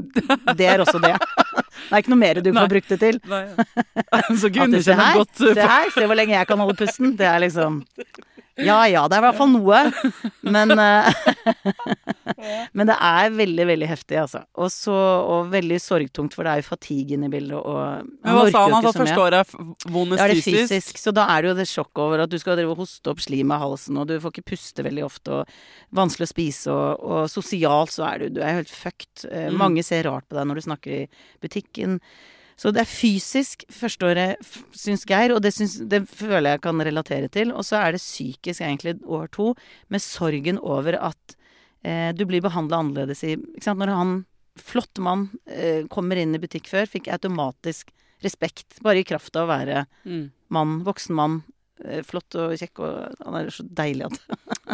det 0.56 0.70
er 0.72 0.80
også 0.80 1.02
det. 1.04 1.18
Det 1.88 1.92
er 1.98 2.04
ikke 2.04 2.14
noe 2.16 2.22
mer 2.24 2.42
du 2.44 2.52
får 2.56 2.72
brukt 2.76 2.90
det 2.96 3.00
til. 3.04 3.20
Nei, 3.32 3.44
så 4.42 4.50
At 4.50 4.56
Gunne 4.58 4.82
se 4.82 4.92
kjenner 4.92 5.04
her, 5.04 5.22
godt 5.24 5.44
uh, 5.44 5.54
se 5.54 5.70
her, 5.74 5.94
se 5.96 6.08
hvor 6.10 6.20
lenge 6.20 6.36
jeg 6.38 6.50
kan 6.50 6.64
holde 6.66 6.78
pusten. 6.80 7.16
Det 7.20 7.28
er 7.30 7.40
liksom 7.46 7.84
Ja 8.58 8.80
ja, 8.90 9.04
det 9.06 9.14
er 9.14 9.22
i 9.22 9.26
hvert 9.28 9.38
fall 9.38 9.52
noe. 9.54 9.82
Men 10.42 10.72
eh, 10.74 11.12
Men 12.78 12.90
det 12.90 12.96
er 13.02 13.30
veldig, 13.34 13.66
veldig 13.70 13.88
heftig, 13.90 14.18
altså. 14.22 14.42
Og 14.62 14.70
så 14.74 14.94
Og 14.94 15.52
veldig 15.52 15.78
sorgtungt, 15.82 16.34
for 16.36 16.46
det 16.46 16.52
er 16.54 16.62
jo 16.62 16.68
fatigue 16.68 17.16
inne 17.18 17.30
i 17.30 17.34
bildet, 17.34 17.58
og 17.58 18.08
Men 18.26 18.38
hva 18.38 18.46
sa 18.54 18.64
han? 18.66 18.76
at 18.80 18.88
så 18.88 19.02
første 19.02 19.22
året 19.22 19.40
er 19.42 19.92
vondest 19.94 20.22
fysisk? 20.22 20.22
Ja, 20.22 20.28
det 20.28 20.34
er 20.34 20.68
fysisk, 20.68 21.02
så 21.02 21.14
da 21.16 21.28
er 21.34 21.44
det 21.46 21.52
jo 21.52 21.56
det 21.60 21.68
sjokk 21.70 22.02
over 22.04 22.24
at 22.26 22.34
du 22.34 22.38
skal 22.42 22.58
drive 22.60 22.74
og 22.76 22.82
hoste 22.84 23.12
opp 23.14 23.22
slim 23.24 23.54
av 23.56 23.64
halsen, 23.64 23.98
og 24.02 24.10
du 24.10 24.16
får 24.24 24.34
ikke 24.36 24.46
puste 24.54 24.86
veldig 24.86 25.06
ofte, 25.08 25.40
og 25.42 25.98
vanskelig 26.02 26.28
å 26.28 26.32
spise, 26.34 26.74
og, 26.74 27.06
og 27.08 27.30
sosialt 27.32 27.94
så 27.96 28.08
er 28.10 28.26
du, 28.26 28.28
du 28.38 28.42
er 28.44 28.60
helt 28.62 28.74
fucked. 28.74 29.26
Eh, 29.32 29.48
Mm. 29.48 29.56
Mange 29.62 29.84
ser 29.86 30.04
rart 30.10 30.26
på 30.28 30.36
deg 30.36 30.44
når 30.50 30.60
du 30.60 30.64
snakker 30.66 30.92
i 30.92 31.02
butikken. 31.68 32.00
Så 32.58 32.72
det 32.74 32.82
er 32.82 32.90
fysisk 32.90 33.66
førsteåret, 33.70 34.40
syns 34.74 35.06
Geir, 35.06 35.32
og 35.36 35.44
det, 35.44 35.52
syns, 35.54 35.78
det 35.86 36.08
føler 36.10 36.56
jeg 36.56 36.62
kan 36.62 36.80
relatere 36.82 37.30
til. 37.30 37.52
Og 37.54 37.64
så 37.64 37.78
er 37.78 37.92
det 37.94 38.02
psykisk 38.02 38.62
egentlig 38.62 38.96
år 39.06 39.28
to, 39.30 39.52
med 39.90 40.02
sorgen 40.02 40.58
over 40.58 40.98
at 40.98 41.36
eh, 41.84 42.10
du 42.18 42.26
blir 42.26 42.42
behandla 42.42 42.80
annerledes 42.82 43.22
i 43.24 43.36
ikke 43.38 43.64
sant? 43.64 43.78
Når 43.80 43.94
han, 43.94 44.16
flott 44.58 44.98
mann, 44.98 45.28
eh, 45.46 45.86
kommer 45.88 46.18
inn 46.18 46.34
i 46.34 46.42
butikk 46.42 46.66
før, 46.68 46.90
fikk 46.90 47.12
automatisk 47.14 47.92
respekt, 48.26 48.80
bare 48.82 49.04
i 49.04 49.06
kraft 49.06 49.36
av 49.38 49.46
å 49.46 49.54
være 49.54 49.86
Mm. 50.08 50.32
mann, 50.50 50.80
voksen 50.84 51.14
mann. 51.14 51.44
Eh, 51.86 52.04
Flott 52.06 52.38
og 52.40 52.54
kjekk, 52.60 52.82
og 52.84 53.26
han 53.26 53.38
er 53.40 53.50
så 53.54 53.66
deilig 53.66 54.08
at 54.08 54.20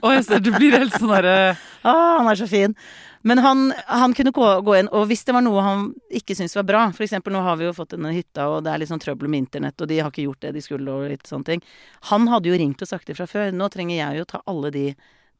Å, 0.04 0.12
jeg 0.16 0.26
ser 0.28 0.44
du 0.44 0.52
blir 0.56 0.76
helt 0.78 0.96
sånn 0.96 1.12
derre 1.12 1.54
ah, 1.88 2.20
Han 2.20 2.30
er 2.32 2.40
så 2.40 2.48
fin. 2.50 2.76
Men 3.24 3.40
han, 3.44 3.66
han 3.88 4.16
kunne 4.18 4.34
gå, 4.36 4.48
gå 4.68 4.76
inn, 4.80 4.92
og 4.92 5.08
hvis 5.10 5.24
det 5.28 5.36
var 5.36 5.46
noe 5.46 5.64
han 5.64 5.90
ikke 6.12 6.36
syntes 6.36 6.58
var 6.60 6.68
bra 6.68 6.84
For 6.92 7.06
eksempel, 7.06 7.36
nå 7.36 7.44
har 7.46 7.60
vi 7.60 7.68
jo 7.70 7.76
fått 7.78 7.96
denne 7.96 8.14
hytta, 8.16 8.50
og 8.52 8.64
det 8.66 8.74
er 8.74 8.84
litt 8.84 8.92
sånn 8.92 9.04
trøbbel 9.04 9.32
med 9.32 9.46
internett, 9.46 9.80
og 9.80 9.90
de 9.92 10.00
har 10.02 10.12
ikke 10.12 10.28
gjort 10.28 10.46
det 10.46 10.54
de 10.58 10.64
skulle, 10.66 10.92
og 10.92 11.12
litt 11.12 11.28
sånne 11.30 11.54
ting. 11.54 11.66
Han 12.12 12.30
hadde 12.32 12.52
jo 12.52 12.60
ringt 12.60 12.84
og 12.84 12.90
sagt 12.90 13.10
det 13.10 13.18
fra 13.20 13.30
før. 13.30 13.54
Nå 13.56 13.70
trenger 13.74 14.00
jeg 14.00 14.22
jo 14.22 14.30
ta 14.30 14.44
alle 14.50 14.74
de 14.76 14.88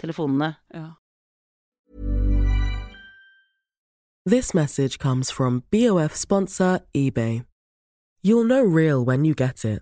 telefonene. 0.02 0.56
ja. 0.74 0.92
This 4.26 4.54
message 4.54 5.00
comes 5.00 5.30
from 5.30 5.64
BOF 5.70 6.16
sponsor 6.16 6.80
eBay. 6.96 7.44
You'll 8.22 8.46
know 8.46 8.64
real 8.64 9.04
when 9.04 9.26
you 9.26 9.36
get 9.36 9.66
it. 9.66 9.82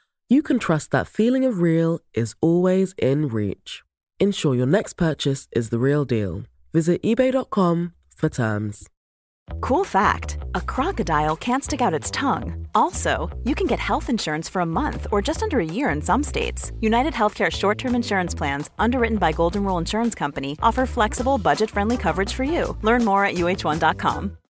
you 0.31 0.41
can 0.41 0.57
trust 0.59 0.91
that 0.91 1.07
feeling 1.07 1.43
of 1.43 1.59
real 1.59 1.99
is 2.13 2.35
always 2.39 2.95
in 2.97 3.27
reach. 3.27 3.83
Ensure 4.17 4.55
your 4.55 4.65
next 4.65 4.93
purchase 4.93 5.45
is 5.51 5.71
the 5.71 5.77
real 5.77 6.05
deal. 6.05 6.43
Visit 6.71 7.03
eBay.com 7.03 7.93
for 8.15 8.29
terms. 8.29 8.87
Cool 9.59 9.83
fact 9.83 10.37
a 10.55 10.61
crocodile 10.61 11.35
can't 11.35 11.65
stick 11.65 11.81
out 11.81 11.93
its 11.93 12.09
tongue. 12.11 12.65
Also, 12.73 13.29
you 13.43 13.55
can 13.55 13.67
get 13.67 13.79
health 13.79 14.09
insurance 14.09 14.47
for 14.47 14.61
a 14.61 14.73
month 14.81 15.05
or 15.11 15.21
just 15.21 15.43
under 15.43 15.59
a 15.59 15.65
year 15.65 15.89
in 15.89 16.01
some 16.01 16.23
states. 16.23 16.71
United 16.79 17.13
Healthcare 17.13 17.51
short 17.51 17.77
term 17.77 17.93
insurance 17.93 18.33
plans, 18.33 18.69
underwritten 18.79 19.17
by 19.17 19.33
Golden 19.33 19.65
Rule 19.65 19.79
Insurance 19.79 20.15
Company, 20.15 20.57
offer 20.61 20.85
flexible, 20.85 21.37
budget 21.37 21.69
friendly 21.69 21.97
coverage 21.97 22.33
for 22.33 22.45
you. 22.45 22.77
Learn 22.81 23.03
more 23.03 23.25
at 23.25 23.35
uh1.com. 23.35 24.37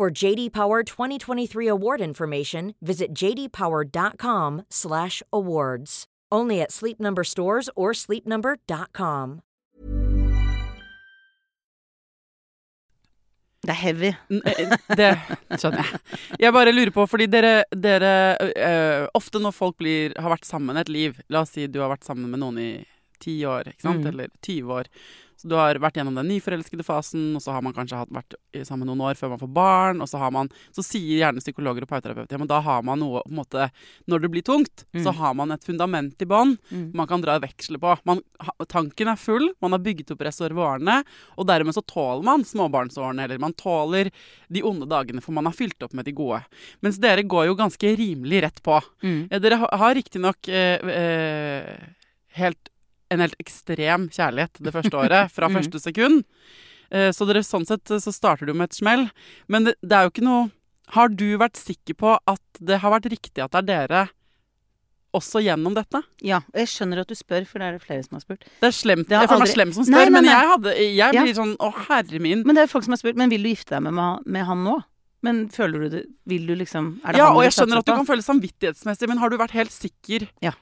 For 0.00 0.08
JD 0.08 0.54
Power 0.54 0.82
2023 0.82 1.66
award 1.68 2.00
information, 2.00 2.74
visit 2.80 3.12
jdpower.com/awards. 3.12 6.04
Only 6.32 6.62
at 6.62 6.72
Sleep 6.72 6.98
Number 7.00 7.22
stores 7.22 7.68
or 7.76 7.92
sleepnumber.com. 7.92 9.42
Det 13.60 13.68
er 13.68 13.76
heavy. 13.82 14.14
Eh, 14.30 14.76
Det 14.96 15.18
skjønner 15.60 15.84
jeg. 15.84 16.00
Jeg 16.46 16.52
bare 16.56 16.72
lurer 16.72 16.90
på, 16.96 17.04
fordi 17.06 17.26
dere, 17.28 17.64
dere 17.76 18.36
øh, 18.40 19.04
Ofte 19.14 19.38
når 19.38 19.50
folk 19.52 19.76
blir, 19.76 20.16
har 20.16 20.30
vært 20.32 20.46
sammen 20.48 20.76
et 20.80 20.88
liv 20.88 21.20
La 21.28 21.40
oss 21.44 21.52
si 21.52 21.66
du 21.68 21.80
har 21.84 21.92
vært 21.92 22.04
sammen 22.08 22.30
med 22.32 22.40
noen 22.40 22.56
i 22.58 22.86
ti 23.20 23.40
år, 23.46 23.68
ikke 23.74 23.86
sant? 23.88 24.00
Mm. 24.04 24.12
eller 24.14 24.30
20 24.42 24.72
år. 24.80 24.88
Så 25.40 25.48
du 25.48 25.54
har 25.56 25.72
vært 25.80 25.96
gjennom 25.96 26.12
den 26.18 26.26
nyforelskede 26.28 26.84
fasen, 26.84 27.30
og 27.38 27.40
så 27.40 27.54
har 27.54 27.62
man 27.64 27.72
kanskje 27.72 27.96
hatt, 27.96 28.10
vært 28.12 28.34
sammen 28.68 28.84
noen 28.90 29.00
år 29.00 29.16
før 29.16 29.30
man 29.32 29.38
får 29.40 29.48
barn, 29.56 30.02
og 30.04 30.08
så 30.10 30.18
har 30.20 30.28
man 30.36 30.50
Så 30.76 30.82
sier 30.84 31.22
gjerne 31.22 31.40
psykologer 31.40 31.86
og 31.86 31.88
pauterapeuter 31.88 32.34
ja, 32.36 32.40
men 32.42 32.50
da 32.50 32.58
har 32.60 32.82
man 32.84 33.00
noe 33.00 33.22
på 33.24 33.30
en 33.32 33.38
måte 33.38 33.70
Når 34.06 34.20
det 34.20 34.30
blir 34.34 34.44
tungt, 34.44 34.84
Mm. 34.92 35.00
så 35.06 35.14
har 35.16 35.32
man 35.38 35.50
et 35.54 35.64
fundament 35.64 36.20
i 36.20 36.26
bånn 36.28 36.58
Mm. 36.70 36.92
man 36.94 37.06
kan 37.08 37.22
dra 37.22 37.38
veksler 37.40 37.78
på. 37.80 37.94
Man, 38.04 38.20
tanken 38.68 39.08
er 39.08 39.16
full, 39.16 39.48
man 39.62 39.72
har 39.72 39.78
bygget 39.80 40.10
opp 40.12 40.18
reservoarene, 40.20 41.04
og 41.38 41.46
dermed 41.48 41.72
så 41.72 41.80
tåler 41.86 42.22
man 42.22 42.44
småbarnsårene, 42.44 43.24
eller 43.24 43.38
man 43.40 43.54
tåler 43.54 44.10
de 44.52 44.60
onde 44.62 44.84
dagene, 44.90 45.22
for 45.22 45.32
man 45.32 45.46
har 45.46 45.52
fylt 45.56 45.80
opp 45.82 45.94
med 45.94 46.04
de 46.04 46.12
gode. 46.12 46.42
Mens 46.82 46.98
dere 46.98 47.22
går 47.24 47.46
jo 47.46 47.54
ganske 47.56 47.96
rimelig 47.96 48.42
rett 48.42 48.62
på. 48.62 48.76
Mm. 49.02 49.28
Eh, 49.30 49.38
Dere 49.40 49.56
har, 49.56 49.70
har 49.72 49.94
riktignok 49.94 50.48
eh, 50.48 50.84
eh, 50.84 51.76
helt, 52.36 52.68
en 53.10 53.20
helt 53.24 53.34
ekstrem 53.42 54.08
kjærlighet 54.14 54.60
det 54.62 54.72
første 54.74 54.96
året, 55.02 55.30
fra 55.34 55.48
Mm. 55.50 55.56
første 55.60 55.80
sekund. 55.82 56.24
Eh, 56.90 57.10
så 57.14 57.26
dere, 57.26 57.42
sånn 57.46 57.66
sett 57.66 57.84
så 57.86 58.12
starter 58.14 58.46
du 58.46 58.54
med 58.54 58.70
et 58.70 58.74
smell. 58.78 59.08
Men 59.48 59.64
det, 59.68 59.76
det 59.82 59.92
er 59.98 60.06
jo 60.08 60.10
ikke 60.14 60.26
noe 60.26 60.50
Har 60.90 61.06
du 61.14 61.36
vært 61.38 61.54
sikker 61.54 61.94
på 61.94 62.16
at 62.26 62.40
det 62.58 62.80
har 62.82 62.90
vært 62.90 63.06
riktig 63.12 63.38
at 63.44 63.52
det 63.52 63.60
er 63.62 63.68
dere 63.86 64.00
også 65.14 65.40
gjennom 65.42 65.74
dette? 65.74 66.00
Ja, 66.22 66.40
og 66.52 66.58
jeg 66.58 66.68
skjønner 66.70 67.00
at 67.02 67.10
du 67.10 67.14
spør, 67.18 67.44
for 67.46 67.58
det 67.62 67.66
er 67.68 67.76
det 67.78 67.82
flere 67.82 68.02
som 68.06 68.14
har 68.18 68.22
spurt. 68.24 68.44
Det 68.62 68.68
er 68.68 68.74
slemt. 68.74 69.08
Det 69.10 69.16
jeg 69.18 69.30
føler 69.30 69.42
meg 69.44 69.52
slem 69.54 69.72
som 69.74 69.82
Nei, 69.86 69.90
spør, 69.90 70.10
nei, 70.10 70.14
men 70.20 70.28
jeg, 70.30 70.48
hadde, 70.52 70.74
jeg 70.78 71.14
Ja. 71.16 71.22
blir 71.24 71.34
sånn 71.38 71.54
Å, 71.58 71.70
herre 71.88 72.20
min. 72.22 72.42
Men 72.46 72.54
det 72.58 72.62
er 72.64 72.70
folk 72.70 72.86
som 72.86 72.94
har 72.94 73.00
spurt, 73.02 73.18
men 73.18 73.30
vil 73.30 73.42
du 73.42 73.48
gifte 73.50 73.74
deg 73.74 73.86
med, 73.90 74.26
med 74.26 74.46
han 74.46 74.62
nå? 74.66 74.76
Men 75.22 75.48
føler 75.52 75.82
du 75.84 75.88
det 75.92 76.02
Vil 76.30 76.46
du 76.48 76.54
liksom 76.56 76.94
det 77.04 77.16
Ja, 77.18 77.26
og 77.34 77.42
jeg 77.44 77.52
skjønner 77.52 77.82
at 77.82 77.86
du 77.86 77.92
kan 77.92 78.06
føle 78.08 78.22
samvittighetsmessig, 78.24 79.08
men 79.10 79.18
har 79.20 79.28
du 79.30 79.36
vært 79.36 79.50
helt 79.58 79.70
sikker 79.74 80.28
Ja. 80.42 80.52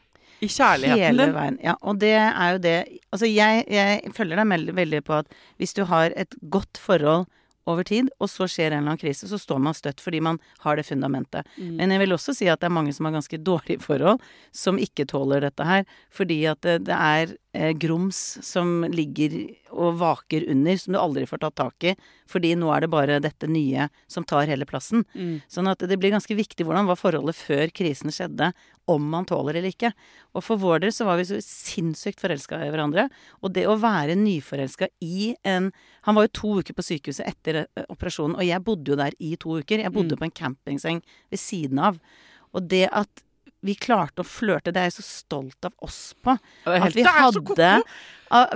I 0.40 0.48
kjærligheten 0.48 1.02
Hele 1.02 1.26
din? 1.26 1.34
veien. 1.34 1.58
Ja, 1.64 1.74
og 1.82 1.98
det 2.02 2.14
er 2.18 2.52
jo 2.54 2.62
det 2.62 2.76
Altså, 3.10 3.26
jeg, 3.26 3.64
jeg 3.72 4.12
følger 4.14 4.36
deg 4.36 4.50
veldig, 4.52 4.76
veldig 4.76 5.02
på 5.06 5.18
at 5.22 5.34
hvis 5.56 5.74
du 5.74 5.84
har 5.88 6.12
et 6.16 6.34
godt 6.52 6.78
forhold 6.78 7.26
over 7.68 7.84
tid, 7.84 8.08
og 8.20 8.30
så 8.32 8.46
skjer 8.48 8.70
en 8.72 8.78
eller 8.80 8.94
annen 8.94 9.00
krise, 9.00 9.28
så 9.28 9.38
står 9.40 9.60
man 9.60 9.76
støtt 9.76 10.00
fordi 10.00 10.20
man 10.24 10.38
har 10.64 10.78
det 10.78 10.86
fundamentet. 10.88 11.48
Mm. 11.58 11.74
Men 11.80 11.92
jeg 11.92 12.02
vil 12.04 12.16
også 12.16 12.34
si 12.36 12.48
at 12.48 12.62
det 12.62 12.68
er 12.70 12.76
mange 12.78 12.94
som 12.96 13.08
har 13.08 13.16
ganske 13.18 13.40
dårlige 13.50 13.84
forhold, 13.84 14.22
som 14.52 14.80
ikke 14.80 15.08
tåler 15.10 15.44
dette 15.44 15.66
her. 15.68 15.84
Fordi 16.14 16.42
at 16.48 16.62
det, 16.64 16.78
det 16.88 16.96
er 16.96 17.36
eh, 17.54 17.72
grums 17.76 18.38
som 18.44 18.84
ligger 18.88 19.34
og 19.72 19.98
vaker 20.00 20.44
under, 20.50 20.76
som 20.80 20.92
du 20.94 20.98
aldri 21.00 21.26
får 21.28 21.40
tatt 21.42 21.56
tak 21.56 21.84
i. 21.90 21.94
Fordi 22.28 22.54
nå 22.58 22.68
er 22.74 22.84
det 22.84 22.90
bare 22.92 23.20
dette 23.24 23.48
nye 23.48 23.88
som 24.10 24.24
tar 24.24 24.46
hele 24.50 24.66
plassen. 24.68 25.04
Mm. 25.14 25.38
Sånn 25.48 25.68
at 25.70 25.78
det 25.80 25.98
blir 26.00 26.12
ganske 26.14 26.36
viktig 26.36 26.66
hvordan 26.66 26.88
var 26.88 26.96
forholdet 27.00 27.36
før 27.38 27.68
krisen 27.72 28.12
skjedde, 28.14 28.52
om 28.88 29.04
man 29.12 29.26
tåler 29.28 29.58
eller 29.58 29.68
ikke. 29.72 29.90
Og 30.32 30.44
for 30.44 30.56
vår 30.60 30.80
del 30.86 30.92
så 30.96 31.04
var 31.04 31.18
vi 31.20 31.26
så 31.28 31.40
sinnssykt 31.44 32.20
forelska 32.24 32.60
i 32.64 32.70
hverandre. 32.72 33.08
Og 33.44 33.52
det 33.52 33.66
å 33.68 33.76
være 33.80 34.16
nyforelska 34.16 34.88
i 35.04 35.34
en 35.44 35.70
Han 36.08 36.14
var 36.16 36.24
jo 36.24 36.34
to 36.38 36.50
uker 36.62 36.72
på 36.72 36.84
sykehuset 36.86 37.26
etter 37.28 37.62
eh, 37.66 37.84
operasjonen, 37.92 38.36
og 38.38 38.44
jeg 38.46 38.64
bodde 38.64 38.88
jo 38.94 38.96
der 38.96 39.12
i 39.20 39.34
to 39.36 39.58
uker. 39.60 39.82
Jeg 39.84 39.92
bodde 39.92 40.16
Mm. 40.16 40.18
på 40.18 40.24
en 40.24 40.30
campingseng 40.40 41.02
ved 41.30 41.38
siden 41.38 41.78
av. 41.78 41.98
Og 42.54 42.64
det 42.68 42.88
at 42.90 43.08
vi 43.66 43.74
klarte 43.74 44.22
å 44.22 44.28
flørte, 44.28 44.72
det 44.74 44.80
er 44.80 44.90
jeg 44.90 44.98
så 45.00 45.06
stolt 45.06 45.68
av 45.68 45.74
oss 45.84 46.14
på. 46.22 46.36
At 46.68 46.94
vi 46.94 47.04
hadde. 47.06 47.74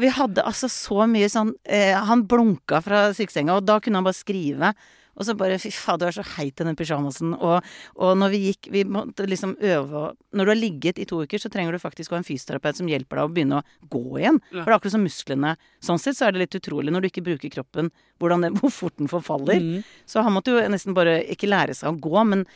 Vi 0.03 0.11
hadde 0.13 0.45
altså 0.45 0.69
så 0.69 1.07
mye 1.09 1.31
sånn 1.33 1.55
eh, 1.65 1.97
Han 1.97 2.27
blunka 2.29 2.83
fra 2.85 3.07
sykesenga, 3.17 3.57
og 3.57 3.65
da 3.65 3.79
kunne 3.81 4.03
han 4.03 4.07
bare 4.07 4.19
skrive. 4.19 4.75
Og 5.13 5.27
så 5.27 5.35
bare 5.37 5.59
Fy 5.61 5.71
faen, 5.75 6.01
du 6.01 6.07
er 6.09 6.15
så 6.17 6.25
heit 6.37 6.61
i 6.61 6.67
den 6.67 6.77
pysjamasen. 6.79 7.35
Og, 7.37 7.73
og 8.01 8.13
når 8.19 8.33
vi 8.33 8.43
gikk 8.47 8.71
Vi 8.73 8.85
måtte 8.89 9.27
liksom 9.29 9.55
øve 9.61 10.05
Når 10.33 10.49
du 10.49 10.53
har 10.53 10.61
ligget 10.61 11.01
i 11.03 11.07
to 11.09 11.23
uker, 11.25 11.41
så 11.41 11.51
trenger 11.53 11.77
du 11.77 11.83
faktisk 11.83 12.13
å 12.13 12.17
ha 12.17 12.23
en 12.23 12.29
fysioterapeut 12.29 12.81
som 12.81 12.91
hjelper 12.91 13.21
deg 13.21 13.29
å 13.29 13.33
begynne 13.33 13.61
å 13.61 13.89
gå 13.93 14.21
igjen. 14.23 14.41
Ja. 14.51 14.63
For 14.63 14.65
det 14.65 14.73
er 14.73 14.79
akkurat 14.79 14.97
som 14.97 15.07
musklene. 15.07 15.57
Sånn 15.85 16.01
sett 16.03 16.19
så 16.19 16.29
er 16.29 16.35
det 16.35 16.47
litt 16.47 16.61
utrolig 16.61 16.95
når 16.95 17.05
du 17.05 17.11
ikke 17.11 17.27
bruker 17.27 17.53
kroppen, 17.53 17.91
hvordan 18.23 18.47
det, 18.47 18.55
hvor 18.61 18.73
fort 18.73 18.97
den 19.01 19.11
forfaller. 19.13 19.61
Mm. 19.61 19.91
Så 20.09 20.25
han 20.25 20.37
måtte 20.37 20.55
jo 20.55 20.63
nesten 20.73 20.97
bare 20.97 21.21
ikke 21.33 21.51
lære 21.51 21.77
seg 21.77 21.93
å 21.93 22.01
gå, 22.03 22.17
men 22.29 22.47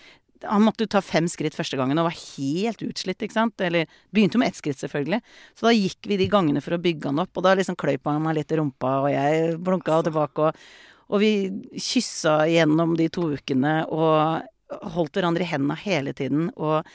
han 0.49 0.65
måtte 0.65 0.87
jo 0.87 0.91
ta 0.95 1.03
fem 1.05 1.29
skritt 1.31 1.57
første 1.57 1.79
gangen 1.79 1.99
og 2.01 2.09
var 2.09 2.17
helt 2.17 2.83
utslitt, 2.87 3.23
ikke 3.23 3.37
sant. 3.37 3.61
Eller 3.65 3.91
begynte 4.15 4.39
jo 4.39 4.43
med 4.43 4.53
ett 4.53 4.61
skritt, 4.61 4.81
selvfølgelig. 4.81 5.21
Så 5.59 5.69
da 5.69 5.75
gikk 5.77 6.09
vi 6.11 6.19
de 6.21 6.29
gangene 6.33 6.63
for 6.65 6.77
å 6.77 6.83
bygge 6.83 7.13
han 7.13 7.23
opp, 7.23 7.33
og 7.37 7.47
da 7.47 7.55
liksom 7.59 7.79
kløyp 7.79 8.09
han 8.09 8.25
meg 8.25 8.39
litt 8.41 8.55
i 8.55 8.61
rumpa, 8.61 8.93
og 9.05 9.11
jeg 9.13 9.57
blunka 9.67 10.01
tilbake, 10.07 10.49
og, 10.49 10.65
og 11.11 11.23
vi 11.23 11.33
kyssa 11.75 12.41
gjennom 12.51 12.97
de 12.99 13.11
to 13.13 13.29
ukene 13.37 13.79
og 13.95 14.87
holdt 14.97 15.19
hverandre 15.19 15.45
i 15.47 15.51
hendene 15.51 15.77
hele 15.79 16.15
tiden, 16.17 16.49
og 16.57 16.87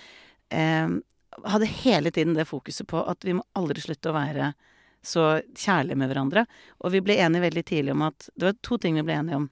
eh, 0.52 0.98
hadde 1.48 1.70
hele 1.84 2.12
tiden 2.12 2.36
det 2.36 2.50
fokuset 2.50 2.88
på 2.88 3.04
at 3.08 3.24
vi 3.26 3.38
må 3.38 3.46
aldri 3.58 3.84
slutte 3.84 4.12
å 4.12 4.18
være 4.18 4.52
så 5.02 5.40
kjærlige 5.58 5.98
med 5.98 6.12
hverandre. 6.12 6.46
Og 6.84 6.94
vi 6.94 7.02
ble 7.02 7.18
enige 7.24 7.48
veldig 7.48 7.64
tidlig 7.66 7.96
om 7.96 8.04
at 8.06 8.30
Det 8.36 8.46
var 8.46 8.60
to 8.62 8.78
ting 8.78 9.00
vi 9.00 9.06
ble 9.08 9.18
enige 9.18 9.40
om. 9.40 9.48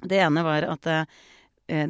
Det 0.00 0.18
ene 0.18 0.42
var 0.42 0.66
at 0.66 0.88
eh, 0.88 1.20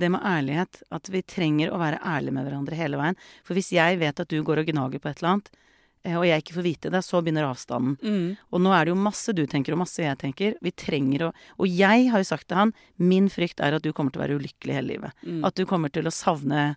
det 0.00 0.10
med 0.12 0.24
ærlighet, 0.26 0.82
at 0.92 1.08
vi 1.12 1.22
trenger 1.24 1.72
å 1.72 1.80
være 1.80 2.02
ærlige 2.04 2.36
med 2.36 2.46
hverandre 2.46 2.78
hele 2.78 3.00
veien. 3.00 3.18
For 3.46 3.56
hvis 3.56 3.72
jeg 3.72 4.00
vet 4.00 4.22
at 4.22 4.30
du 4.30 4.40
går 4.44 4.62
og 4.62 4.70
gnager 4.70 5.02
på 5.02 5.10
et 5.10 5.20
eller 5.22 5.32
annet, 5.34 5.50
eh, 6.04 6.16
og 6.18 6.26
jeg 6.28 6.44
ikke 6.44 6.56
får 6.58 6.66
vite 6.66 6.92
det, 6.92 7.02
så 7.06 7.22
begynner 7.22 7.48
avstanden. 7.48 7.96
Mm. 8.02 8.36
Og 8.50 8.64
nå 8.64 8.74
er 8.76 8.84
det 8.84 8.94
jo 8.94 9.00
masse 9.00 9.34
du 9.36 9.44
tenker, 9.46 9.76
og 9.76 9.82
masse 9.84 10.04
jeg 10.04 10.20
tenker. 10.20 10.56
Vi 10.60 10.72
trenger 10.72 11.28
å 11.28 11.32
Og 11.58 11.68
jeg 11.68 12.08
har 12.12 12.22
jo 12.22 12.28
sagt 12.28 12.48
til 12.48 12.60
han, 12.60 12.74
min 12.96 13.28
frykt 13.32 13.60
er 13.60 13.76
at 13.76 13.84
du 13.84 13.92
kommer 13.92 14.12
til 14.12 14.20
å 14.20 14.26
være 14.26 14.40
ulykkelig 14.40 14.74
hele 14.78 14.94
livet. 14.94 15.12
Mm. 15.24 15.44
At 15.44 15.56
du 15.56 15.64
kommer 15.66 15.92
til 15.92 16.08
å 16.08 16.14
savne 16.14 16.74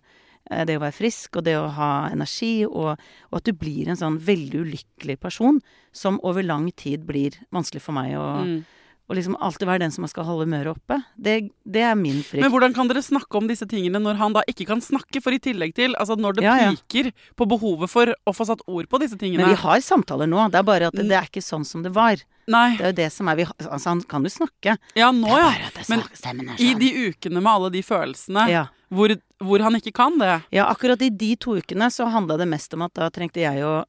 eh, 0.50 0.64
det 0.64 0.78
å 0.78 0.84
være 0.84 0.96
frisk, 0.96 1.36
og 1.36 1.44
det 1.44 1.56
å 1.58 1.72
ha 1.76 2.08
energi, 2.12 2.64
og, 2.66 2.96
og 3.30 3.40
at 3.40 3.48
du 3.48 3.52
blir 3.52 3.88
en 3.88 4.00
sånn 4.00 4.20
veldig 4.20 4.64
ulykkelig 4.64 5.18
person 5.20 5.60
som 5.92 6.20
over 6.22 6.42
lang 6.42 6.70
tid 6.72 7.04
blir 7.04 7.36
vanskelig 7.52 7.84
for 7.84 7.96
meg 7.96 8.16
å 8.16 8.30
Mm. 8.44 8.64
Og 9.04 9.18
liksom 9.18 9.34
alltid 9.36 9.68
være 9.68 9.82
den 9.82 9.92
som 9.92 10.06
skal 10.08 10.24
holde 10.24 10.46
humøret 10.46 10.70
oppe. 10.72 10.96
Det, 11.20 11.34
det 11.68 11.82
er 11.84 11.96
min 11.98 12.22
frykt. 12.24 12.40
Men 12.40 12.52
hvordan 12.54 12.72
kan 12.76 12.88
dere 12.88 13.02
snakke 13.04 13.36
om 13.36 13.50
disse 13.50 13.66
tingene 13.68 14.00
når 14.00 14.16
han 14.16 14.36
da 14.36 14.44
ikke 14.48 14.64
kan 14.70 14.80
snakke? 14.80 15.20
For 15.24 15.36
i 15.36 15.40
tillegg 15.44 15.74
til, 15.76 15.92
altså 16.00 16.16
når 16.16 16.38
det 16.38 16.46
Ja, 16.46 16.54
ja. 16.62 16.70
piker 16.72 17.10
på 17.36 17.48
behovet 17.50 17.92
for 17.92 18.14
å 18.14 18.32
få 18.36 18.46
satt 18.48 18.64
ord 18.64 18.88
på 18.88 19.00
disse 19.02 19.18
tingene 19.20 19.44
Men 19.44 19.52
vi 19.52 19.60
har 19.60 19.84
samtaler 19.84 20.30
nå. 20.30 20.48
Det 20.48 20.62
er 20.62 20.66
bare 20.70 20.88
at 20.88 20.96
det, 20.96 21.04
det 21.12 21.18
er 21.20 21.28
ikke 21.28 21.44
sånn 21.44 21.68
som 21.68 21.84
det 21.84 21.92
var. 21.92 22.24
Nei. 22.48 22.70
Det 22.78 22.86
er 22.88 22.94
jo 22.94 22.98
det 23.02 23.10
som 23.12 23.28
er 23.28 23.42
vi, 23.42 23.46
Altså, 23.68 23.92
han 23.92 24.00
kan 24.08 24.24
jo 24.24 24.32
snakke. 24.32 24.78
Ja, 24.96 25.12
nå 25.12 25.36
ja. 25.36 25.52
Men 25.92 26.04
sånn. 26.08 26.56
I 26.56 26.72
de 26.80 26.92
ukene 27.10 27.44
med 27.44 27.52
alle 27.52 27.72
de 27.76 27.84
følelsene 27.84 28.48
ja. 28.52 28.66
hvor, 28.88 29.12
hvor 29.44 29.64
han 29.68 29.76
ikke 29.80 29.92
kan 29.96 30.16
det. 30.20 30.38
ja, 30.56 30.64
akkurat 30.72 31.04
i 31.04 31.12
de 31.12 31.34
to 31.36 31.58
ukene 31.60 31.92
så 31.92 32.08
handla 32.08 32.40
det 32.40 32.48
mest 32.48 32.72
om 32.72 32.88
at 32.88 32.96
da 32.96 33.12
trengte 33.12 33.44
jeg 33.44 33.64
å 33.68 33.82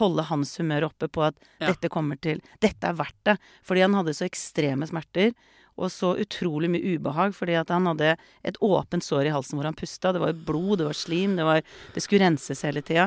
holde 0.00 0.24
hans 0.30 0.56
humør 0.60 0.88
oppe 0.90 1.08
på 1.08 1.22
at 1.28 1.34
Ja. 1.60 1.70
dette 1.72 1.88
kommer 1.92 2.18
til 2.20 2.40
Dette 2.60 2.88
er 2.90 2.94
verdt 2.98 3.18
det. 3.24 3.38
Fordi 3.66 3.80
han 3.84 3.94
hadde 3.94 4.14
så 4.16 4.26
ekstreme 4.28 4.86
smerter. 4.88 5.32
Og 5.80 5.88
så 5.88 6.12
utrolig 6.20 6.68
mye 6.68 6.96
ubehag, 6.98 7.32
fordi 7.32 7.54
at 7.56 7.70
han 7.72 7.86
hadde 7.86 8.16
et 8.44 8.56
åpent 8.60 9.02
sår 9.02 9.26
i 9.30 9.32
halsen 9.32 9.56
hvor 9.56 9.64
han 9.64 9.74
pusta. 9.78 10.12
Det 10.12 10.20
var 10.20 10.32
blod, 10.34 10.78
det 10.78 10.86
var 10.90 10.98
slim, 10.98 11.36
det, 11.36 11.44
var, 11.46 11.62
det 11.94 12.02
skulle 12.02 12.20
renses 12.26 12.60
hele 12.66 12.82
tida. 12.82 13.06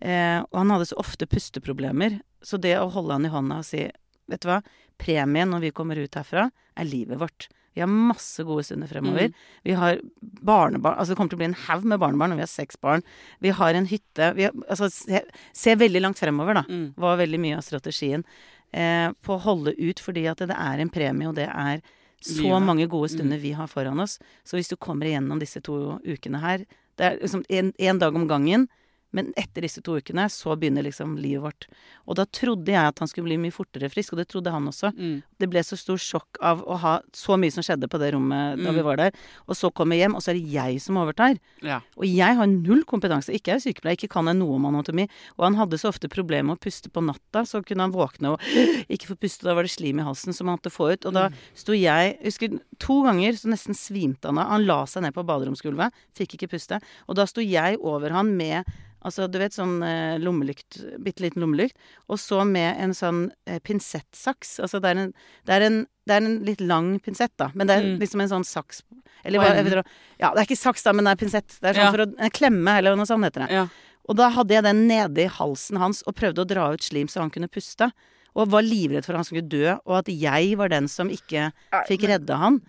Eh, 0.00 0.38
og 0.52 0.58
han 0.60 0.70
hadde 0.70 0.86
så 0.86 0.98
ofte 1.02 1.26
pusteproblemer. 1.26 2.20
Så 2.42 2.60
det 2.60 2.76
å 2.78 2.90
holde 2.92 3.12
han 3.16 3.26
i 3.26 3.32
hånda 3.32 3.58
og 3.58 3.64
si 3.66 3.88
Vet 4.30 4.40
du 4.44 4.48
hva, 4.48 4.60
premien 5.02 5.50
når 5.50 5.60
vi 5.60 5.70
kommer 5.74 5.98
ut 5.98 6.14
herfra, 6.14 6.46
er 6.78 6.84
livet 6.86 7.18
vårt. 7.18 7.48
Vi 7.74 7.80
har 7.80 7.88
masse 7.88 8.44
gode 8.44 8.64
stunder 8.66 8.90
fremover. 8.90 9.30
Mm. 9.30 9.34
Vi 9.64 9.72
har 9.78 10.00
barnebarn 10.20 10.98
Altså 10.98 11.12
det 11.12 11.16
kommer 11.16 11.30
til 11.32 11.38
å 11.38 11.42
bli 11.42 11.50
en 11.50 11.60
haug 11.66 11.84
med 11.88 12.00
barnebarn, 12.02 12.34
og 12.34 12.40
vi 12.40 12.44
har 12.44 12.52
seks 12.52 12.76
barn. 12.80 13.02
Vi 13.40 13.50
har 13.56 13.74
en 13.74 13.86
hytte 13.88 14.34
vi 14.36 14.44
har, 14.48 14.52
Altså 14.68 14.90
se, 14.92 15.22
se 15.56 15.74
veldig 15.80 16.02
langt 16.04 16.20
fremover, 16.20 16.60
da. 16.60 16.64
Mm. 16.68 16.92
Var 16.96 17.16
veldig 17.22 17.40
mye 17.40 17.56
av 17.56 17.64
strategien. 17.66 18.24
Eh, 18.72 19.08
på 19.22 19.36
å 19.36 19.42
holde 19.44 19.74
ut 19.76 20.00
fordi 20.00 20.26
at 20.30 20.38
det 20.38 20.56
er 20.56 20.80
en 20.80 20.88
premie, 20.92 21.28
og 21.28 21.36
det 21.36 21.48
er 21.48 21.82
så 22.22 22.46
ja. 22.54 22.58
mange 22.62 22.86
gode 22.88 23.10
Mm. 23.10 23.16
stunder 23.16 23.38
vi 23.42 23.52
har 23.52 23.66
foran 23.66 24.00
oss. 24.00 24.18
Så 24.44 24.56
hvis 24.56 24.68
du 24.70 24.76
kommer 24.76 25.06
igjennom 25.06 25.40
disse 25.40 25.60
to 25.60 25.98
ukene 26.06 26.40
her 26.40 26.64
Det 26.96 27.04
er 27.06 27.18
liksom 27.22 27.42
en 27.48 27.98
dag 27.98 28.14
om 28.14 28.28
gangen. 28.28 28.68
Men 29.12 29.32
etter 29.36 29.62
disse 29.66 29.82
to 29.84 29.98
ukene 30.00 30.24
så 30.32 30.54
begynner 30.56 30.82
liksom 30.86 31.14
livet 31.20 31.42
vårt. 31.44 31.66
Og 32.08 32.16
da 32.16 32.24
trodde 32.24 32.72
jeg 32.72 32.80
at 32.92 32.98
han 32.98 33.08
skulle 33.10 33.28
bli 33.28 33.36
mye 33.38 33.54
fortere 33.54 33.90
frisk, 33.92 34.14
og 34.14 34.18
det 34.22 34.28
trodde 34.32 34.50
han 34.54 34.66
også. 34.70 34.90
Mm. 34.96 35.22
Det 35.38 35.48
ble 35.52 35.62
så 35.66 35.76
stor 35.78 36.00
sjokk 36.00 36.40
av 36.40 36.62
å 36.64 36.78
ha 36.82 36.94
så 37.16 37.36
mye 37.40 37.52
som 37.54 37.62
skjedde 37.66 37.88
på 37.92 38.00
det 38.02 38.12
rommet 38.14 38.56
da 38.62 38.70
Mm. 38.72 38.74
vi 38.78 38.82
var 38.86 38.96
der. 38.96 39.12
Og 39.48 39.54
så 39.58 39.70
kommer 39.72 39.96
jeg 39.96 40.06
hjem, 40.08 40.16
og 40.16 40.22
så 40.24 40.30
er 40.32 40.40
det 40.40 40.50
jeg 40.52 40.80
som 40.80 40.96
overtar. 40.96 41.38
Ja. 41.62 41.80
Og 41.96 42.06
jeg 42.08 42.36
har 42.36 42.46
null 42.46 42.84
kompetanse. 42.84 43.32
Ikke 43.34 43.52
er 43.52 43.60
jeg 43.60 43.74
sykepleier, 43.74 43.96
ikke 44.00 44.10
kan 44.16 44.26
jeg 44.26 44.36
noe 44.40 44.56
om 44.56 44.66
anatomi. 44.66 45.08
Og 45.38 45.44
han 45.44 45.54
hadde 45.60 45.78
så 45.78 45.88
ofte 45.92 46.08
problemer 46.08 46.50
med 46.52 46.58
å 46.58 46.62
puste 46.64 46.88
på 46.90 47.02
natta, 47.04 47.44
så 47.46 47.62
kunne 47.64 47.82
han 47.86 47.92
våkne 47.92 48.34
og 48.34 48.40
ikke 48.92 49.12
få 49.12 49.18
puste. 49.20 49.44
Da 49.44 49.54
var 49.54 49.62
det 49.68 49.70
slim 49.74 50.00
i 50.00 50.06
halsen 50.06 50.32
som 50.32 50.48
han 50.48 50.56
måtte 50.58 50.72
få 50.72 50.92
ut. 50.94 51.04
Og 51.06 51.12
da 51.14 51.28
sto 51.54 51.72
jeg 51.72 51.82
jeg 51.92 52.16
husker 52.24 52.54
To 52.82 53.02
ganger 53.04 53.32
så 53.36 53.50
nesten 53.50 53.74
svimte 53.76 54.26
han 54.30 54.38
av. 54.38 54.48
Han 54.48 54.64
la 54.66 54.80
seg 54.90 55.02
ned 55.04 55.14
på 55.14 55.22
baderomsgulvet, 55.28 55.92
fikk 56.18 56.34
ikke 56.38 56.48
puste. 56.54 56.78
Og 57.06 57.14
da 57.18 57.26
sto 57.28 57.42
jeg 57.44 57.76
over 57.82 58.10
han 58.10 58.32
med 58.36 58.64
Altså, 59.04 59.26
du 59.30 59.38
vet, 59.38 59.52
sånn 59.56 59.82
eh, 59.82 60.18
lommelykt, 60.22 60.78
bitte 61.02 61.24
liten 61.24 61.42
lommelykt, 61.42 61.74
og 62.08 62.18
så 62.22 62.44
med 62.46 62.76
en 62.80 62.92
sånn 62.94 63.32
eh, 63.50 63.58
pinsettsaks. 63.58 64.60
Altså, 64.62 64.78
det 64.80 64.90
er, 64.92 65.00
en, 65.02 65.12
det, 65.46 65.54
er 65.56 65.66
en, 65.66 65.78
det 66.06 66.14
er 66.16 66.26
en 66.28 66.36
litt 66.46 66.60
lang 66.62 66.92
pinsett, 67.02 67.32
da, 67.40 67.50
men 67.54 67.66
det 67.66 67.76
er 67.80 67.82
Mm. 67.88 67.98
liksom 68.00 68.20
en 68.22 68.28
sånn 68.36 68.44
saks 68.46 68.82
Eller 69.24 69.38
hva 69.38 69.52
vet 69.54 69.66
ikke, 69.70 69.84
Ja, 70.18 70.30
det 70.34 70.40
er 70.40 70.46
ikke 70.48 70.58
saks, 70.62 70.82
da, 70.82 70.92
men 70.92 71.04
det 71.06 71.12
er 71.12 71.20
pinsett. 71.24 71.58
Det 71.60 71.68
er 71.70 71.74
sånn 71.74 71.84
Ja. 71.86 71.90
for 71.94 72.04
å 72.06 72.14
En 72.18 72.30
klemme, 72.30 72.78
eller 72.78 72.96
noe 72.96 73.06
sånt 73.06 73.22
heter 73.24 73.46
det. 73.46 73.50
Ja. 73.54 73.66
Og 74.08 74.16
da 74.16 74.30
hadde 74.30 74.50
jeg 74.54 74.64
den 74.64 74.88
nede 74.88 75.18
i 75.24 75.28
halsen 75.28 75.78
hans 75.78 76.02
og 76.06 76.14
prøvde 76.16 76.42
å 76.42 76.46
dra 76.46 76.72
ut 76.72 76.82
slim 76.82 77.06
så 77.06 77.20
han 77.22 77.30
kunne 77.30 77.46
puste. 77.50 77.92
Og 78.34 78.48
var 78.50 78.62
livredd 78.62 79.04
for 79.04 79.12
at 79.12 79.18
han 79.22 79.24
skulle 79.28 79.46
dø, 79.48 79.76
og 79.86 79.98
at 79.98 80.06
jeg 80.08 80.56
var 80.56 80.68
den 80.72 80.88
som 80.88 81.08
ikke 81.12 81.52
fikk 81.86 82.06
redde 82.08 82.34
han. 82.34 82.60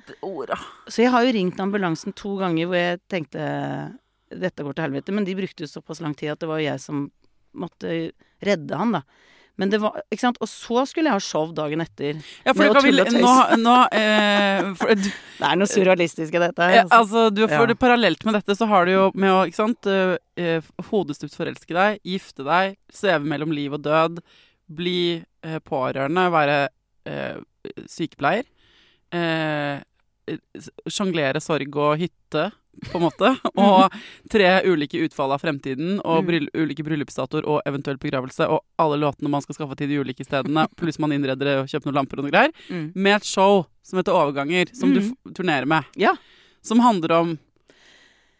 Så 0.90 0.98
jeg 1.06 1.10
har 1.14 1.24
jo 1.24 1.32
ringt 1.34 1.58
ambulansen 1.58 2.14
to 2.14 2.36
ganger 2.38 2.68
hvor 2.68 2.76
jeg 2.78 3.00
tenkte 3.10 3.98
dette 4.40 4.66
går 4.66 4.78
til 4.78 4.88
helvete. 4.88 5.16
Men 5.16 5.28
de 5.28 5.36
brukte 5.38 5.66
jo 5.66 5.70
såpass 5.72 6.02
lang 6.04 6.16
tid 6.18 6.34
at 6.34 6.42
det 6.44 6.50
var 6.50 6.62
jo 6.62 6.70
jeg 6.70 6.82
som 6.84 7.06
måtte 7.54 7.94
redde 8.44 8.80
han, 8.80 8.98
da. 8.98 9.04
Men 9.62 9.70
det 9.70 9.78
var, 9.84 10.00
ikke 10.10 10.24
sant? 10.24 10.40
Og 10.42 10.50
så 10.50 10.82
skulle 10.90 11.12
jeg 11.12 11.20
ha 11.20 11.22
show 11.22 11.52
dagen 11.54 11.84
etter. 11.84 12.18
Ja, 12.42 12.56
for 12.56 12.66
det 12.66 12.74
kan 12.74 12.88
vi, 12.88 13.20
nå, 13.22 13.34
nå 13.62 13.76
eh, 13.94 14.72
for, 14.80 14.96
du, 14.98 15.10
Det 15.40 15.46
er 15.46 15.60
noe 15.62 15.70
surrealistisk 15.70 16.34
i 16.34 16.42
dette. 16.42 16.58
her, 16.66 16.80
Ja, 16.80 16.86
altså, 16.98 17.28
du, 17.30 17.44
for 17.52 17.70
Ja. 17.70 17.78
Parallelt 17.78 18.26
med 18.26 18.40
dette 18.40 18.56
så 18.58 18.66
har 18.72 18.90
du 18.90 18.96
jo 18.96 19.04
med 19.14 19.30
å 19.30 19.44
ikke 19.46 19.60
sant, 19.60 19.90
eh, 19.90 20.16
eh, 20.42 20.72
hodestupt 20.90 21.38
forelske 21.38 21.78
deg, 21.78 22.02
gifte 22.16 22.48
deg, 22.48 22.80
sveve 22.94 23.30
mellom 23.30 23.54
liv 23.54 23.78
og 23.78 23.84
død, 23.86 24.24
bli 24.74 25.22
eh, 25.22 25.60
pårørende, 25.70 26.26
være 26.34 26.58
eh, 27.12 27.38
sykepleier, 27.94 28.50
eh, 29.14 29.78
sjonglere 30.90 31.44
sorg 31.44 31.78
og 31.78 32.02
hytte, 32.02 32.50
på 32.92 32.98
en 32.98 33.04
måte, 33.06 33.30
og 33.56 33.92
tre 34.30 34.62
ulike 34.66 35.00
utfall 35.06 35.32
av 35.32 35.42
fremtiden, 35.42 36.00
og 36.04 36.24
Mm. 36.24 36.28
bryll 36.28 36.48
ulike 36.56 36.84
bryllupsdatoer 36.84 37.46
og 37.48 37.62
eventuell 37.70 37.98
begravelse, 37.98 38.48
og 38.50 38.64
alle 38.80 38.98
låtene 39.00 39.30
man 39.30 39.42
skal 39.42 39.56
skaffe 39.56 39.78
til 39.78 39.88
de 39.90 40.00
ulike 40.04 40.26
stedene, 40.26 40.68
pluss 40.80 41.00
man 41.00 41.12
innreder 41.12 41.62
og 41.62 41.68
kjøper 41.72 41.86
noen 41.92 41.96
lamper 42.02 42.20
og 42.20 42.26
noe 42.28 42.32
greier, 42.34 42.52
Mm. 42.70 42.92
med 42.96 43.16
et 43.22 43.24
show 43.26 43.66
som 43.84 44.00
heter 44.00 44.14
Overganger, 44.16 44.74
som 44.76 44.94
du 44.94 45.00
Mm. 45.02 45.10
f- 45.12 45.34
turnerer 45.34 45.66
med. 45.68 45.84
Ja. 45.96 46.16
Som 46.64 46.80
handler 46.80 47.12
om 47.12 47.40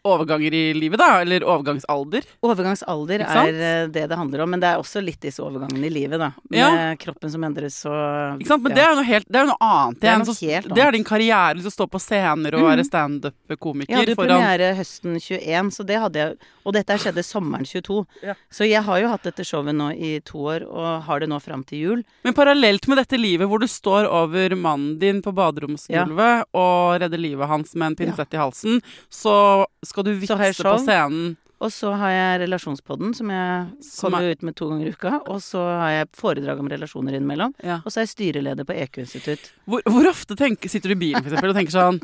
overganger 0.04 0.52
i 0.54 0.62
livet, 0.76 0.98
da. 1.00 1.20
Eller 1.22 1.40
overgangsalder. 1.48 2.22
Overgangsalder 2.44 3.24
er 3.24 3.48
eh, 3.54 3.86
det 3.88 4.04
det 4.10 4.16
handler 4.18 4.42
om, 4.44 4.50
men 4.54 4.60
det 4.60 4.68
er 4.74 4.80
også 4.82 5.02
litt 5.04 5.20
disse 5.24 5.40
overgangene 5.42 5.86
i 5.88 5.92
livet, 5.92 6.18
da. 6.20 6.32
Med 6.50 6.58
Ja. 6.60 6.94
kroppen 7.00 7.30
som 7.32 7.42
endres 7.44 7.78
og 7.88 8.40
Ikke 8.40 8.48
sant? 8.52 8.62
Men 8.62 8.72
ja. 8.72 8.76
det 8.76 8.84
er 8.84 8.90
jo 8.90 8.96
noe, 9.00 9.08
helt, 9.08 9.28
det 9.32 9.40
er 9.40 9.46
noe 9.48 9.60
annet. 9.60 10.00
Det 10.00 10.08
er 10.10 10.18
noe 10.18 10.34
helt 10.34 10.64
annet. 10.66 10.74
det 10.74 10.84
er 10.84 10.92
din 10.92 11.04
karriere. 11.04 11.54
liksom, 11.56 11.72
å 11.72 11.78
stå 11.78 11.86
på 11.90 12.00
scener 12.00 12.54
og 12.54 12.60
Mhm. 12.60 12.68
være 12.70 12.84
standup-komiker 12.84 13.88
Jeg 13.90 13.98
hadde 13.98 14.12
jo 14.14 14.14
foran 14.20 14.40
premiere 14.40 14.74
høsten 14.76 15.16
21, 15.20 15.70
så 15.72 15.86
det 15.86 15.98
hadde 16.00 16.14
jeg 16.20 16.36
Og 16.66 16.72
dette 16.72 16.94
skjedde 16.96 17.20
sommeren 17.22 17.64
22. 17.66 18.06
Ja. 18.22 18.32
Så 18.50 18.64
jeg 18.66 18.82
har 18.82 18.98
jo 18.98 19.08
hatt 19.08 19.22
dette 19.22 19.44
showet 19.44 19.74
nå 19.76 19.90
i 20.00 20.20
to 20.24 20.38
år, 20.48 20.62
og 20.64 21.02
har 21.04 21.20
det 21.20 21.28
nå 21.28 21.38
fram 21.42 21.62
til 21.62 21.78
jul. 21.78 22.04
Men 22.24 22.32
parallelt 22.32 22.88
med 22.88 22.96
dette 22.96 23.18
livet 23.20 23.46
hvor 23.46 23.60
du 23.60 23.66
står 23.66 24.06
over 24.08 24.48
mannen 24.56 24.98
din 24.98 25.20
på 25.20 25.30
baderomsgulvet 25.34 26.44
og 26.54 27.00
redder 27.02 27.20
livet 27.20 27.46
hans 27.48 27.74
med 27.74 27.88
en 27.92 27.96
pinsett 27.96 28.32
i 28.32 28.38
halsen, 28.40 28.80
så 29.12 29.66
skal 29.94 30.06
du 30.08 30.12
Så 30.26 30.36
vitse 30.42 30.66
på 30.66 30.76
scenen. 30.82 31.36
Og 31.64 31.70
så 31.72 31.92
har 31.96 32.10
jeg 32.10 32.40
Relasjonspodden, 32.42 33.12
som 33.16 33.30
jeg 33.30 33.68
kommer 34.02 34.20
er- 34.26 34.32
ut 34.34 34.42
med 34.42 34.56
to 34.58 34.66
ganger 34.68 34.88
i 34.90 34.92
uka. 34.92 35.12
Og 35.30 35.38
så 35.40 35.62
har 35.62 35.90
jeg 35.94 36.08
foredrag 36.18 36.58
om 36.60 36.68
relasjoner 36.68 37.14
innimellom. 37.16 37.54
Ja. 37.64 37.78
Og 37.86 37.92
så 37.94 38.02
er 38.02 38.04
jeg 38.08 38.12
styreleder 38.12 38.66
på 38.68 38.74
EQ-institutt. 38.74 39.46
Hvor, 39.70 39.80
hvor 39.86 40.08
ofte 40.10 40.36
tenker, 40.36 40.68
sitter 40.68 40.90
du 40.92 40.96
i 40.98 41.02
bilen 41.06 41.22
for 41.22 41.30
eksempel, 41.30 41.54
og 41.54 41.56
tenker 41.56 41.76
sånn 41.78 42.00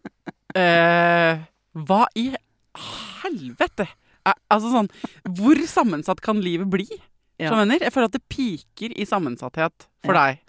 eh, 0.62 1.42
Hva 1.74 2.04
i 2.16 2.28
helvete? 3.24 3.88
Er, 4.24 4.38
altså 4.48 4.70
sånn 4.72 4.88
Hvor 5.36 5.58
sammensatt 5.68 6.22
kan 6.24 6.40
livet 6.40 6.70
bli? 6.72 6.86
Ja. 7.42 7.50
Jeg 7.66 7.90
føler 7.92 8.06
at 8.08 8.14
det 8.14 8.22
piker 8.30 8.94
i 8.94 9.04
sammensatthet 9.10 9.88
for 10.06 10.14
Ja. 10.14 10.26
deg. 10.30 10.40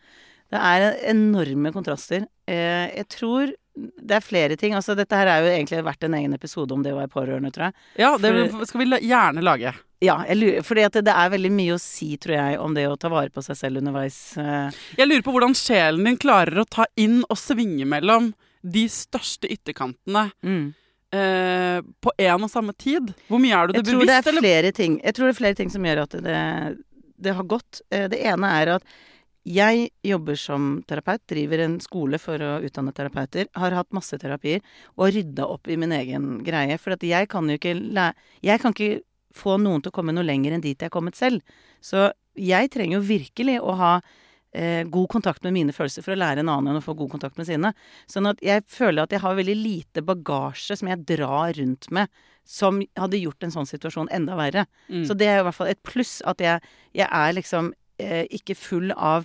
Det 0.53 0.59
er 0.61 0.93
enorme 1.09 1.71
kontraster. 1.73 2.27
Eh, 2.47 2.93
jeg 2.95 3.07
tror 3.09 3.51
det 3.75 4.15
er 4.17 4.23
flere 4.23 4.55
ting. 4.57 4.73
Altså, 4.77 4.95
dette 4.95 5.17
her 5.19 5.27
er 5.27 5.41
jo 5.43 5.49
egentlig 5.51 5.81
vært 5.83 6.03
en 6.07 6.13
egen 6.15 6.33
episode 6.37 6.71
om 6.75 6.83
det 6.85 6.93
å 6.93 6.99
være 7.01 7.11
pårørende, 7.11 7.51
tror 7.51 7.67
jeg. 7.69 7.73
Ja, 7.99 8.13
det 8.17 8.31
For- 8.51 8.65
skal 8.69 8.79
vi 8.81 8.85
la- 8.89 8.99
gjerne 9.03 9.43
lage. 9.43 9.73
Ja, 10.03 10.17
jeg 10.27 10.85
at 10.91 10.93
det, 10.93 11.05
det 11.07 11.13
er 11.15 11.29
veldig 11.33 11.51
mye 11.55 11.73
å 11.75 11.79
si, 11.81 12.15
tror 12.21 12.35
jeg, 12.35 12.59
om 12.59 12.73
det 12.75 12.85
å 12.87 12.97
ta 12.99 13.09
vare 13.09 13.29
på 13.33 13.41
seg 13.43 13.55
selv 13.57 13.77
underveis. 13.81 14.37
Eh, 14.37 14.69
Jeg 14.99 15.07
lurer 15.07 15.23
på 15.25 15.33
hvordan 15.35 15.55
sjelen 15.55 16.03
din 16.05 16.17
klarer 16.17 16.61
å 16.61 16.65
ta 16.69 16.85
inn 16.99 17.23
og 17.29 17.37
svinge 17.39 17.85
mellom 17.87 18.33
de 18.61 18.85
største 18.91 19.47
ytterkantene 19.51 20.27
mm. 20.43 20.73
eh, 21.15 21.79
på 22.01 22.11
én 22.17 22.43
og 22.43 22.51
samme 22.51 22.73
tid. 22.77 23.11
Hvor 23.29 23.39
mye 23.41 23.55
er 23.55 23.67
du 23.67 23.73
Jeg 23.79 23.83
det 23.83 23.91
det 23.91 23.99
bevisst, 23.99 24.27
er 24.27 24.31
eller? 24.31 24.41
ting. 24.77 24.99
Jeg 25.03 25.13
tror 25.17 25.27
det 25.29 25.35
er 25.35 25.41
flere 25.41 25.55
ting 25.59 25.69
som 25.73 25.83
gjør 25.87 26.03
at 26.05 26.15
det, 26.27 26.77
det 27.27 27.35
har 27.37 27.43
gått. 27.55 27.81
Eh, 27.91 28.07
Det 28.11 28.19
ene 28.25 28.51
er 28.61 28.75
at 28.77 28.83
jeg 29.45 29.89
jobber 30.01 30.37
som 30.41 30.79
terapeut, 30.89 31.21
driver 31.29 31.61
en 31.61 31.77
skole 31.83 32.17
for 32.21 32.41
å 32.41 32.55
utdanne 32.65 32.93
terapeuter, 32.97 33.45
har 33.53 33.75
hatt 33.77 33.93
masse 33.93 34.17
terapier 34.17 34.63
og 34.97 35.11
rydda 35.13 35.45
opp 35.45 35.69
i 35.69 35.77
min 35.77 35.93
egen 35.93 36.39
greie. 36.45 36.79
For 36.81 36.95
at 36.97 37.05
jeg 37.05 37.29
kan 37.29 37.49
jo 37.49 37.59
ikke 37.59 37.75
læ... 37.77 38.09
Jeg 38.45 38.63
kan 38.63 38.73
ikke 38.73 39.03
få 39.35 39.59
noen 39.61 39.83
til 39.83 39.93
å 39.93 39.95
komme 39.95 40.15
noe 40.15 40.25
lenger 40.25 40.55
enn 40.55 40.63
dit 40.63 40.73
jeg 40.73 40.89
er 40.89 40.93
kommet 40.93 41.17
selv. 41.19 41.45
Så 41.83 42.09
jeg 42.39 42.71
trenger 42.73 42.97
jo 42.97 43.05
virkelig 43.05 43.59
å 43.61 43.77
ha 43.77 43.93
eh, 44.55 44.81
god 44.89 45.09
kontakt 45.13 45.45
med 45.45 45.53
mine 45.59 45.75
følelser 45.75 46.05
for 46.05 46.15
å 46.15 46.19
lære 46.19 46.41
en 46.41 46.51
annen 46.51 46.73
enn 46.73 46.81
å 46.81 46.85
få 46.85 46.97
god 46.97 47.13
kontakt 47.13 47.37
med 47.37 47.45
sine. 47.49 47.75
Sånn 48.09 48.31
at 48.31 48.41
jeg 48.43 48.65
føler 48.71 49.05
at 49.05 49.13
jeg 49.13 49.21
har 49.23 49.37
veldig 49.37 49.57
lite 49.61 50.05
bagasje 50.05 50.79
som 50.79 50.89
jeg 50.89 51.05
drar 51.13 51.53
rundt 51.59 51.91
med, 51.93 52.09
som 52.45 52.81
hadde 52.97 53.21
gjort 53.21 53.45
en 53.45 53.53
sånn 53.53 53.69
situasjon 53.69 54.09
enda 54.13 54.37
verre. 54.41 54.65
Mm. 54.89 55.05
Så 55.05 55.17
det 55.17 55.29
er 55.29 55.41
i 55.41 55.47
hvert 55.47 55.57
fall 55.57 55.69
et 55.69 55.85
pluss 55.85 56.17
at 56.25 56.41
jeg, 56.41 56.77
jeg 56.97 57.09
er 57.09 57.37
liksom 57.37 57.75
ikke 57.97 58.57
full 58.59 58.91
av 58.91 59.23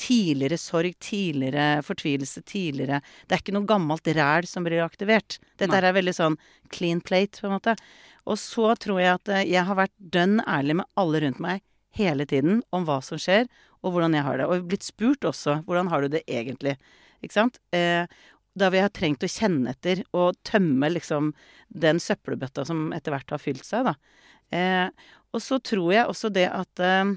tidligere 0.00 0.58
sorg, 0.58 0.94
tidligere 0.98 1.82
fortvilelse, 1.84 2.42
tidligere 2.48 3.00
Det 3.26 3.36
er 3.36 3.42
ikke 3.42 3.54
noe 3.54 3.68
gammelt 3.68 4.08
ræl 4.16 4.46
som 4.48 4.64
blir 4.64 4.82
aktivert. 4.84 5.38
Dette 5.60 5.74
Nei. 5.74 5.82
er 5.82 5.96
veldig 5.98 6.14
sånn 6.16 6.38
clean 6.72 7.02
plate, 7.04 7.40
på 7.40 7.48
en 7.48 7.56
måte. 7.58 7.76
Og 8.26 8.38
så 8.38 8.72
tror 8.80 9.02
jeg 9.02 9.18
at 9.18 9.32
eh, 9.32 9.46
jeg 9.50 9.66
har 9.68 9.78
vært 9.78 9.94
dønn 9.98 10.40
ærlig 10.46 10.80
med 10.80 10.90
alle 10.98 11.22
rundt 11.24 11.42
meg 11.42 11.62
hele 11.98 12.26
tiden 12.26 12.62
om 12.72 12.86
hva 12.88 13.00
som 13.04 13.20
skjer, 13.20 13.48
og 13.82 13.94
hvordan 13.94 14.14
jeg 14.16 14.26
har 14.26 14.38
det. 14.38 14.48
Og 14.48 14.68
blitt 14.70 14.86
spurt 14.86 15.26
også 15.28 15.60
hvordan 15.66 15.90
har 15.92 16.02
du 16.02 16.14
det 16.16 16.22
egentlig. 16.26 16.76
Ikke 17.22 17.36
sant? 17.36 17.58
Eh, 17.74 18.06
da 18.52 18.68
vi 18.72 18.82
har 18.82 18.92
trengt 18.92 19.24
å 19.24 19.30
kjenne 19.30 19.72
etter 19.72 20.02
og 20.12 20.36
tømme 20.44 20.90
liksom 20.92 21.32
den 21.72 22.00
søppelbøtta 22.02 22.66
som 22.68 22.90
etter 22.92 23.14
hvert 23.14 23.32
har 23.32 23.40
fylt 23.40 23.64
seg, 23.64 23.88
da. 23.88 23.94
Eh, 24.52 24.88
og 25.32 25.40
så 25.40 25.56
tror 25.64 25.92
jeg 25.94 26.08
også 26.08 26.28
det 26.32 26.48
at 26.52 26.82
eh, 26.84 27.14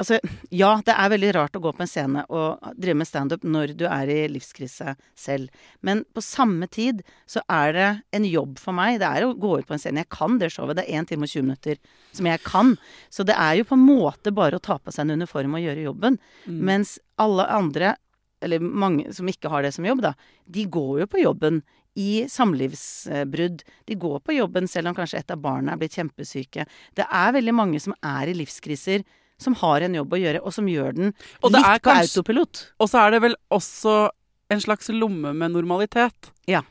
Altså, 0.00 0.16
ja, 0.48 0.70
det 0.80 0.94
er 0.96 1.10
veldig 1.12 1.30
rart 1.36 1.56
å 1.58 1.60
gå 1.60 1.70
på 1.76 1.84
en 1.84 1.90
scene 1.90 2.22
og 2.32 2.70
drive 2.80 2.96
med 3.02 3.08
standup 3.08 3.42
når 3.44 3.74
du 3.76 3.84
er 3.84 4.08
i 4.08 4.22
livskrise 4.32 4.94
selv. 5.18 5.52
Men 5.84 6.06
på 6.16 6.24
samme 6.24 6.70
tid 6.72 7.02
så 7.28 7.42
er 7.52 7.74
det 7.76 7.88
en 8.16 8.24
jobb 8.24 8.56
for 8.62 8.76
meg. 8.78 8.96
Det 9.02 9.10
er 9.10 9.26
å 9.26 9.34
gå 9.36 9.58
ut 9.58 9.68
på 9.68 9.76
en 9.76 9.82
scene. 9.82 10.06
Jeg 10.06 10.12
kan 10.14 10.38
det 10.40 10.50
showet. 10.54 10.78
Det 10.80 10.86
er 10.86 11.02
1 11.02 11.10
time 11.12 11.28
og 11.28 11.34
20 11.34 11.44
minutter 11.50 11.80
som 12.16 12.30
jeg 12.30 12.44
kan. 12.46 12.74
Så 13.12 13.28
det 13.28 13.36
er 13.36 13.58
jo 13.60 13.68
på 13.68 13.76
en 13.76 13.84
måte 13.84 14.32
bare 14.32 14.56
å 14.56 14.64
ta 14.64 14.78
på 14.80 14.94
seg 14.94 15.04
en 15.04 15.20
uniform 15.20 15.58
og 15.58 15.66
gjøre 15.66 15.84
jobben. 15.84 16.20
Mm. 16.48 16.62
Mens 16.72 16.96
alle 17.20 17.44
andre, 17.52 17.92
eller 18.40 18.64
mange 18.64 19.12
som 19.12 19.28
ikke 19.28 19.52
har 19.52 19.66
det 19.66 19.74
som 19.76 19.84
jobb, 19.84 20.00
da, 20.06 20.16
de 20.48 20.64
går 20.64 21.04
jo 21.04 21.10
på 21.12 21.26
jobben 21.26 21.60
i 21.98 22.24
samlivsbrudd. 22.30 23.62
De 23.84 24.00
går 24.00 24.20
på 24.24 24.36
jobben 24.36 24.68
selv 24.70 24.90
om 24.90 24.96
kanskje 24.96 25.20
et 25.20 25.32
av 25.34 25.40
barna 25.42 25.74
er 25.74 25.80
blitt 25.80 25.96
kjempesyke. 25.98 26.64
Det 26.96 27.04
er 27.04 27.32
veldig 27.34 27.54
mange 27.58 27.80
som 27.82 27.96
er 28.00 28.30
i 28.30 28.36
livskriser, 28.38 29.02
som 29.38 29.54
har 29.60 29.80
en 29.86 29.94
jobb 29.94 30.12
å 30.16 30.18
gjøre, 30.20 30.40
og 30.42 30.52
som 30.54 30.66
gjør 30.66 30.94
den 30.96 31.12
Og 31.42 31.52
litt 31.52 31.62
er 31.64 31.78
på 31.78 31.90
kanskje- 31.90 32.18
autopilot. 32.18 32.64
Og 32.80 32.88
så 32.90 33.04
er 33.06 33.10
det 33.16 33.20
vel 33.22 33.36
også 33.54 34.10
en 34.50 34.60
slags 34.64 34.88
lomme 34.88 35.34
med 35.36 35.52
normalitet. 35.52 36.30
Ja. 36.48 36.62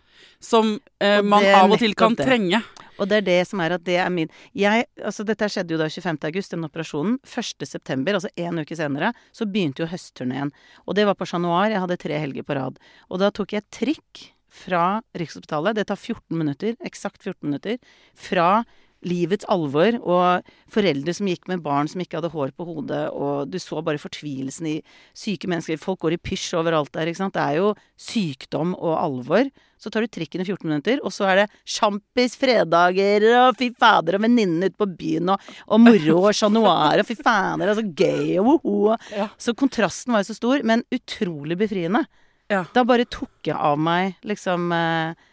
Som 0.41 0.80
eh, 0.99 1.22
man 1.22 1.45
av 1.45 1.72
og 1.72 1.80
til 1.80 1.93
kan 1.97 2.15
det. 2.18 2.26
trenge. 2.26 2.61
Og 2.97 3.07
det 3.07 3.20
er 3.20 3.26
det 3.28 3.47
som 3.47 3.59
er 3.61 3.76
at 3.76 3.84
det 3.86 3.97
er 4.01 4.09
min 4.09 4.30
jeg, 4.57 4.86
altså 5.05 5.24
Dette 5.24 5.45
skjedde 5.53 5.76
jo 5.76 5.78
da 5.78 5.86
25. 5.86 6.18
august, 6.26 6.51
den 6.55 6.65
operasjonen. 6.65 7.20
1. 7.22 7.68
september, 7.70 8.18
altså 8.18 8.32
én 8.36 8.57
uke 8.59 8.76
senere, 8.76 9.11
så 9.32 9.45
begynte 9.45 9.84
jo 9.86 9.89
høstturneen. 9.91 10.49
Og 10.88 10.95
det 10.97 11.05
var 11.05 11.13
på 11.13 11.28
Chat 11.30 11.41
Noir. 11.43 11.70
Jeg 11.70 11.84
hadde 11.84 11.97
tre 12.01 12.18
helger 12.18 12.43
på 12.47 12.57
rad. 12.57 12.80
Og 13.11 13.22
da 13.22 13.30
tok 13.30 13.53
jeg 13.53 13.68
trikk 13.70 14.24
fra 14.49 15.01
Rikshospitalet. 15.13 15.76
Det 15.78 15.86
tar 15.91 15.95
14 16.01 16.34
minutter, 16.38 16.74
eksakt 16.82 17.22
14 17.22 17.45
minutter, 17.45 17.78
fra 18.18 18.63
livets 19.06 19.45
alvor 19.52 19.98
og 20.00 20.48
foreldre 20.74 21.14
som 21.14 21.30
gikk 21.30 21.48
med 21.52 21.62
barn 21.66 21.89
som 21.89 22.02
ikke 22.02 22.18
hadde 22.20 22.32
hår 22.34 22.54
på 22.58 22.66
hodet, 22.68 23.04
og 23.14 23.52
du 23.52 23.60
så 23.62 23.84
bare 23.86 24.02
fortvilelsen 24.02 24.70
i 24.72 24.76
syke 25.18 25.50
mennesker. 25.50 25.80
Folk 25.82 26.02
går 26.06 26.18
i 26.18 26.22
pysj 26.22 26.56
overalt 26.60 26.93
der, 26.95 27.12
ikke 27.12 27.22
sant. 27.22 27.36
Det 27.38 27.43
er 27.43 27.60
jo 27.60 27.74
sykdom 28.08 28.74
og 28.78 28.95
alvor. 28.98 29.50
Så 29.78 29.91
tar 29.93 30.02
du 30.02 30.10
trikken 30.10 30.41
i 30.41 30.48
14 30.48 30.66
minutter, 30.66 31.02
og 31.06 31.14
så 31.14 31.28
er 31.30 31.43
det 31.43 31.48
sjampis, 31.70 32.34
fredager 32.39 33.28
og 33.43 33.60
fy 33.60 33.70
fader 33.78 34.18
og 34.18 34.24
venninnene 34.26 34.72
ute 34.72 34.80
på 34.80 34.89
byen 34.98 35.36
og, 35.36 35.52
og 35.70 35.84
moro 35.84 36.18
og 36.24 36.34
Chat 36.34 36.54
Noir 36.54 37.04
og 37.04 37.06
fy 37.06 37.18
fader 37.20 37.70
og 37.70 37.78
så 37.78 37.86
gøy 37.86 38.39
og 38.41 38.48
woho. 38.50 38.95
Ja. 39.14 39.30
Så 39.38 39.54
kontrasten 39.58 40.16
var 40.16 40.26
jo 40.26 40.32
så 40.32 40.39
stor, 40.39 40.66
men 40.66 40.82
utrolig 40.93 41.60
befriende. 41.62 42.08
Ja. 42.50 42.64
Da 42.74 42.84
bare 42.88 43.06
tok 43.12 43.50
jeg 43.50 43.58
av 43.58 43.78
meg 43.80 44.16
liksom 44.28 44.72
eh, 44.74 45.26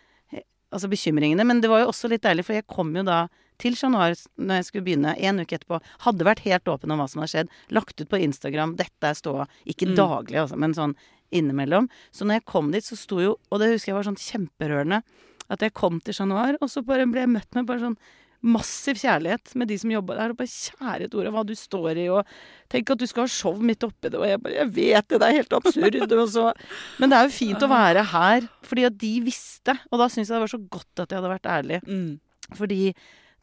Altså 0.75 0.89
bekymringene. 0.91 1.45
Men 1.47 1.61
det 1.63 1.69
var 1.71 1.85
jo 1.85 1.91
også 1.93 2.09
litt 2.11 2.25
deilig, 2.25 2.43
for 2.49 2.57
jeg 2.57 2.65
kom 2.67 2.89
jo 2.99 3.05
da 3.07 3.21
til 3.59 3.77
Chat 3.77 3.91
Noir 3.95 4.15
når 4.39 4.55
jeg 4.61 4.65
skulle 4.69 4.85
begynne, 4.85 5.15
en 5.19 5.41
uke 5.41 5.57
etterpå. 5.59 5.81
Hadde 6.07 6.25
vært 6.27 6.41
helt 6.47 6.65
åpen 6.65 6.91
om 6.95 6.99
hva 6.99 7.09
som 7.09 7.21
hadde 7.23 7.33
skjedd. 7.35 7.49
Lagt 7.71 8.01
ut 8.01 8.09
på 8.09 8.21
Instagram 8.23 8.77
'Dette 8.77 9.03
er 9.11 9.15
ståa'. 9.15 9.47
Ikke 9.67 9.87
Mm. 9.89 9.97
daglig, 9.97 10.39
altså, 10.43 10.57
men 10.57 10.75
sånn 10.75 10.95
innimellom. 11.33 11.89
Så 12.13 12.25
når 12.25 12.35
jeg 12.41 12.45
kom 12.47 12.71
dit, 12.71 12.85
så 12.85 12.97
sto 12.97 13.19
jo 13.21 13.37
Og 13.51 13.59
det 13.61 13.73
husker 13.73 13.93
jeg 13.93 13.99
var 13.99 14.05
sånn 14.13 14.17
kjemperørende. 14.17 15.03
At 15.51 15.61
jeg 15.61 15.75
kom 15.75 16.01
til 16.01 16.15
Chat 16.15 16.27
Noir, 16.29 16.57
og 16.61 16.69
så 16.71 16.85
bare 16.85 17.07
ble 17.07 17.21
jeg 17.21 17.29
møtt 17.29 17.55
med 17.55 17.67
bare 17.67 17.81
sånn 17.81 17.97
massiv 18.45 18.97
kjærlighet 19.01 19.55
med 19.57 19.69
de 19.69 19.77
som 19.79 19.91
jobba 19.91 20.17
der. 20.19 20.31
Og 20.31 20.37
bare 20.37 20.49
kjære 20.53 21.11
Tora, 21.11 21.31
hva 21.31 21.45
du 21.47 21.55
står 21.55 21.97
i, 21.97 22.09
og 22.13 22.27
tenk 22.69 22.91
at 22.91 22.99
du 22.99 23.07
skal 23.07 23.25
ha 23.25 23.27
show 23.33 23.57
midt 23.59 23.81
oppi 23.87 24.11
det. 24.11 24.15
Og 24.21 24.27
jeg 24.29 24.43
bare 24.43 24.53
Jeg 24.55 24.69
vet 24.75 25.09
det, 25.09 25.21
det 25.21 25.23
er 25.29 25.39
helt 25.39 25.53
absurd. 25.53 26.55
men 26.99 27.11
det 27.11 27.17
er 27.19 27.25
jo 27.29 27.33
fint 27.33 27.59
å 27.65 27.69
være 27.69 28.05
her, 28.05 28.49
fordi 28.63 28.85
at 28.87 28.99
de 28.99 29.21
visste. 29.21 29.79
Og 29.91 29.99
da 29.99 30.09
syns 30.09 30.29
jeg 30.29 30.37
det 30.37 30.45
var 30.45 30.53
så 30.59 30.69
godt 30.69 31.01
at 31.01 31.09
jeg 31.09 31.21
hadde 31.23 31.41
vært 31.41 31.49
ærlig. 31.49 31.81
Mm. 31.89 32.21
Fordi 32.55 32.95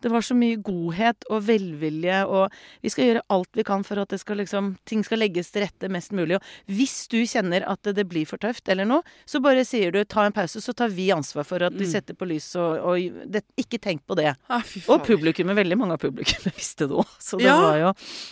det 0.01 0.11
var 0.11 0.21
så 0.25 0.35
mye 0.35 0.57
godhet 0.61 1.23
og 1.29 1.43
velvilje, 1.47 2.25
og 2.27 2.51
vi 2.83 2.89
skal 2.89 3.05
gjøre 3.07 3.21
alt 3.29 3.49
vi 3.59 3.63
kan 3.67 3.83
for 3.87 4.01
at 4.01 4.09
det 4.09 4.19
skal 4.21 4.37
liksom, 4.41 4.75
ting 4.89 5.03
skal 5.05 5.19
legges 5.21 5.51
til 5.51 5.63
rette 5.65 5.89
mest 5.89 6.11
mulig. 6.11 6.35
Og 6.39 6.41
hvis 6.67 7.07
du 7.11 7.19
kjenner 7.25 7.65
at 7.69 7.81
det, 7.83 8.07
blir 8.09 8.25
for 8.25 8.37
tøft 8.41 8.67
eller 8.69 8.85
noe, 8.85 9.01
så 9.29 9.41
bare 9.41 9.63
sier 9.65 9.91
du 9.91 10.03
'ta 10.03 10.25
en 10.25 10.33
pause', 10.33 10.59
så 10.61 10.73
tar 10.73 10.89
vi 10.89 11.09
ansvar 11.11 11.45
for 11.45 11.61
at 11.63 11.73
vi 11.73 11.85
Mm. 11.85 11.91
setter 11.91 12.13
på 12.13 12.27
lys 12.27 12.55
og, 12.55 12.79
og 12.85 13.31
det, 13.31 13.43
Ikke 13.57 13.79
tenk 13.79 14.01
på 14.07 14.15
det. 14.15 14.35
Ah, 14.49 14.63
Og 14.87 15.05
publikummet, 15.05 15.55
veldig 15.55 15.77
mange 15.77 15.93
av 15.93 15.99
publikummet 15.99 16.53
visste 16.57 16.87
det 16.87 16.95
òg. 16.97 17.07
Så 17.19 17.37
det 17.37 17.45
Ja. 17.45 17.59
var 17.61 17.77
jo 17.77 17.87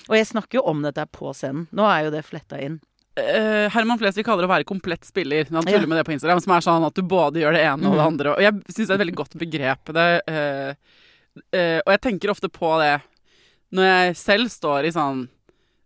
Og 0.09 0.15
jeg 0.17 0.25
snakker 0.27 0.55
jo 0.59 0.63
om 0.65 0.81
dette 0.81 1.05
på 1.11 1.33
scenen. 1.33 1.67
Nå 1.71 1.83
er 1.85 2.05
jo 2.05 2.11
det 2.11 2.25
fletta 2.25 2.59
inn. 2.59 2.79
Uh, 3.19 3.67
Herman 3.69 3.99
Flesvig 3.99 4.23
kaller 4.23 4.43
det 4.43 4.49
å 4.49 4.55
være 4.55 4.63
komplett 4.65 5.03
spiller. 5.03 5.43
Han 5.51 5.63
tuller 5.65 5.81
Ja. 5.81 5.85
med 5.87 5.97
det 5.97 6.05
på 6.05 6.13
Instagram, 6.13 6.39
som 6.41 6.53
er 6.53 6.61
sånn 6.61 6.85
at 6.87 6.93
du 6.93 7.01
både 7.01 7.33
gjør 7.41 7.51
det 7.53 7.65
ene 7.65 7.85
og 7.85 7.95
det 7.97 7.99
Mm. 7.99 8.07
andre. 8.07 8.29
Og 8.35 8.39
jeg 8.39 8.53
syns 8.71 8.87
det 8.87 8.89
er 8.91 8.93
et 8.93 9.07
veldig 9.07 9.15
godt 9.15 9.35
begrep. 9.37 9.85
Det, 9.91 10.21
eh, 10.27 10.73
eh, 11.51 11.79
og 11.85 11.91
jeg 11.95 12.01
tenker 12.05 12.31
ofte 12.33 12.49
på 12.49 12.71
det 12.81 12.95
når 13.75 13.85
jeg 13.85 14.15
selv 14.17 14.49
står 14.49 14.87
i 14.87 14.91
sånn 14.95 15.27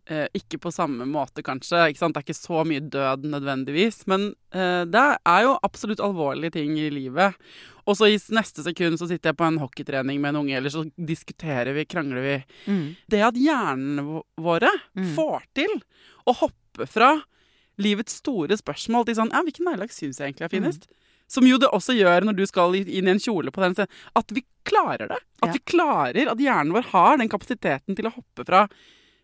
uh, 0.10 0.28
Ikke 0.36 0.56
på 0.64 0.72
samme 0.72 1.04
måte, 1.08 1.43
kanskje. 1.43 1.82
Ikke 1.91 1.99
sant? 1.99 2.16
Det 2.16 2.22
er 2.22 2.28
ikke 2.30 2.38
så 2.38 2.62
mye 2.68 2.80
død 2.80 3.26
nødvendigvis. 3.28 4.06
Men 4.08 4.30
uh, 4.56 4.84
det 4.88 5.04
er 5.28 5.41
jo 5.43 5.58
absolutt 5.68 5.99
alvorlige 6.04 6.56
ting 6.56 6.78
i 6.80 6.89
livet. 6.93 7.36
Og 7.84 7.97
så 7.99 8.08
i 8.08 8.16
neste 8.36 8.64
sekund 8.64 8.95
så 9.01 9.10
sitter 9.10 9.34
jeg 9.34 9.39
på 9.41 9.47
en 9.49 9.60
hockeytrening 9.60 10.22
med 10.24 10.32
en 10.32 10.41
unge, 10.45 10.56
eller 10.56 10.72
så 10.72 10.86
diskuterer 10.95 11.76
vi, 11.76 11.84
krangler 11.91 12.24
vi. 12.24 12.38
Det 13.12 13.20
at 13.28 13.36
hjernene 13.36 14.22
våre 14.39 14.72
Mm. 14.95 15.16
får 15.18 15.43
til 15.60 15.74
å 16.26 16.36
hoppe 16.39 16.88
fra 16.88 17.18
livets 17.82 18.22
store 18.22 18.56
spørsmål 18.56 19.06
til 19.10 19.16
sånn 19.20 19.32
Ja, 19.34 19.41
hvilken 19.43 19.66
neglelakk 19.68 19.91
syns 19.91 20.20
jeg 20.22 20.32
egentlig 20.32 20.45
er 20.47 20.54
finest? 20.56 20.88
Som 21.30 21.47
jo 21.47 21.57
det 21.57 21.69
også 21.74 21.95
gjør 21.97 22.26
når 22.28 22.36
du 22.38 22.43
skal 22.45 22.76
inn 22.76 23.07
i 23.07 23.11
en 23.13 23.19
kjole 23.21 23.51
på 23.51 23.61
den 23.63 23.74
scenen. 23.78 23.89
At 24.15 24.30
vi 24.36 24.43
klarer 24.67 25.07
det. 25.09 25.19
At 25.41 25.49
Ja. 25.49 25.53
vi 25.53 25.59
klarer 25.65 26.32
at 26.32 26.38
hjernen 26.39 26.74
vår 26.76 26.84
har 26.91 27.17
den 27.17 27.30
kapasiteten 27.30 27.95
til 27.97 28.05
å 28.05 28.13
hoppe 28.13 28.45
fra 28.45 28.67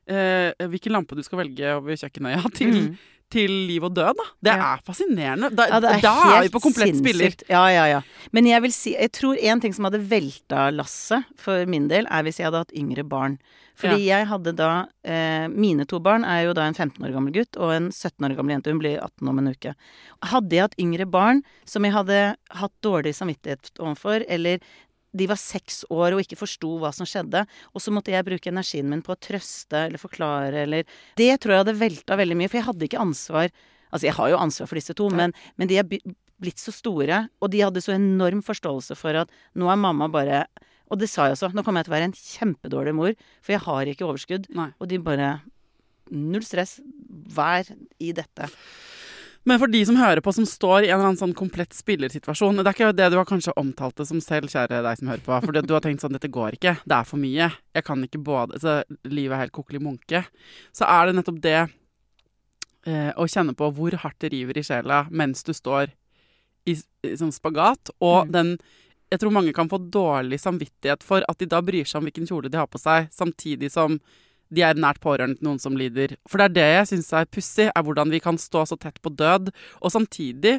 eh, 0.09 0.53
hvilken 0.57 0.91
lampe 0.95 1.15
du 1.15 1.21
skal 1.23 1.43
velge 1.43 1.75
over 1.77 1.93
kjøkkenøya, 1.95 2.41
til, 2.57 2.71
Mm. 2.89 2.97
Til 3.29 3.51
liv 3.69 3.83
og 3.85 3.93
død. 3.95 4.17
Da. 4.17 4.23
Det 4.41 4.53
Ja. 4.57 4.73
er 4.73 4.81
fascinerende. 4.85 5.49
Da, 5.55 5.67
Ja, 5.69 5.77
er 5.77 6.01
da 6.01 6.13
er 6.37 6.41
vi 6.41 6.49
på 6.49 6.61
komplett 6.61 6.95
spiller. 6.97 7.35
Ja, 7.49 7.67
ja, 7.69 7.85
ja. 7.85 8.01
Men 8.31 8.45
jeg 8.45 8.61
vil 8.61 8.71
si 8.71 8.95
Jeg 8.95 9.11
tror 9.11 9.37
en 9.39 9.59
ting 9.61 9.73
som 9.73 9.85
hadde 9.85 10.01
velta 10.09 10.71
lasset 10.73 11.23
for 11.37 11.65
min 11.65 11.87
del, 11.87 12.05
er 12.09 12.23
hvis 12.23 12.37
jeg 12.39 12.45
hadde 12.49 12.63
hatt 12.65 12.73
yngre 12.75 13.03
barn. 13.07 13.37
Fordi 13.79 14.05
jeg 14.09 14.25
hadde 14.27 14.51
da 14.57 14.87
eh, 15.05 15.47
Mine 15.47 15.85
to 15.87 15.99
barn 16.03 16.25
er 16.25 16.43
jo 16.49 16.53
da 16.53 16.63
en 16.67 16.73
15 16.75 16.99
år 17.05 17.13
gammel 17.13 17.31
gutt 17.31 17.55
og 17.55 17.71
en 17.71 17.89
17 17.91 18.25
år 18.27 18.35
gammel 18.35 18.57
jente. 18.57 18.71
Hun 18.73 18.79
blir 18.81 18.99
18 18.99 19.29
om 19.29 19.37
en 19.39 19.47
uke. 19.53 19.73
Hadde 20.21 20.49
jeg 20.51 20.61
hatt 20.67 20.75
yngre 20.79 21.05
barn 21.09 21.43
som 21.65 21.83
jeg 21.87 21.93
hadde 21.93 22.35
hatt 22.59 22.73
dårlig 22.83 23.13
samvittighet 23.15 23.71
overfor, 23.79 24.25
eller 24.27 24.59
de 25.11 25.25
var 25.29 25.39
seks 25.41 25.81
år 25.89 26.13
og 26.13 26.21
ikke 26.23 26.37
forsto 26.39 26.75
hva 26.81 26.91
som 26.95 27.07
skjedde, 27.09 27.45
og 27.73 27.81
så 27.81 27.93
måtte 27.93 28.13
jeg 28.13 28.27
bruke 28.27 28.51
energien 28.51 28.89
min 28.91 29.03
på 29.05 29.15
å 29.15 29.19
trøste 29.19 29.87
eller 29.87 30.01
forklare 30.01 30.65
eller 30.67 30.85
Det 31.17 31.31
tror 31.41 31.55
jeg 31.55 31.63
hadde 31.63 31.79
velta 31.79 32.17
veldig 32.19 32.37
mye, 32.37 32.51
for 32.51 32.61
jeg 32.61 32.69
hadde 32.69 32.89
ikke 32.89 33.03
ansvar 33.03 33.49
Altså, 33.89 34.05
jeg 34.05 34.13
har 34.19 34.29
jo 34.29 34.37
ansvar 34.37 34.67
for 34.69 34.77
disse 34.77 34.93
to, 34.93 35.07
men, 35.09 35.31
men 35.57 35.69
de 35.69 35.79
er 35.81 35.87
blitt 35.89 36.61
så 36.61 36.69
store, 36.73 37.23
og 37.41 37.49
de 37.49 37.63
hadde 37.63 37.81
så 37.81 37.95
enorm 37.95 38.43
forståelse 38.45 38.93
for 38.99 39.17
at 39.17 39.31
nå 39.57 39.69
er 39.71 39.79
mamma 39.81 40.05
bare 40.13 40.43
Og 40.89 40.99
det 41.01 41.09
sa 41.09 41.27
jeg 41.27 41.35
også. 41.35 41.51
Nå 41.53 41.61
kommer 41.65 41.81
jeg 41.81 41.89
til 41.89 41.93
å 41.93 41.97
være 41.97 42.07
en 42.09 42.15
kjempedårlig 42.17 42.93
mor, 42.97 43.17
for 43.45 43.53
jeg 43.53 43.61
har 43.65 43.89
ikke 43.91 44.07
overskudd. 44.07 44.47
Nei. 44.57 44.71
Og 44.81 44.89
de 44.89 45.01
bare 45.01 45.39
Null 46.09 46.41
stress. 46.41 46.79
Vær 47.29 47.67
i 48.01 48.09
dette. 48.17 48.47
Men 49.49 49.57
for 49.61 49.71
de 49.71 49.81
som 49.87 49.97
hører 49.97 50.21
på, 50.21 50.33
som 50.35 50.45
står 50.45 50.85
i 50.85 50.89
en 50.91 50.99
eller 50.99 51.09
annen 51.09 51.19
sånn 51.19 51.33
komplett 51.37 51.73
spillersituasjon 51.73 52.59
Det 52.59 52.67
er 52.67 52.75
ikke 52.75 52.91
det 52.93 53.07
du 53.09 53.17
har 53.17 53.27
kanskje 53.29 53.55
omtalt 53.57 53.97
det 53.97 54.05
som 54.05 54.21
selv, 54.21 54.51
kjære 54.51 54.83
deg 54.85 54.99
som 54.99 55.09
hører 55.09 55.25
på. 55.25 55.39
For 55.45 55.57
du 55.57 55.73
har 55.73 55.83
tenkt 55.85 56.05
sånn 56.05 56.13
Dette 56.13 56.29
går 56.29 56.59
ikke. 56.59 56.75
Det 56.85 56.97
er 56.99 57.07
for 57.09 57.21
mye. 57.21 57.49
Jeg 57.73 57.87
kan 57.87 58.03
ikke 58.05 58.21
både 58.29 58.61
Så 58.61 58.79
livet 59.09 59.35
er 59.35 59.45
helt 59.47 59.55
kokkelig 59.55 59.81
munke. 59.81 60.21
Så 60.75 60.85
er 60.85 61.09
det 61.09 61.17
nettopp 61.17 61.41
det 61.41 61.57
eh, 62.85 63.09
å 63.17 63.25
kjenne 63.29 63.57
på 63.57 63.71
hvor 63.75 63.97
hardt 64.03 64.19
det 64.21 64.33
river 64.35 64.61
i 64.61 64.65
sjela 64.65 65.05
mens 65.09 65.41
du 65.47 65.53
står 65.55 65.89
i, 66.69 66.75
i 66.75 67.15
sånn 67.17 67.33
spagat, 67.33 67.89
og 67.99 68.27
Mm. 68.27 68.31
den 68.31 68.59
Jeg 69.09 69.21
tror 69.23 69.31
mange 69.33 69.53
kan 69.57 69.69
få 69.69 69.79
dårlig 69.89 70.37
samvittighet 70.37 71.01
for 71.01 71.23
at 71.27 71.39
de 71.39 71.47
da 71.49 71.63
bryr 71.65 71.81
seg 71.81 71.97
om 71.97 72.05
hvilken 72.05 72.27
kjole 72.29 72.49
de 72.51 72.59
har 72.59 72.67
på 72.69 72.77
seg, 72.77 73.07
samtidig 73.09 73.71
som 73.73 73.99
de 74.49 74.65
er 74.65 74.79
nært 74.79 75.01
pårørende 75.03 75.39
til 75.39 75.47
noen 75.47 75.61
som 75.61 75.77
lider. 75.77 76.15
For 76.29 76.41
det 76.41 76.49
er 76.49 76.55
det 76.57 76.67
jeg 76.69 76.91
syns 76.93 77.11
er 77.13 77.29
pussig, 77.29 77.69
er 77.69 77.85
hvordan 77.85 78.13
vi 78.13 78.21
kan 78.23 78.39
stå 78.41 78.65
så 78.69 78.77
tett 78.81 78.97
på 79.03 79.11
død, 79.13 79.51
og 79.81 79.93
samtidig 79.93 80.57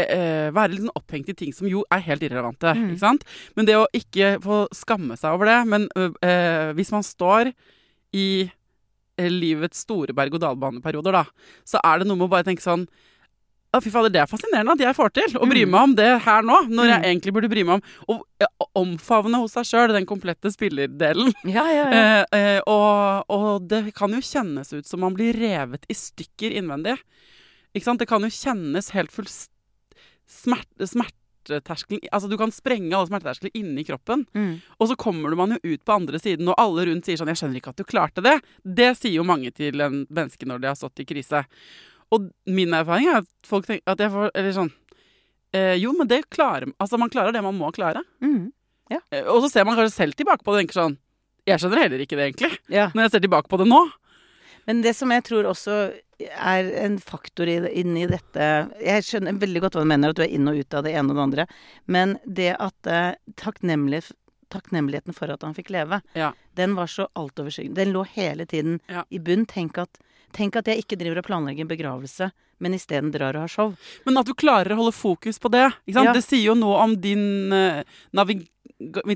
eh, 0.00 0.50
være 0.54 0.72
litt 0.72 0.82
sånn 0.84 0.96
opphengt 0.98 1.30
i 1.30 1.36
ting 1.38 1.54
som 1.56 1.68
jo 1.70 1.84
er 1.92 2.02
helt 2.08 2.24
irrelevante. 2.24 2.74
Mm. 2.74 2.90
Ikke 2.92 3.04
sant? 3.04 3.24
Men 3.58 3.68
det 3.68 3.78
å 3.78 3.88
ikke 3.94 4.36
få 4.44 4.64
skamme 4.74 5.18
seg 5.20 5.36
over 5.36 5.50
det 5.50 5.58
Men 5.70 5.88
eh, 5.94 6.72
hvis 6.76 6.92
man 6.94 7.06
står 7.06 7.52
i 8.14 8.28
eh, 8.44 9.30
livets 9.30 9.84
store 9.84 10.16
berg-og-dal-baneperioder, 10.16 11.20
da, 11.20 11.24
så 11.68 11.82
er 11.84 12.00
det 12.00 12.08
noe 12.08 12.20
med 12.20 12.28
å 12.28 12.34
bare 12.36 12.48
tenke 12.48 12.64
sånn 12.64 12.88
å, 13.74 13.80
fy 13.82 13.90
fader, 13.90 14.12
det 14.14 14.20
er 14.22 14.30
fascinerende 14.30 14.72
at 14.76 14.82
jeg 14.84 14.96
får 14.96 15.12
til 15.18 15.36
å 15.40 15.48
bry 15.50 15.64
meg 15.66 15.88
om 15.88 15.94
det 15.98 16.08
her 16.24 16.42
nå, 16.46 16.60
når 16.70 16.88
jeg 16.92 17.00
Mm. 17.00 17.06
egentlig 17.10 17.34
burde 17.34 17.50
bry 17.50 17.64
meg 17.64 17.82
om 18.08 18.20
å 18.20 18.66
omfavne 18.80 19.40
hos 19.42 19.52
seg 19.56 19.64
sjøl 19.68 19.92
den 19.92 20.06
komplette 20.06 20.50
spillerdelen. 20.54 21.32
Ja, 21.56 21.66
ja, 21.70 21.84
ja. 21.90 22.02
Eh, 22.02 22.24
eh, 22.38 22.60
og, 22.66 23.24
og 23.28 23.68
det 23.68 23.94
kan 23.94 24.12
jo 24.12 24.20
kjennes 24.24 24.72
ut 24.72 24.86
som 24.86 25.00
man 25.00 25.14
blir 25.14 25.34
revet 25.36 25.84
i 25.88 25.94
stykker 25.94 26.54
innvendig. 26.56 26.96
Ikke 27.74 27.84
sant? 27.88 27.98
Det 27.98 28.08
kan 28.08 28.22
jo 28.22 28.30
kjennes 28.30 28.90
helt 28.94 29.12
full 29.12 29.26
Smerte, 30.24 30.86
smerteterskelen 30.88 32.00
Altså, 32.12 32.30
du 32.30 32.38
kan 32.40 32.52
sprenge 32.54 32.94
alle 32.96 33.10
smerteterskler 33.10 33.52
inni 33.58 33.84
kroppen. 33.84 34.24
Mm. 34.32 34.54
Og 34.80 34.88
så 34.88 34.96
kommer 34.96 35.34
man 35.36 35.52
jo 35.52 35.74
ut 35.74 35.82
på 35.84 35.92
andre 35.92 36.16
siden, 36.22 36.48
og 36.48 36.56
alle 36.58 36.86
rundt 36.88 37.04
sier 37.04 37.20
sånn 37.20 37.28
'Jeg 37.28 37.36
skjønner 37.42 37.60
ikke 37.60 37.74
at 37.74 37.76
du 37.76 37.84
klarte 37.84 38.22
det'. 38.24 38.40
Det 38.64 38.96
sier 38.96 39.18
jo 39.20 39.24
mange 39.24 39.52
til 39.52 39.80
en 39.80 40.06
menneske 40.08 40.46
når 40.48 40.60
de 40.62 40.66
har 40.68 40.74
stått 40.80 41.00
i 41.00 41.04
krise. 41.04 41.44
Og 42.14 42.28
min 42.46 42.74
erfaring 42.76 43.08
er 43.10 43.20
at 43.22 43.28
folk 43.48 43.66
tenker 43.68 43.94
at 43.94 44.02
jeg 44.04 44.12
får 44.14 44.30
Eller 44.34 44.54
sånn 44.56 44.70
eh, 45.54 45.74
Jo, 45.80 45.92
men 45.98 46.08
det 46.10 46.22
klarer 46.34 46.68
Altså, 46.78 46.98
man 47.00 47.10
klarer 47.12 47.34
det 47.34 47.42
man 47.44 47.56
må 47.58 47.70
klare. 47.74 48.02
Mm. 48.24 48.52
Eh, 48.92 49.24
og 49.24 49.42
så 49.44 49.50
ser 49.50 49.64
man 49.66 49.76
kanskje 49.78 49.96
selv 49.96 50.14
tilbake 50.18 50.44
på 50.44 50.52
det 50.52 50.58
og 50.58 50.62
tenker 50.64 50.80
sånn 50.80 50.96
Jeg 51.48 51.60
skjønner 51.60 51.82
heller 51.86 52.02
ikke 52.04 52.16
det, 52.20 52.30
egentlig. 52.30 52.52
ja. 52.72 52.90
Når 52.94 53.06
jeg 53.08 53.14
ser 53.16 53.24
tilbake 53.26 53.50
på 53.52 53.58
det 53.62 53.68
nå. 53.70 53.82
Men 54.68 54.80
det 54.84 54.94
som 54.96 55.10
jeg 55.12 55.24
tror 55.26 55.44
også 55.50 55.74
er 56.24 56.68
en 56.80 56.94
faktor 57.02 57.50
i, 57.52 57.58
inni 57.82 58.06
dette 58.08 58.44
Jeg 58.80 59.04
skjønner 59.04 59.36
veldig 59.42 59.60
godt 59.64 59.74
hva 59.76 59.82
du 59.84 59.90
mener, 59.90 60.12
at 60.14 60.16
du 60.20 60.22
er 60.24 60.32
inn 60.32 60.48
og 60.48 60.56
ut 60.56 60.76
av 60.78 60.84
det 60.86 60.94
ene 60.96 61.10
og 61.12 61.18
det 61.18 61.24
andre. 61.26 61.44
Men 61.90 62.14
det 62.24 62.52
at 62.56 62.88
eh, 62.88 63.10
takknemlig, 63.40 64.00
takknemligheten 64.54 65.12
for 65.16 65.32
at 65.34 65.42
han 65.44 65.56
fikk 65.56 65.68
leve, 65.74 66.00
Ja. 66.16 66.30
den 66.56 66.76
var 66.78 66.86
så 66.88 67.08
altoverskyggende. 67.18 67.74
Den 67.82 67.92
lå 67.92 68.04
hele 68.14 68.46
tiden 68.46 68.80
Ja. 68.88 69.04
i 69.10 69.18
bunn. 69.18 69.44
Tenk 69.46 69.76
at, 69.78 69.98
tenk 70.34 70.58
at 70.60 70.68
jeg 70.70 70.82
ikke 70.84 70.98
driver 71.00 71.22
og 71.22 71.28
planlegger 71.28 71.64
en 71.64 71.70
begravelse, 71.70 72.30
men 72.62 72.74
isteden 72.76 73.12
drar 73.14 73.36
og 73.38 73.46
har 73.46 73.52
show. 73.52 73.72
Men 74.06 74.18
at 74.20 74.28
du 74.28 74.34
klarer 74.38 74.74
å 74.74 74.80
holde 74.82 74.94
fokus 74.96 75.40
på 75.42 75.50
det. 75.54 75.68
Ja. 75.90 76.04
Det 76.12 76.22
sier 76.26 76.44
jo 76.50 76.58
noe 76.58 76.82
om 76.84 76.94
din, 77.00 77.24
uh, 77.54 77.82
navig 78.14 78.42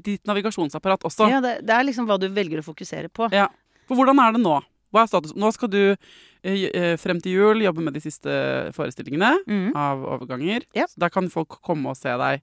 ditt 0.05 0.25
navigasjonsapparat 0.29 1.05
også. 1.09 1.29
Ja, 1.31 1.41
det, 1.45 1.59
det 1.67 1.75
er 1.75 1.87
liksom 1.87 2.07
hva 2.09 2.19
du 2.21 2.29
velger 2.33 2.63
å 2.63 2.67
fokusere 2.67 3.11
på. 3.13 3.29
Ja. 3.35 3.49
For 3.89 3.99
hvordan 3.99 4.19
er 4.23 4.35
det 4.37 4.43
nå? 4.43 4.57
Hva 4.95 5.03
er 5.05 5.11
status? 5.11 5.35
Nå 5.37 5.51
skal 5.53 5.69
du 5.73 5.81
eh, 5.93 6.65
eh, 6.73 6.95
frem 7.01 7.21
til 7.21 7.35
jul 7.37 7.63
jobbe 7.67 7.83
med 7.85 7.97
de 7.99 8.01
siste 8.05 8.33
forestillingene 8.77 9.35
Mm. 9.47 9.71
av 9.77 10.05
overganger. 10.17 10.65
Ja. 10.77 10.87
Så 10.89 11.01
der 11.03 11.13
kan 11.13 11.29
folk 11.33 11.59
komme 11.65 11.91
og 11.93 11.99
se 11.99 12.15
deg. 12.21 12.41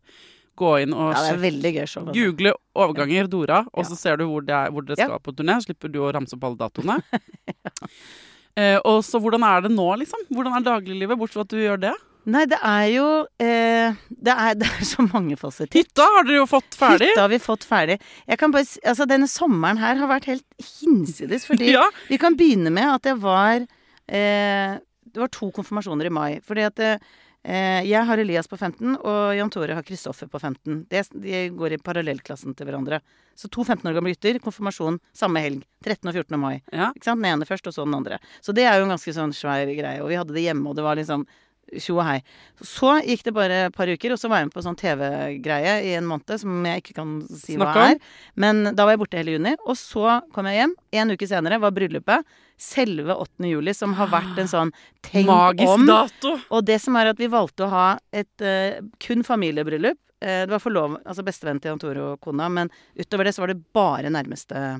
Gå 0.55 0.69
inn 0.84 0.93
og 0.93 1.11
Ja, 1.11 1.86
show. 1.86 2.05
Altså. 2.05 2.13
google 2.13 2.53
overganger 2.76 3.28
Dora, 3.28 3.65
og 3.73 3.84
Ja. 3.84 3.89
så 3.89 3.97
ser 3.97 4.17
du 4.17 4.26
hvor, 4.30 4.45
det 4.45 4.53
er, 4.55 4.69
hvor 4.71 4.86
dere 4.86 4.95
Ja. 4.99 5.07
skal 5.09 5.19
på 5.19 5.34
turné. 5.36 5.57
Slipper 5.65 5.91
du 5.91 5.99
å 5.99 6.13
ramse 6.13 6.34
opp 6.38 6.43
alle 6.43 6.55
datoene. 6.57 7.01
eh, 8.59 8.77
og 8.83 9.01
så 9.05 9.19
hvordan 9.21 9.43
er 9.47 9.65
det 9.65 9.71
nå, 9.75 9.87
liksom? 10.01 10.25
Hvordan 10.33 10.57
er 10.59 10.65
dagliglivet, 10.67 11.17
bortsett 11.19 11.39
fra 11.41 11.45
at 11.47 11.55
du 11.55 11.61
gjør 11.63 11.81
det? 11.89 11.93
Nei, 12.25 12.41
det 12.49 12.57
er 12.65 12.85
jo 12.89 13.07
eh, 13.43 13.97
det, 14.09 14.33
er, 14.33 14.55
det 14.61 14.69
er 14.71 14.87
så 14.89 15.05
mange 15.05 15.37
fasetter. 15.37 15.77
Hytta 15.83 16.07
har 16.15 16.25
dere 16.25 16.39
jo 16.41 16.47
fått 16.49 16.77
ferdig. 16.79 17.11
Hytta 17.11 17.25
har 17.27 17.33
vi 17.35 17.41
fått 17.43 17.67
ferdig. 17.69 17.99
Jeg 18.25 18.39
kan 18.41 18.55
bare, 18.55 18.65
altså 18.89 19.05
Denne 19.11 19.29
sommeren 19.29 19.77
her 19.81 19.99
har 20.01 20.09
vært 20.09 20.25
helt 20.31 20.47
hinsides. 20.81 21.45
Fordi 21.45 21.69
Ja. 21.75 21.85
vi 22.09 22.17
kan 22.21 22.37
begynne 22.39 22.73
med 22.73 22.89
at 22.95 23.05
det 23.05 23.13
var 23.21 23.59
eh, 23.61 24.73
Det 25.05 25.21
var 25.21 25.29
to 25.31 25.51
konfirmasjoner 25.53 26.09
i 26.09 26.15
mai. 26.17 26.31
Fordi 26.43 26.65
at 26.65 26.81
eh, 26.81 26.97
jeg 27.45 28.01
har 28.09 28.17
Elias 28.17 28.47
på 28.49 28.57
15, 28.57 28.95
og 28.97 29.35
Jan 29.37 29.51
Tore 29.53 29.75
har 29.77 29.85
Kristoffer 29.85 30.29
på 30.31 30.39
15. 30.39 30.79
Det, 30.89 31.03
de 31.21 31.43
går 31.53 31.75
i 31.75 31.77
parallellklassen 31.77 32.55
til 32.57 32.65
hverandre. 32.65 33.01
Så 33.37 33.49
to 33.53 33.63
15 33.63 33.85
år 33.89 33.97
gamle 33.97 34.13
gutter. 34.15 34.39
Konfirmasjon 34.41 34.97
samme 35.13 35.43
helg. 35.43 35.65
13. 35.85 36.09
og 36.09 36.15
14. 36.15 36.39
mai. 36.41 36.55
Ja. 36.71 36.89
Ikke 36.95 37.05
sant? 37.05 37.21
Den 37.21 37.29
ene 37.29 37.45
først, 37.45 37.67
og 37.69 37.75
så 37.75 37.85
den 37.85 37.97
andre. 37.97 38.17
Så 38.41 38.55
det 38.55 38.65
er 38.65 38.79
jo 38.79 38.87
en 38.87 38.95
ganske 38.95 39.13
sånn 39.13 39.35
svær 39.35 39.69
greie. 39.69 40.01
Og 40.01 40.09
vi 40.09 40.17
hadde 40.17 40.33
det 40.33 40.45
hjemme, 40.47 40.71
og 40.71 40.79
det 40.79 40.87
var 40.87 40.97
liksom 40.97 41.27
tjo 41.74 41.97
og 41.97 42.05
hei. 42.07 42.20
Så 42.63 42.91
gikk 43.05 43.24
det 43.26 43.34
bare 43.36 43.59
et 43.68 43.76
par 43.76 43.89
uker, 43.89 44.13
og 44.13 44.20
så 44.22 44.30
var 44.32 44.41
jeg 44.41 44.49
med 44.49 44.55
på 44.55 44.63
sånn 44.66 44.78
TV-greie 44.80 45.76
i 45.88 45.93
en 45.97 46.07
måned 46.09 46.39
som 46.41 46.66
jeg 46.70 46.84
ikke 46.84 46.95
kan 46.99 47.13
si 47.30 47.57
Snakker. 47.57 47.80
hva 47.80 47.88
er. 47.95 47.99
Men 48.39 48.63
da 48.76 48.86
var 48.86 48.95
jeg 48.95 49.01
borte 49.03 49.20
hele 49.20 49.36
juni. 49.36 49.55
Og 49.66 49.78
så 49.80 50.20
kom 50.36 50.49
jeg 50.49 50.61
hjem. 50.61 50.76
En 51.01 51.13
uke 51.16 51.30
senere 51.30 51.59
var 51.63 51.76
bryllupet. 51.76 52.26
Selve 52.61 53.18
8. 53.20 53.49
juli, 53.49 53.74
som 53.76 53.93
har 53.97 54.07
vært 54.13 54.39
en 54.39 54.51
sånn 54.51 54.74
tenk 55.03 55.28
Magisk 55.28 55.74
om. 55.74 55.86
dato! 55.89 56.38
Og 56.55 56.66
det 56.68 56.80
som 56.84 56.95
er 56.95 57.11
at 57.11 57.20
vi 57.20 57.28
valgte 57.32 57.66
å 57.66 57.72
ha 57.74 57.88
et 58.16 58.45
uh, 58.45 58.80
kun 59.03 59.26
familiebryllup. 59.28 59.99
Uh, 60.24 60.45
det 60.47 60.53
var 60.53 60.63
forlov, 60.63 60.99
altså 61.03 61.26
bestevenn 61.28 61.59
til 61.59 61.74
Jan 61.74 61.82
Tore 61.84 62.05
og 62.13 62.22
kona, 62.24 62.47
men 62.47 62.72
utover 62.95 63.28
det 63.28 63.36
så 63.36 63.43
var 63.43 63.51
det 63.51 63.59
bare 63.76 64.13
nærmeste 64.13 64.80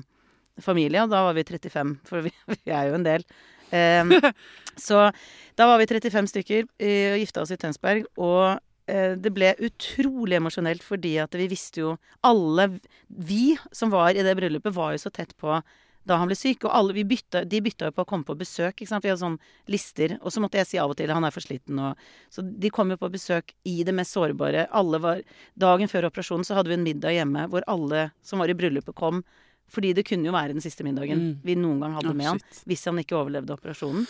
familie, 0.64 1.02
og 1.04 1.12
da 1.12 1.20
var 1.26 1.36
vi 1.36 1.44
35, 1.44 1.98
for 2.08 2.24
vi, 2.24 2.32
vi 2.54 2.72
er 2.72 2.88
jo 2.88 2.96
en 2.96 3.04
del. 3.06 3.26
Eh, 3.70 4.32
så 4.86 5.08
da 5.56 5.66
var 5.70 5.80
vi 5.80 5.88
35 5.90 6.30
stykker 6.34 6.66
eh, 6.78 7.14
og 7.14 7.22
gifta 7.22 7.42
oss 7.44 7.54
i 7.54 7.58
Tønsberg, 7.60 8.06
og 8.20 8.58
eh, 8.90 9.16
det 9.18 9.32
ble 9.34 9.54
utrolig 9.66 10.38
emosjonelt 10.38 10.84
fordi 10.84 11.16
at 11.22 11.34
vi 11.38 11.48
visste 11.50 11.82
jo 11.82 11.96
Alle 12.26 12.68
vi 13.08 13.56
som 13.72 13.90
var 13.94 14.12
i 14.14 14.24
det 14.26 14.36
bryllupet, 14.38 14.74
var 14.74 14.94
jo 14.94 15.04
så 15.06 15.14
tett 15.14 15.36
på 15.40 15.60
da 16.06 16.18
han 16.20 16.30
ble 16.30 16.36
syk. 16.38 16.64
Og 16.66 16.70
alle, 16.70 16.94
vi 16.96 17.04
bytta, 17.08 17.42
de 17.48 17.60
bytta 17.64 17.90
jo 17.90 17.96
på 17.96 18.04
å 18.04 18.08
komme 18.08 18.26
på 18.26 18.36
besøk. 18.38 18.76
ikke 18.76 18.90
sant? 18.90 19.04
Vi 19.04 19.10
hadde 19.10 19.22
sånn 19.22 19.38
lister. 19.72 20.16
Og 20.22 20.32
så 20.32 20.42
måtte 20.42 20.60
jeg 20.60 20.70
si 20.70 20.80
av 20.80 20.92
og 20.92 20.98
til 20.98 21.10
han 21.12 21.26
er 21.26 21.34
for 21.34 21.44
sliten. 21.44 21.80
Og, 21.82 22.04
så 22.32 22.44
de 22.46 22.70
kom 22.74 22.92
jo 22.94 22.98
på 23.00 23.10
besøk 23.12 23.50
i 23.68 23.80
det 23.86 23.94
mest 23.96 24.14
sårbare. 24.14 24.68
Alle 24.70 25.02
var, 25.02 25.24
dagen 25.58 25.90
før 25.90 26.08
operasjonen 26.10 26.46
så 26.46 26.58
hadde 26.58 26.72
vi 26.72 26.78
en 26.78 26.86
middag 26.86 27.16
hjemme 27.18 27.48
hvor 27.50 27.66
alle 27.70 28.10
som 28.26 28.42
var 28.42 28.52
i 28.52 28.58
bryllupet, 28.58 28.94
kom. 28.98 29.24
Fordi 29.72 29.92
det 29.96 30.04
kunne 30.06 30.28
jo 30.28 30.34
være 30.34 30.54
den 30.54 30.64
siste 30.64 30.84
middagen 30.86 31.18
Mm. 31.18 31.38
vi 31.44 31.56
noen 31.58 31.80
gang 31.82 31.96
hadde 31.96 32.12
oh, 32.12 32.16
med 32.18 32.26
han. 32.26 32.42
Hvis 32.66 32.84
han 32.86 32.98
ikke 33.02 33.16
overlevde 33.18 33.54
operasjonen. 33.56 34.06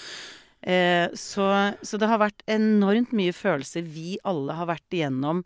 Eh, 0.67 1.09
så, 1.15 1.47
så 1.83 2.01
det 2.01 2.09
har 2.11 2.21
vært 2.21 2.43
enormt 2.51 3.13
mye 3.17 3.33
følelser 3.37 3.87
vi 3.87 4.19
alle 4.25 4.57
har 4.59 4.69
vært 4.69 4.97
igjennom. 4.97 5.45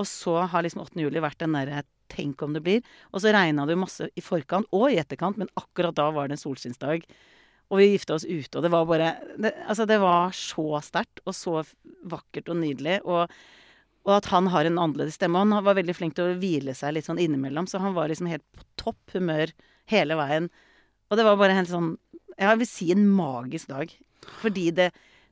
Og 0.00 0.06
så 0.08 0.40
har 0.50 0.64
liksom 0.64 0.82
8. 0.82 0.98
juli 1.04 1.22
vært 1.22 1.42
den 1.42 1.54
derre 1.56 1.84
tenk 2.12 2.42
om 2.42 2.54
det 2.54 2.62
blir. 2.64 2.82
Og 3.12 3.22
så 3.22 3.32
regna 3.34 3.66
det 3.66 3.76
jo 3.76 3.82
masse 3.84 4.08
i 4.14 4.24
forkant 4.24 4.68
og 4.74 4.90
i 4.90 4.98
etterkant, 5.00 5.38
men 5.40 5.50
akkurat 5.58 5.96
da 5.96 6.10
var 6.14 6.28
det 6.28 6.38
en 6.38 6.44
solskinnsdag. 6.44 7.06
Og 7.72 7.80
vi 7.80 7.90
gifta 7.94 8.16
oss 8.18 8.26
ute, 8.28 8.58
og 8.58 8.64
det 8.64 8.70
var 8.74 8.84
bare 8.86 9.12
det, 9.40 9.54
Altså, 9.66 9.86
det 9.88 9.96
var 10.02 10.34
så 10.36 10.80
sterkt 10.84 11.22
og 11.24 11.34
så 11.34 11.62
vakkert 12.04 12.50
og 12.52 12.60
nydelig. 12.60 13.00
Og, 13.08 13.30
og 14.04 14.12
at 14.18 14.28
han 14.28 14.50
har 14.52 14.68
en 14.68 14.78
annerledes 14.78 15.16
stemme. 15.16 15.40
Han 15.40 15.64
var 15.64 15.78
veldig 15.78 15.94
flink 15.96 16.16
til 16.16 16.28
å 16.28 16.38
hvile 16.40 16.74
seg 16.76 16.94
litt 16.94 17.08
sånn 17.08 17.20
innimellom, 17.22 17.68
så 17.70 17.80
han 17.80 17.96
var 17.96 18.10
liksom 18.12 18.28
helt 18.28 18.44
på 18.56 18.66
topp 18.80 19.16
humør 19.16 19.52
hele 19.90 20.18
veien. 20.18 20.50
Og 21.08 21.18
det 21.18 21.24
var 21.26 21.38
bare 21.40 21.56
helt 21.56 21.70
sånn 21.70 21.94
Jeg 22.34 22.58
vil 22.58 22.68
si 22.68 22.90
en 22.92 23.04
magisk 23.14 23.70
dag. 23.70 23.92
Fordi 24.40 24.70
det, 24.74 24.88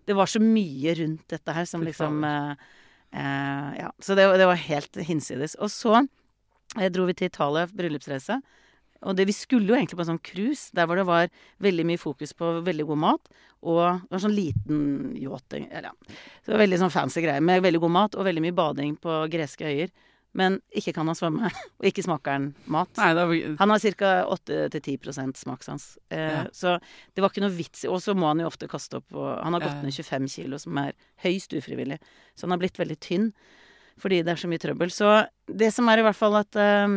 det 0.07 0.15
var 0.17 0.31
så 0.31 0.41
mye 0.43 0.95
rundt 0.99 1.25
dette 1.33 1.55
her 1.57 1.67
som 1.69 1.85
liksom 1.85 2.25
eh, 2.29 2.53
eh, 3.11 3.71
Ja. 3.81 3.93
Så 3.99 4.17
det, 4.17 4.29
det 4.39 4.49
var 4.49 4.61
helt 4.61 5.01
hinsides. 5.09 5.57
Og 5.61 5.73
så 5.73 5.97
eh, 6.79 6.89
dro 6.93 7.09
vi 7.09 7.17
til 7.19 7.33
Italia, 7.33 7.67
bryllupsreise. 7.67 8.39
Og 9.03 9.17
det, 9.19 9.27
vi 9.27 9.35
skulle 9.35 9.67
jo 9.67 9.75
egentlig 9.75 9.99
på 9.99 10.05
en 10.05 10.13
sånn 10.13 10.23
cruise, 10.23 10.71
der 10.77 10.87
hvor 10.87 10.99
det 11.01 11.07
var 11.09 11.27
veldig 11.65 11.85
mye 11.89 11.99
fokus 12.01 12.33
på 12.39 12.53
veldig 12.67 12.87
god 12.87 13.01
mat. 13.03 13.33
Og 13.63 13.83
det 14.05 14.15
var 14.15 14.23
sånn 14.25 14.37
liten 14.37 14.81
yacht 15.19 15.55
eller 15.59 15.91
ja. 15.91 15.93
Så 16.43 16.49
det 16.51 16.55
var 16.57 16.65
veldig 16.65 16.79
sånn 16.85 16.95
fancy 16.95 17.23
greier 17.25 17.43
med 17.45 17.63
veldig 17.63 17.81
god 17.83 17.95
mat 17.99 18.17
og 18.19 18.27
veldig 18.27 18.43
mye 18.47 18.57
bading 18.59 18.97
på 19.03 19.21
greske 19.33 19.67
øyer. 19.67 19.93
Men 20.35 20.55
ikke 20.73 20.95
kan 20.97 21.05
han 21.11 21.17
svømme, 21.19 21.51
og 21.79 21.85
ikke 21.91 22.05
smaker 22.07 22.33
han 22.39 22.47
mat. 22.73 22.89
Nei, 22.97 23.11
var, 23.19 23.33
Han 23.59 23.75
har 23.75 23.83
ca. 24.01 24.13
8-10 24.33 25.35
smakssans. 25.43 25.99
Eh, 26.09 26.23
Ja. 26.33 26.45
Så 26.57 26.79
det 27.15 27.21
var 27.21 27.29
ikke 27.29 27.43
noe 27.45 27.53
vits 27.53 27.85
i 27.85 27.91
Og 27.93 28.01
så 28.01 28.15
må 28.17 28.31
han 28.31 28.41
jo 28.41 28.47
ofte 28.49 28.69
kaste 28.71 28.97
opp 29.03 29.13
og 29.13 29.43
Han 29.45 29.53
har 29.59 29.61
gått 29.67 29.83
ned 29.85 29.93
25 29.93 30.31
kilo, 30.33 30.59
som 30.63 30.79
er 30.81 30.95
høyst 31.27 31.53
ufrivillig. 31.53 31.99
Så 32.35 32.47
han 32.47 32.55
har 32.57 32.63
blitt 32.65 32.79
veldig 32.81 32.99
tynn 33.01 33.33
fordi 34.01 34.23
det 34.25 34.33
er 34.33 34.41
så 34.41 34.49
mye 34.49 34.59
trøbbel. 34.59 34.89
Så 34.91 35.09
det 35.47 35.69
som 35.77 35.87
er 35.93 36.01
i 36.01 36.03
hvert 36.07 36.17
fall 36.17 36.35
at 36.41 36.57
eh, 36.57 36.95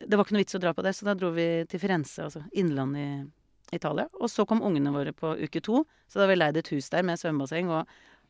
det 0.00 0.16
var 0.16 0.24
ikke 0.26 0.36
noe 0.36 0.44
vits 0.44 0.56
å 0.58 0.62
dra 0.62 0.72
på 0.74 0.84
det, 0.84 0.94
så 0.96 1.06
da 1.08 1.14
dro 1.18 1.30
vi 1.34 1.46
til 1.70 1.82
Firenze, 1.82 2.26
altså 2.26 2.42
innlandet 2.56 3.28
i 3.72 3.76
Italia. 3.78 4.08
Og 4.20 4.30
så 4.30 4.46
kom 4.48 4.62
ungene 4.66 4.92
våre 4.94 5.14
på 5.16 5.34
uke 5.40 5.62
to, 5.64 5.84
så 6.08 6.18
da 6.18 6.24
hadde 6.24 6.34
vi 6.34 6.40
leid 6.40 6.58
et 6.60 6.72
hus 6.74 6.90
der 6.92 7.06
med 7.06 7.20
svømmebasseng 7.20 7.70
og 7.72 7.88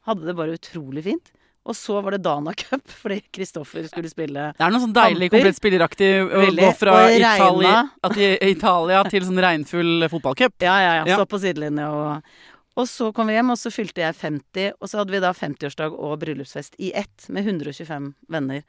hadde 0.08 0.28
det 0.28 0.36
bare 0.38 0.56
utrolig 0.58 1.04
fint. 1.06 1.32
Og 1.64 1.72
så 1.76 1.96
var 2.04 2.12
det 2.12 2.20
Dana 2.26 2.52
Cup, 2.52 2.82
fordi 3.02 3.22
Kristoffer 3.32 3.86
skulle 3.88 4.10
spille 4.12 4.50
det 4.52 4.64
er 4.66 4.72
noe 4.74 4.82
sånn 4.82 4.96
deilig 4.96 5.30
Kamper. 5.30 5.38
komplett 5.38 5.60
spilleraktig 5.60 6.10
å 6.20 6.42
Veldig. 6.44 6.64
gå 6.66 6.72
fra 6.76 6.96
Italia, 7.16 7.76
at 8.04 8.18
i, 8.20 8.32
Italia 8.52 9.04
til 9.08 9.24
sånn 9.24 9.40
regnfull 9.46 10.08
fotballcup. 10.12 10.58
Ja, 10.60 10.74
ja, 10.84 10.92
ja. 11.00 11.06
Ja. 11.08 11.16
Stå 11.22 11.28
på 11.30 11.40
sidelinja 11.40 11.88
og 11.88 12.36
Og 12.74 12.88
så 12.90 13.10
kom 13.14 13.28
vi 13.30 13.36
hjem, 13.36 13.52
og 13.54 13.58
så 13.60 13.70
fylte 13.70 14.02
jeg 14.02 14.16
50, 14.18 14.78
og 14.80 14.90
så 14.90 15.00
hadde 15.00 15.14
vi 15.14 15.22
da 15.22 15.30
50-årsdag 15.36 15.94
og 15.94 16.16
bryllupsfest 16.24 16.74
i 16.82 16.90
ett 16.98 17.28
med 17.30 17.46
125 17.46 18.08
venner. 18.34 18.64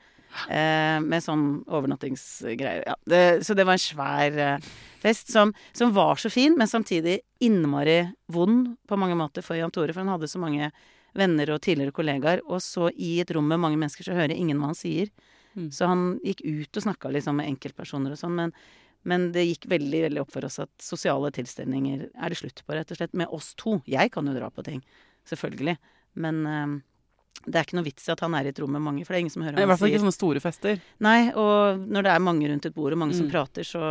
Eh, 0.51 0.97
med 0.99 1.24
sånn 1.24 1.45
overnattingsgreier. 1.64 2.84
Ja, 2.86 2.95
det, 3.08 3.22
så 3.47 3.56
det 3.56 3.64
var 3.66 3.78
en 3.78 3.82
svær 3.82 4.39
eh, 4.43 4.68
fest 4.99 5.32
som, 5.32 5.53
som 5.74 5.93
var 5.95 6.20
så 6.20 6.30
fin, 6.34 6.58
men 6.60 6.68
samtidig 6.68 7.22
innmari 7.39 8.01
vond 8.36 8.74
på 8.88 8.99
mange 8.99 9.16
måter 9.18 9.45
for 9.45 9.58
Jan 9.58 9.72
Tore, 9.74 9.95
for 9.95 10.03
han 10.03 10.12
hadde 10.12 10.30
så 10.30 10.41
mange 10.41 10.74
venner 11.16 11.53
og 11.56 11.62
tidligere 11.64 11.95
kollegaer, 11.95 12.43
og 12.45 12.60
så 12.64 12.89
i 12.91 13.16
et 13.24 13.32
rom 13.32 13.47
med 13.47 13.64
mange 13.64 13.80
mennesker 13.80 14.06
så 14.06 14.18
hører 14.18 14.36
ingen 14.36 14.60
hva 14.60 14.74
han 14.74 14.78
sier. 14.78 15.14
Mm. 15.56 15.70
Så 15.72 15.88
han 15.88 16.08
gikk 16.26 16.43
ut 16.43 16.82
og 16.82 16.84
snakka 16.84 17.14
liksom 17.16 17.39
med 17.39 17.53
enkeltpersoner 17.53 18.14
og 18.14 18.20
sånn, 18.20 18.36
men, 18.36 18.51
men 19.06 19.30
det 19.36 19.43
gikk 19.45 19.68
veldig 19.70 20.01
veldig 20.10 20.22
opp 20.24 20.32
for 20.34 20.47
oss 20.47 20.58
at 20.64 20.72
sosiale 20.82 21.30
tilstelninger 21.36 22.08
er 22.10 22.34
det 22.34 22.39
slutt 22.41 22.64
på, 22.66 22.74
rett 22.74 22.89
og 22.91 22.97
slett. 22.99 23.14
Med 23.14 23.30
oss 23.34 23.53
to. 23.56 23.78
Jeg 23.86 24.12
kan 24.16 24.26
jo 24.26 24.34
dra 24.34 24.49
på 24.49 24.66
ting, 24.66 24.82
selvfølgelig. 25.30 25.78
Men 26.26 26.41
eh, 26.49 26.76
det 27.45 27.60
er 27.60 27.68
ikke 27.68 27.78
noe 27.78 27.86
vits 27.86 28.08
i 28.10 28.14
at 28.16 28.24
han 28.26 28.34
er 28.34 28.47
i 28.47 28.53
et 28.53 28.60
rom 28.64 28.72
med 28.74 28.82
mange, 28.82 29.06
for 29.06 29.14
det 29.14 29.20
er 29.20 29.24
ingen 29.28 29.34
som 29.36 29.43
hører 29.45 29.62
I 29.62 29.68
hvert 29.70 29.78
fall 29.82 29.91
ikke 29.93 30.01
sånne 30.06 30.16
store 30.18 30.41
fester. 30.41 30.82
Nei, 31.06 31.20
og 31.38 31.84
når 31.86 32.08
det 32.08 32.14
er 32.16 32.24
mange 32.26 32.49
rundt 32.49 32.66
et 32.66 32.74
bord, 32.76 32.95
og 32.95 33.01
mange 33.03 33.14
som 33.18 33.28
Mm. 33.28 33.32
prater, 33.36 33.64
så 33.68 33.84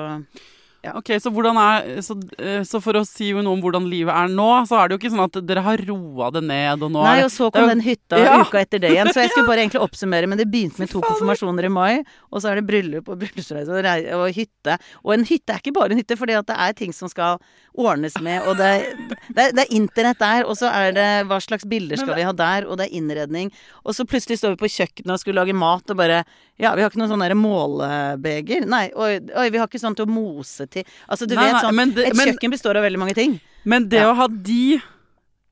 Ja. 0.85 0.93
Ok, 1.01 1.09
så, 1.23 1.31
er, 1.33 1.87
så, 2.05 2.15
eh, 2.39 2.61
så 2.69 2.81
for 2.85 2.99
å 3.01 3.05
si 3.09 3.31
noe 3.33 3.55
om 3.57 3.63
hvordan 3.65 3.87
livet 3.89 4.13
er 4.13 4.29
nå, 4.29 4.49
så 4.69 4.77
er 4.83 4.89
det 4.91 4.97
jo 4.97 5.01
ikke 5.01 5.13
sånn 5.15 5.25
at 5.25 5.39
dere 5.49 5.63
har 5.65 5.81
roa 5.89 6.31
det 6.35 6.43
ned, 6.45 6.83
og 6.85 6.93
nå 6.93 7.03
Nei, 7.07 7.23
og 7.25 7.31
så 7.33 7.49
kom 7.51 7.65
jo- 7.65 7.73
den 7.73 7.81
hytta 7.87 8.19
Ja. 8.21 8.37
uka 8.45 8.61
etter 8.61 8.79
det 8.83 8.91
igjen. 8.93 9.09
Så 9.09 9.23
jeg 9.25 9.31
skulle 9.33 9.49
bare 9.53 9.65
egentlig 9.65 9.81
oppsummere, 9.81 10.29
men 10.29 10.37
det 10.39 10.51
begynte 10.53 10.79
med 10.85 10.91
to 10.93 11.01
konfirmasjoner 11.01 11.65
i 11.65 11.73
mai, 11.73 12.05
og 12.31 12.43
så 12.45 12.53
er 12.53 12.61
det 12.61 12.67
bryllup 12.69 13.09
og 13.09 13.19
bryllupsreise 13.23 13.73
og, 13.73 13.89
og 14.21 14.29
hytte. 14.37 14.77
Og 15.05 15.15
en 15.17 15.25
hytte 15.25 15.57
er 15.57 15.63
ikke 15.65 15.73
bare 15.81 15.97
en 15.97 16.03
hytte, 16.05 16.19
for 16.21 16.27
det 16.29 16.37
er 16.53 16.73
ting 16.77 16.93
som 16.93 17.09
skal 17.09 17.41
ordnes 17.75 18.15
med, 18.23 18.43
og 18.47 18.57
det 18.57 18.67
er, 18.71 18.83
det 19.35 19.43
er, 19.43 19.53
det 19.57 19.63
er 19.65 19.73
internett 19.75 20.19
der, 20.21 20.45
og 20.47 20.55
så 20.57 20.69
er 20.71 20.93
det 20.95 21.07
hva 21.27 21.41
slags 21.43 21.65
bilder 21.67 21.97
skal 21.99 22.15
vi 22.15 22.23
ha 22.23 22.31
der, 22.33 22.67
og 22.71 22.79
det 22.79 22.87
er 22.87 22.95
innredning. 23.01 23.51
Og 23.85 23.97
så 23.97 24.05
plutselig 24.07 24.39
står 24.39 24.55
vi 24.55 24.61
på 24.63 24.71
kjøkkenet 24.71 25.11
og 25.11 25.19
skulle 25.19 25.41
lage 25.43 25.57
mat, 25.59 25.91
og 25.91 25.97
bare 25.99 26.25
Ja, 26.57 26.71
vi 26.77 26.83
har 26.85 26.91
ikke 26.91 27.01
noe 27.03 27.09
sånn 27.11 27.19
derre 27.25 27.35
målebeger. 27.35 28.63
Nei, 28.71 28.85
oi, 28.95 29.19
oi, 29.35 29.49
vi 29.51 29.59
har 29.59 29.67
ikke 29.67 29.81
sånn 29.83 29.97
til 29.99 30.07
å 30.07 30.13
mose 30.15 30.69
til 30.71 30.85
Altså, 31.11 31.27
du 31.27 31.35
Nei, 31.35 31.49
vet 31.51 31.65
sånn 31.65 31.75
men 31.75 31.91
det- 31.97 32.07
Et 32.13 32.15
men- 32.17 32.29
kjøkken 32.29 32.51
består 32.55 32.77
av 32.77 32.85
veldig 32.87 32.99
mange 33.03 33.15
ting. 33.15 33.41
Men 33.65 33.89
det 33.89 33.99
Ja. 33.99 34.13
å 34.13 34.15
ha 34.15 34.29
de 34.29 34.81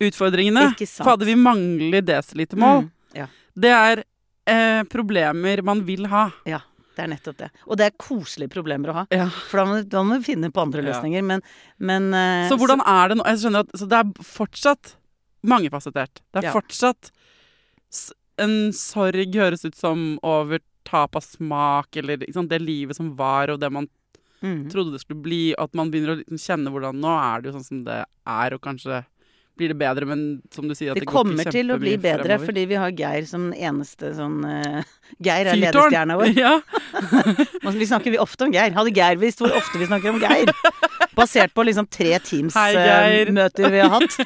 utfordringene 0.00 0.74
Fader. 1.02 1.26
Vi 1.26 1.34
mangler 1.34 2.02
desilitermål, 2.02 2.82
Mm, 2.84 2.90
ja. 3.14 3.26
det 3.58 3.70
er 3.70 4.04
eh, 4.46 4.82
problemer 4.84 5.62
man 5.62 5.84
vil 5.84 6.06
ha. 6.06 6.30
Ja, 6.46 6.60
det 6.96 7.04
er 7.04 7.08
nettopp 7.08 7.38
det. 7.40 7.50
Og 7.66 7.78
det 7.80 7.86
er 7.86 7.94
koselige 8.00 8.52
problemer 8.52 8.92
å 8.92 8.96
ha. 9.00 9.04
Ja. 9.14 9.28
For 9.48 9.62
da 9.62 9.64
må, 9.68 9.78
da 9.88 10.02
må 10.04 10.18
vi 10.20 10.32
finne 10.32 10.50
på 10.52 10.60
andre 10.64 10.82
Ja. 10.82 10.90
løsninger. 10.90 11.24
Men, 11.24 11.42
men 11.78 12.12
eh, 12.14 12.48
Så 12.50 12.58
hvordan 12.60 12.82
er 12.84 13.08
det 13.08 13.18
nå? 13.18 13.24
Jeg 13.30 13.42
skjønner 13.44 13.64
at 13.66 13.72
Så 13.78 13.88
det 13.88 14.00
er 14.00 14.26
fortsatt 14.28 14.94
mangefasettert. 15.42 16.20
Det 16.32 16.42
er 16.42 16.50
Ja. 16.50 16.52
fortsatt 16.52 17.10
En 18.38 18.72
sorg 18.72 19.34
høres 19.36 19.64
ut 19.64 19.76
som 19.76 20.18
over 20.22 20.60
tap 20.84 21.14
av 21.16 21.22
smak, 21.22 21.96
eller 21.96 22.16
liksom, 22.16 22.48
det 22.48 22.60
livet 22.62 22.96
som 22.96 23.14
var, 23.14 23.50
og 23.52 23.60
det 23.60 23.70
man 23.70 23.86
mm. 24.42 24.70
trodde 24.72 24.92
det 24.92 25.02
skulle 25.02 25.22
bli, 25.22 25.54
at 25.58 25.74
man 25.74 25.90
begynner 25.92 26.16
å 26.16 26.18
liksom 26.22 26.40
kjenne 26.40 26.72
hvordan 26.72 26.98
Nå 26.98 27.12
er 27.12 27.42
det 27.42 27.50
jo 27.50 27.58
sånn 27.58 27.68
som 27.68 27.84
det 27.84 28.00
er, 28.02 28.54
og 28.56 28.62
kanskje 28.64 29.04
blir 29.58 29.68
det 29.68 29.76
bedre, 29.78 30.06
men 30.08 30.20
som 30.54 30.64
du 30.68 30.74
sier, 30.74 30.90
at 30.92 30.96
Det 30.96 31.02
det, 31.04 31.08
går 31.10 31.12
kommer 31.12 31.42
ikke 31.44 31.52
til 31.54 31.70
å 31.74 31.78
bli 31.78 31.96
bedre 32.00 32.24
fremover. 32.24 32.46
fordi 32.48 32.62
vi 32.70 32.78
har 32.80 32.94
Geir 32.96 33.26
som 33.28 33.50
eneste 33.52 34.12
sånn 34.16 34.38
uh, 34.48 34.82
Geir 35.20 35.50
er 35.52 35.58
ledestjerna 35.60 36.16
vår. 36.16 36.32
Ja. 36.38 36.54
Vi 37.82 37.86
snakker 37.88 38.10
vi 38.14 38.18
ofte 38.22 38.46
om 38.46 38.52
Geir. 38.54 38.72
Hadde 38.76 38.92
Geir 38.96 39.18
visst 39.20 39.40
hvor 39.42 39.52
ofte 39.56 39.78
vi 39.80 39.86
snakker 39.88 40.12
om 40.14 40.20
Geir? 40.22 40.48
Basert 41.18 41.52
på 41.52 41.64
liksom 41.68 41.86
tre 41.92 42.14
Teams-møter 42.24 43.70
vi 43.74 43.82
har 43.82 43.92
hatt. 43.92 44.16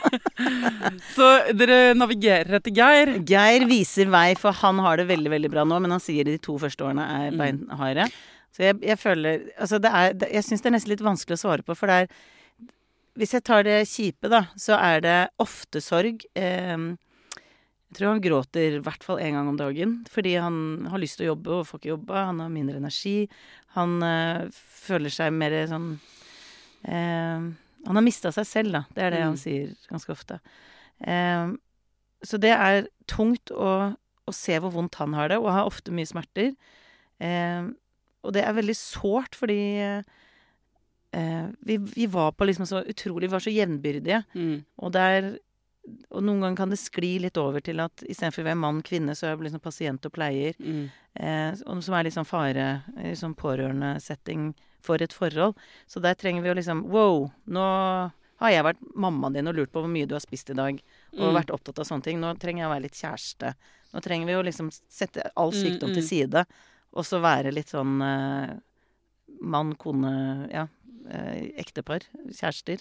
Så 1.16 1.30
dere 1.58 1.94
navigerer 1.98 2.58
etter 2.60 2.74
Geir. 2.76 3.16
Geir 3.26 3.66
viser 3.66 4.10
vei, 4.12 4.28
for 4.38 4.54
han 4.62 4.78
har 4.84 5.00
det 5.02 5.08
veldig 5.10 5.32
veldig 5.32 5.50
bra 5.52 5.64
nå, 5.66 5.80
men 5.82 5.96
han 5.96 6.02
sier 6.02 6.26
de 6.28 6.38
to 6.38 6.54
første 6.62 6.86
årene 6.86 7.06
er 7.16 7.26
Mm. 7.26 7.38
beinharde. 7.42 8.06
Så 8.54 8.62
jeg, 8.68 8.76
jeg 8.86 8.96
føler 8.98 9.40
Altså, 9.58 9.80
det 9.82 9.90
er 9.92 10.12
det, 10.14 10.28
Jeg 10.32 10.44
syns 10.46 10.62
det 10.62 10.68
er 10.70 10.74
nesten 10.76 10.92
litt 10.94 11.02
vanskelig 11.04 11.36
å 11.36 11.42
svare 11.42 11.62
på, 11.66 11.74
for 11.76 11.90
det 11.90 11.96
er 12.04 12.08
Hvis 13.16 13.32
jeg 13.32 13.44
tar 13.48 13.62
det 13.64 13.78
kjipe, 13.88 14.28
da, 14.28 14.42
så 14.60 14.76
er 14.76 15.00
det 15.04 15.16
ofte 15.42 15.80
sorg. 15.80 16.24
Eh, 16.36 16.76
jeg 17.86 17.96
tror 18.00 18.10
han 18.12 18.20
gråter 18.24 18.76
i 18.76 18.82
hvert 18.84 19.04
fall 19.06 19.20
én 19.22 19.36
gang 19.38 19.48
om 19.48 19.56
dagen, 19.56 19.92
fordi 20.12 20.34
han 20.42 20.56
har 20.90 21.00
lyst 21.00 21.16
til 21.20 21.28
å 21.28 21.32
jobbe 21.34 21.54
og 21.60 21.66
får 21.68 21.80
ikke 21.80 21.92
jobba. 21.94 22.24
Han 22.28 22.42
har 22.44 22.50
mindre 22.52 22.76
energi. 22.80 23.28
Han 23.78 23.94
eh, 24.04 24.48
føler 24.52 25.12
seg 25.14 25.32
mer 25.32 25.54
sånn 25.70 25.92
eh, 26.84 27.46
Han 27.86 27.94
har 28.00 28.02
mista 28.04 28.32
seg 28.34 28.48
selv, 28.50 28.72
da. 28.74 28.82
Det 28.96 29.04
er 29.06 29.10
det 29.14 29.20
Mm. 29.22 29.28
han 29.30 29.36
sier 29.38 29.68
ganske 29.88 30.10
ofte. 30.12 30.40
Eh, 31.06 31.54
så 32.26 32.40
det 32.42 32.50
er 32.50 32.88
tungt 33.06 33.52
å, 33.54 33.94
å 34.26 34.32
se 34.34 34.58
hvor 34.58 34.72
vondt 34.74 34.96
han 34.98 35.14
har 35.14 35.28
det, 35.30 35.38
og 35.38 35.52
har 35.54 35.68
ofte 35.70 35.92
mye 35.94 36.08
smerter. 36.10 36.52
Eh, 37.22 37.68
og 38.26 38.32
det 38.34 38.42
er 38.42 38.56
veldig 38.58 38.74
sårt, 38.76 39.36
fordi 39.38 40.02
eh, 41.16 41.48
vi, 41.66 41.78
vi 41.80 42.06
var 42.12 42.32
på 42.36 42.46
liksom 42.48 42.68
så 42.68 42.82
utrolig 42.84 43.28
Vi 43.30 43.34
var 43.34 43.44
så 43.44 43.52
jevnbyrdige. 43.54 44.22
Mm. 44.36 44.64
Og 44.84 44.92
der 44.92 45.32
Og 46.10 46.18
noen 46.26 46.40
ganger 46.42 46.56
kan 46.58 46.70
det 46.72 46.80
skli 46.82 47.12
litt 47.22 47.36
over 47.38 47.62
til 47.62 47.78
at 47.78 48.02
istedenfor 48.10 48.42
å 48.42 48.46
være 48.48 48.58
mann-kvinne, 48.58 49.14
så 49.14 49.28
er 49.28 49.36
det 49.36 49.44
liksom 49.46 49.60
pasient 49.62 50.06
og 50.08 50.12
pleier. 50.16 50.56
Mm. 50.58 50.88
Eh, 51.14 51.54
som 51.62 51.94
er 51.94 52.08
sånn 52.10 52.26
fare, 52.26 52.64
liksom 52.98 53.36
pårørendesetting 53.38 54.48
for 54.82 54.98
et 55.02 55.14
forhold. 55.14 55.54
Så 55.86 56.02
der 56.02 56.14
trenger 56.18 56.42
vi 56.42 56.50
å 56.50 56.56
liksom 56.58 56.82
Wow, 56.90 57.30
nå 57.46 57.62
har 58.42 58.50
jeg 58.50 58.64
vært 58.66 58.82
mammaen 58.98 59.32
din 59.38 59.46
og 59.48 59.54
lurt 59.56 59.70
på 59.72 59.80
hvor 59.84 59.88
mye 59.88 60.06
du 60.10 60.14
har 60.18 60.20
spist 60.26 60.50
i 60.50 60.58
dag, 60.58 60.82
og 61.14 61.22
Mm. 61.30 61.34
vært 61.38 61.54
opptatt 61.54 61.78
av 61.78 61.86
sånne 61.86 62.02
ting. 62.02 62.18
Nå 62.20 62.34
trenger 62.38 62.64
jeg 62.64 62.68
å 62.68 62.74
være 62.74 62.82
litt 62.82 62.98
kjæreste. 63.00 63.54
Nå 63.94 64.02
trenger 64.02 64.26
vi 64.26 64.34
å 64.34 64.42
liksom 64.44 64.70
sette 64.90 65.30
all 65.36 65.52
Mm, 65.52 65.62
sykdom 65.62 65.94
til 65.94 66.02
mm. 66.02 66.08
side, 66.08 66.46
og 66.92 67.04
så 67.04 67.20
være 67.22 67.54
litt 67.54 67.68
sånn 67.70 68.02
eh, 68.02 68.56
mann, 69.40 69.74
kone, 69.76 70.48
ja, 70.52 70.66
ektepar, 71.56 72.00
kjærester. 72.32 72.80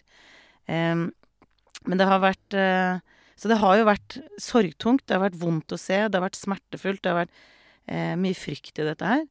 Men 1.86 2.00
det 2.00 2.08
har 2.10 2.22
vært 2.24 2.56
eh, 2.58 3.00
Så 3.38 3.50
det 3.52 3.60
har 3.62 3.78
jo 3.78 3.86
vært 3.90 4.20
sorgtungt. 4.40 5.04
Det 5.06 5.18
har 5.18 5.26
vært 5.28 5.40
vondt 5.42 5.74
å 5.76 5.80
se. 5.80 5.98
Det 6.08 6.16
har 6.16 6.24
vært 6.24 6.40
smertefullt. 6.40 7.02
Det 7.04 7.12
har 7.12 7.26
vært 7.26 7.34
eh, 7.92 8.14
mye 8.16 8.38
frykt 8.38 8.80
i 8.80 8.86
dette 8.88 9.06
her. 9.10 9.26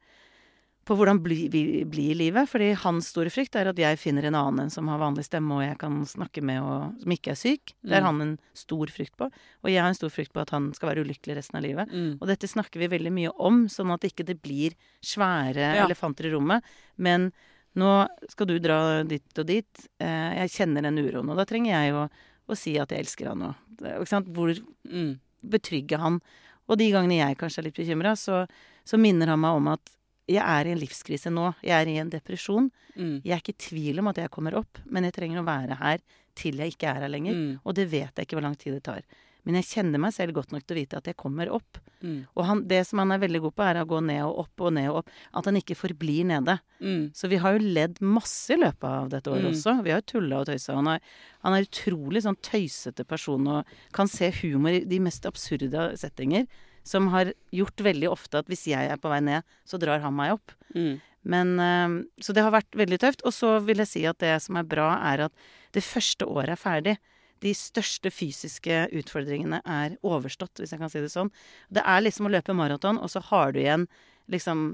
På 0.85 0.93
hvordan 0.99 1.23
bli, 1.25 1.47
blir 1.89 2.13
livet. 2.21 2.45
Fordi 2.53 2.75
hans 2.83 3.09
store 3.15 3.33
frykt 3.33 3.57
er 3.57 3.71
at 3.71 3.79
jeg 3.81 3.97
finner 3.97 4.27
en 4.29 4.37
annen 4.37 4.69
som 4.71 4.91
har 4.93 5.01
vanlig 5.01 5.25
stemme, 5.25 5.57
og 5.57 5.65
jeg 5.65 5.79
kan 5.81 6.03
snakke 6.05 6.43
med, 6.45 6.61
og 6.61 7.01
som 7.01 7.15
ikke 7.17 7.33
er 7.33 7.41
syk. 7.41 7.73
Det 7.81 7.97
er 7.97 8.05
Mm. 8.05 8.11
han 8.11 8.21
en 8.27 8.35
stor 8.53 8.93
frykt 8.93 9.17
på. 9.17 9.31
Og 9.65 9.71
jeg 9.73 9.81
har 9.81 9.89
en 9.89 9.97
stor 9.97 10.13
frykt 10.13 10.35
på 10.37 10.43
at 10.45 10.51
han 10.53 10.69
skal 10.77 10.91
være 10.93 11.07
ulykkelig 11.09 11.39
resten 11.41 11.57
av 11.57 11.65
livet. 11.65 11.89
Mm. 11.89 12.19
Og 12.21 12.29
dette 12.29 12.45
snakker 12.53 12.79
vi 12.85 12.93
veldig 12.93 13.13
mye 13.17 13.33
om, 13.41 13.65
sånn 13.73 13.95
at 13.97 14.05
ikke 14.05 14.27
det 14.29 14.43
blir 14.45 14.77
svære 15.01 15.57
Ja. 15.81 15.87
elefanter 15.89 16.29
i 16.29 16.35
rommet. 16.37 16.63
Men 16.99 17.33
nå 17.77 17.91
skal 18.31 18.47
du 18.51 18.59
dra 18.63 19.03
dit 19.09 19.39
og 19.43 19.47
dit. 19.49 19.87
Eh, 19.99 20.31
jeg 20.45 20.53
kjenner 20.59 20.83
den 20.87 20.99
uroen, 21.03 21.31
og 21.33 21.37
da 21.41 21.45
trenger 21.49 21.73
jeg 21.75 21.95
å, 21.99 22.05
å 22.49 22.57
si 22.59 22.77
at 22.79 22.91
jeg 22.95 23.05
elsker 23.07 23.33
han. 23.33 23.49
Ikke 23.81 24.09
sant? 24.11 24.29
Hvor 24.35 24.55
Mm. 24.91 25.19
betrygge 25.45 25.99
han. 25.99 26.21
Og 26.69 26.79
de 26.81 26.87
gangene 26.93 27.19
jeg 27.19 27.37
kanskje 27.37 27.59
er 27.61 27.67
litt 27.69 27.77
bekymra, 27.77 28.15
så, 28.17 28.47
så 28.85 28.97
minner 29.01 29.29
han 29.29 29.41
meg 29.43 29.59
om 29.59 29.67
at 29.75 29.91
jeg 30.31 30.41
er 30.41 30.67
i 30.67 30.73
en 30.73 30.81
livskrise 30.81 31.29
nå. 31.33 31.51
Jeg 31.63 31.75
er 31.83 31.91
i 31.93 31.99
en 32.01 32.09
depresjon. 32.13 32.71
Mm. 32.97 33.19
Jeg 33.27 33.35
er 33.35 33.43
ikke 33.43 33.53
i 33.53 33.63
tvil 33.69 33.99
om 34.01 34.09
at 34.09 34.17
jeg 34.23 34.31
kommer 34.33 34.55
opp, 34.57 34.79
men 34.87 35.05
jeg 35.05 35.13
trenger 35.19 35.43
å 35.43 35.45
være 35.45 35.77
her 35.83 35.99
til 36.35 36.57
jeg 36.63 36.73
ikke 36.73 36.89
er 36.95 37.03
her 37.05 37.13
lenger. 37.13 37.35
Mm. 37.37 37.59
Og 37.65 37.75
det 37.77 37.91
vet 37.93 38.15
jeg 38.17 38.25
ikke 38.27 38.39
hvor 38.39 38.47
lang 38.47 38.57
tid 38.57 38.79
det 38.79 38.83
tar. 38.87 39.03
Men 39.45 39.59
jeg 39.61 39.67
kjenner 39.69 40.01
meg 40.01 40.15
selv 40.17 40.33
godt 40.39 40.53
nok 40.55 40.63
til 40.65 40.75
å 40.75 40.79
vite 40.81 40.97
at 40.97 41.09
jeg 41.11 41.17
kommer 41.21 41.51
opp. 41.53 41.79
Mm. 42.01 42.27
Og 42.37 42.45
han, 42.49 42.63
det 42.69 42.79
som 42.89 42.99
han 43.03 43.13
er 43.13 43.21
veldig 43.21 43.41
god 43.45 43.55
på, 43.59 43.65
er 43.69 43.81
å 43.83 43.87
gå 43.89 43.99
ned 44.05 44.23
og 44.25 44.39
opp 44.45 44.65
og 44.65 44.73
ned 44.77 44.89
og 44.91 44.99
opp. 45.03 45.11
At 45.37 45.45
han 45.51 45.57
ikke 45.61 45.77
forblir 45.77 46.25
nede. 46.29 46.59
Mm. 46.81 47.11
Så 47.17 47.29
vi 47.29 47.37
har 47.43 47.57
jo 47.59 47.73
ledd 47.77 48.01
masse 48.01 48.57
i 48.57 48.61
løpet 48.61 48.85
av 48.89 49.09
dette 49.13 49.29
året 49.33 49.45
Mm. 49.45 49.53
også. 49.53 49.77
Vi 49.85 49.91
har 49.93 50.01
jo 50.01 50.09
tulla 50.15 50.41
og 50.41 50.47
tøysa. 50.49 50.75
Han 50.81 50.89
er, 50.95 51.01
han 51.45 51.55
er 51.59 51.67
utrolig 51.69 52.23
sånn 52.25 52.41
tøysete 52.41 53.05
person 53.07 53.47
og 53.49 53.67
kan 53.93 54.09
se 54.09 54.31
humor 54.43 54.71
i 54.81 54.85
de 54.85 54.99
mest 55.01 55.25
absurde 55.29 55.91
settinger. 56.01 56.47
Som 56.85 57.09
har 57.13 57.33
gjort 57.53 57.77
veldig 57.81 58.11
ofte 58.13 58.39
at 58.41 58.47
hvis 58.53 58.67
jeg 58.69 58.91
er 58.93 58.97
på 59.01 59.09
vei 59.09 59.21
ned, 59.25 59.43
så 59.65 59.79
drar 59.81 60.01
han 60.05 60.13
meg 60.17 60.33
opp. 60.37 60.53
Mm. 60.75 61.01
Men, 61.25 61.55
eh, 61.61 62.05
så 62.21 62.35
det 62.37 62.43
har 62.45 62.53
vært 62.53 62.73
veldig 62.77 62.99
tøft. 63.01 63.23
Og 63.25 63.33
så 63.33 63.59
vil 63.65 63.81
jeg 63.81 63.89
si 63.89 64.03
at 64.05 64.19
det 64.21 64.35
som 64.45 64.57
er 64.61 64.65
bra, 64.69 64.91
er 65.13 65.25
at 65.29 65.33
det 65.73 65.83
første 65.85 66.27
året 66.29 66.53
er 66.57 66.61
ferdig. 66.61 66.97
De 67.45 67.53
største 67.57 68.11
fysiske 68.15 68.87
utfordringene 68.97 69.61
er 69.69 69.99
overstått, 70.07 70.63
hvis 70.63 70.73
jeg 70.73 70.81
kan 70.81 70.93
si 70.93 71.03
det 71.05 71.13
sånn. 71.13 71.33
Det 71.69 71.85
er 71.85 72.05
liksom 72.05 72.29
å 72.29 72.33
løpe 72.33 72.57
maraton, 72.57 73.01
og 73.01 73.13
så 73.13 73.23
har 73.31 73.53
du 73.53 73.61
igjen 73.61 73.89
liksom 74.33 74.65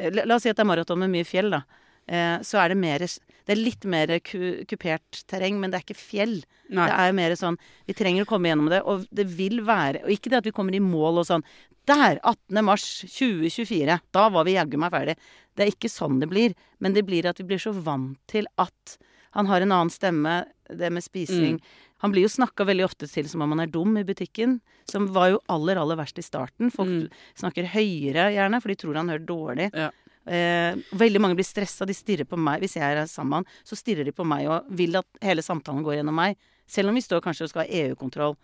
eh, 0.00 0.10
La 0.10 0.34
oss 0.34 0.46
si 0.46 0.50
at 0.50 0.58
det 0.58 0.64
er 0.64 0.72
maraton 0.72 1.00
med 1.04 1.12
mye 1.12 1.28
fjell, 1.28 1.52
da. 1.54 1.62
Eh, 2.10 2.40
så 2.42 2.58
er 2.58 2.72
det 2.72 2.80
mer 2.80 3.04
Det 3.04 3.52
er 3.54 3.60
litt 3.60 3.84
mer 3.84 4.10
ku, 4.24 4.64
kupert 4.66 5.20
terreng, 5.30 5.60
men 5.60 5.70
det 5.70 5.78
er 5.78 5.84
ikke 5.84 6.00
fjell. 6.00 6.40
Nei. 6.70 6.86
Det 6.88 6.96
er 7.04 7.14
mer 7.14 7.34
sånn 7.38 7.58
Vi 7.86 7.94
trenger 7.98 8.24
å 8.24 8.30
komme 8.30 8.50
gjennom 8.50 8.70
det, 8.72 8.80
og 8.82 9.04
det 9.14 9.26
vil 9.30 9.60
være 9.66 10.04
Og 10.04 10.14
ikke 10.14 10.30
det 10.30 10.40
at 10.40 10.48
vi 10.48 10.54
kommer 10.54 10.74
i 10.74 10.82
mål 10.82 11.22
og 11.22 11.28
sånn 11.28 11.44
Der! 11.86 12.18
18. 12.22 12.64
mars 12.66 12.84
2024. 13.04 14.00
Da 14.14 14.28
var 14.30 14.46
vi 14.46 14.56
jaggu 14.56 14.76
meg 14.78 14.92
ferdig. 14.94 15.16
Det 15.54 15.64
er 15.64 15.72
ikke 15.72 15.90
sånn 15.90 16.20
det 16.22 16.28
blir. 16.30 16.54
Men 16.78 16.94
det 16.94 17.02
blir 17.06 17.26
at 17.26 17.40
vi 17.40 17.46
blir 17.50 17.62
så 17.62 17.72
vant 17.74 18.18
til 18.30 18.46
at 18.62 18.98
han 19.34 19.46
har 19.50 19.62
en 19.62 19.72
annen 19.72 19.90
stemme, 19.94 20.34
det 20.78 20.90
med 20.92 21.02
spising. 21.04 21.56
Mm. 21.58 21.60
Han 22.04 22.12
blir 22.14 22.22
jo 22.24 22.32
snakka 22.32 22.64
veldig 22.68 22.84
ofte 22.86 23.08
til 23.10 23.28
som 23.28 23.42
om 23.42 23.50
han 23.54 23.60
er 23.64 23.72
dum 23.72 23.96
i 24.00 24.04
butikken. 24.04 24.58
Som 24.90 25.08
var 25.12 25.30
jo 25.34 25.40
aller, 25.48 25.76
aller 25.80 25.96
verst 26.00 26.18
i 26.18 26.22
starten. 26.24 26.70
Folk 26.72 26.88
Mm. 26.88 27.08
snakker 27.36 27.66
høyere 27.72 28.30
gjerne, 28.34 28.60
for 28.62 28.68
de 28.68 28.76
tror 28.76 28.94
han 28.96 29.08
hører 29.08 29.26
dårlig. 29.26 29.70
Ja. 29.74 29.90
Eh, 30.26 30.76
veldig 30.94 31.20
mange 31.20 31.34
blir 31.36 31.44
stressa. 31.48 31.86
De 31.86 31.92
stirrer 31.94 32.24
på 32.28 32.38
meg. 32.38 32.60
Hvis 32.60 32.76
jeg 32.76 32.82
er 32.84 33.06
sammen 33.06 33.30
med 33.30 33.36
han, 33.36 33.46
så 33.64 33.76
stirrer 33.76 34.04
de 34.04 34.12
på 34.12 34.24
meg 34.26 34.46
og 34.48 34.64
vil 34.70 34.96
at 34.96 35.06
hele 35.22 35.42
samtalen 35.42 35.82
går 35.82 35.98
gjennom 36.00 36.14
meg. 36.14 36.36
Selv 36.66 36.88
om 36.88 36.94
vi 36.94 37.00
står 37.02 37.20
kanskje 37.20 37.44
og 37.44 37.50
skal 37.50 37.64
ha 37.66 37.68
EU-kontroll. 37.68 38.36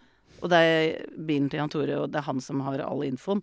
Og 0.42 0.50
det 0.50 0.58
er 0.58 1.06
bilen 1.16 1.48
til 1.48 1.58
Jan 1.60 1.70
Tore, 1.70 1.96
og 2.02 2.10
det 2.12 2.18
er 2.18 2.26
han 2.26 2.40
som 2.40 2.60
har 2.60 2.80
all 2.80 3.00
infoen. 3.06 3.42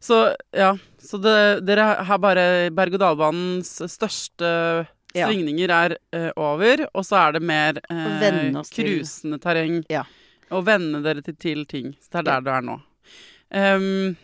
Så 0.00 0.34
ja, 0.52 0.74
så 1.00 1.18
det, 1.20 1.64
dere 1.66 2.04
har 2.04 2.18
bare 2.18 2.70
berg-og-dal-banens 2.70 3.70
største 3.90 4.86
Ja. 5.16 5.26
svingninger 5.28 5.72
er 5.72 5.96
uh, 6.12 6.30
over, 6.36 6.84
og 6.92 7.04
så 7.06 7.16
er 7.16 7.38
det 7.38 7.42
mer 7.42 7.78
til- 7.80 8.58
krusende 8.76 9.38
terreng. 9.40 9.82
Ja. 9.88 10.04
Og 10.52 10.66
venne 10.66 11.00
dere 11.04 11.22
til, 11.24 11.36
til 11.36 11.64
ting. 11.68 11.94
Så 12.00 12.12
det 12.12 12.20
er 12.20 12.28
der 12.28 12.44
du 12.44 12.50
er 12.52 12.64
nå. 12.64 12.78
Um, 13.48 14.16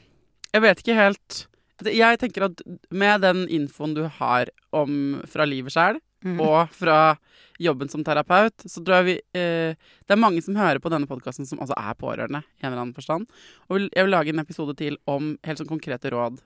jeg 0.52 0.60
vet 0.60 0.80
ikke 0.82 0.94
helt 0.98 1.46
Jeg 1.88 2.18
tenker 2.20 2.44
at 2.44 2.60
med 2.92 3.22
den 3.24 3.46
infoen 3.48 3.94
du 3.96 4.02
har 4.04 4.50
om 4.76 5.22
fra 5.26 5.46
livet 5.48 5.72
sjøl, 5.72 5.96
mm. 6.24 6.36
og 6.40 6.68
fra 6.76 7.16
jobben 7.58 7.88
som 7.88 8.04
terapeut, 8.04 8.54
så 8.62 8.82
tror 8.84 9.00
jeg 9.00 9.06
vi 9.08 9.16
uh, 9.40 9.74
Det 10.04 10.14
er 10.14 10.20
mange 10.20 10.42
som 10.44 10.56
hører 10.56 10.80
på 10.82 10.92
denne 10.92 11.08
podkasten 11.10 11.48
som 11.48 11.60
altså 11.64 11.76
er 11.76 11.96
pårørende 11.98 12.44
i 12.44 12.64
en 12.64 12.70
eller 12.70 12.84
annen 12.84 12.96
forstand. 12.96 13.26
Og 13.68 13.88
jeg 13.88 14.04
vil 14.04 14.14
lage 14.14 14.34
en 14.34 14.44
episode 14.44 14.76
til 14.78 14.98
om 15.10 15.34
helt 15.44 15.60
sånn 15.60 15.70
konkrete 15.70 16.12
råd 16.14 16.40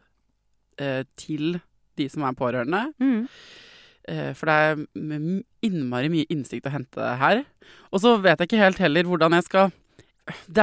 uh, 0.81 1.03
til 1.19 1.59
de 1.99 2.09
som 2.09 2.23
er 2.23 2.39
pårørende. 2.39 2.87
Mhm. 3.03 3.25
Eh, 4.09 4.33
for 4.37 4.49
det 4.49 4.57
er 4.57 5.43
innmari 5.69 6.11
mye 6.13 6.29
innsikt 6.33 6.69
å 6.69 6.73
hente 6.73 7.13
her. 7.21 7.45
Og 7.93 8.03
så 8.03 8.17
vet 8.23 8.41
jeg 8.41 8.51
ikke 8.51 8.63
helt 8.63 8.81
heller 8.83 9.09
hvordan 9.09 9.37
jeg 9.37 9.49
skal 9.49 9.73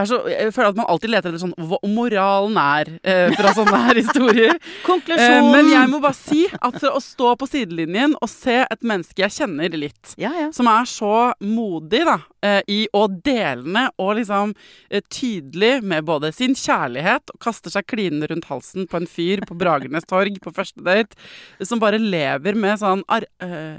så, 0.09 0.17
Jeg 0.29 0.53
føler 0.55 0.69
at 0.71 0.77
man 0.79 0.87
alltid 0.91 1.11
leter 1.13 1.31
etter 1.31 1.41
sånn 1.41 1.53
hva 1.69 1.79
moralen 1.89 2.57
er 2.61 2.91
eh, 3.03 3.33
fra 3.37 3.53
sånne 3.57 3.79
her 3.87 3.99
historier. 4.03 4.55
Eh, 4.85 5.49
men 5.51 5.69
jeg 5.71 5.89
må 5.91 5.99
bare 6.03 6.17
si 6.17 6.45
at 6.53 6.77
for 6.81 6.97
å 6.97 7.01
stå 7.03 7.33
på 7.41 7.49
sidelinjen 7.49 8.15
og 8.21 8.29
se 8.31 8.61
et 8.65 8.85
menneske 8.85 9.23
jeg 9.25 9.35
kjenner 9.39 9.75
litt, 9.77 10.15
Ja, 10.21 10.31
ja. 10.37 10.47
som 10.55 10.69
er 10.71 10.87
så 10.89 11.11
modig 11.43 12.03
da, 12.07 12.17
eh, 12.45 12.61
i 12.71 12.79
å 12.95 13.05
delende 13.09 13.87
og 14.01 14.15
liksom 14.19 14.53
eh, 14.89 15.03
tydelig 15.11 15.79
med 15.83 16.05
både 16.07 16.31
sin 16.35 16.55
kjærlighet 16.57 17.33
og 17.33 17.41
kaster 17.43 17.73
seg 17.73 17.87
klinende 17.89 18.29
rundt 18.31 18.49
halsen 18.51 18.87
på 18.91 19.01
en 19.01 19.09
fyr 19.09 19.43
på 19.47 19.57
Bragernes 19.59 20.07
torg 20.09 20.37
på 20.43 20.53
første 20.55 20.83
date, 20.85 21.17
som 21.65 21.81
bare 21.81 21.99
lever 22.01 22.57
med 22.59 22.79
sånn 22.81 23.03
ar 23.11 23.25
eh, 23.43 23.77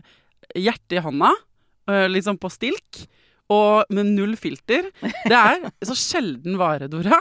hjerte 0.56 0.98
i 0.98 1.02
hånda, 1.02 1.32
eh, 1.90 2.06
liksom 2.12 2.38
på 2.40 2.50
stilk. 2.52 3.06
Og 3.52 3.92
med 3.94 4.08
null 4.16 4.34
filter. 4.40 4.88
Det 5.00 5.36
er 5.38 5.68
så 5.86 5.94
sjelden 5.94 6.56
vare, 6.58 6.88
Dora. 6.90 7.20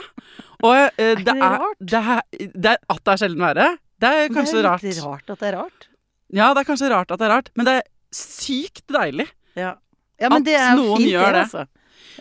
Og 0.66 0.74
eh, 0.74 1.12
ikke 1.14 1.26
det, 1.28 1.34
er, 1.36 1.58
rart? 1.60 1.78
det, 1.78 2.00
er, 2.00 2.48
det 2.54 2.72
er 2.72 2.80
At 2.90 3.02
det 3.04 3.12
er 3.12 3.20
sjelden 3.22 3.44
vare, 3.44 3.68
det 4.02 4.10
er 4.10 4.32
kanskje 4.32 4.56
det 4.58 4.62
er 4.62 4.68
rart. 4.68 4.82
litt 4.86 5.02
rart 5.04 5.30
at 5.32 5.42
det 5.42 5.48
er 5.48 5.56
rart. 5.60 5.88
Ja, 6.34 6.48
det 6.52 6.62
er 6.62 6.68
kanskje 6.68 6.90
rart 6.90 7.12
at 7.14 7.20
det 7.22 7.28
er 7.28 7.32
rart, 7.36 7.50
men 7.56 7.68
det 7.68 7.74
er 7.78 7.86
sykt 8.16 8.84
deilig. 8.92 9.28
Ja, 9.56 9.76
ja 10.20 10.30
men 10.32 10.42
At 10.42 10.48
det 10.48 10.56
er 10.58 10.66
jo 10.72 10.82
noen 10.82 11.00
fint, 11.00 11.12
gjør 11.14 11.30
det. 11.30 11.44
altså. 11.46 11.66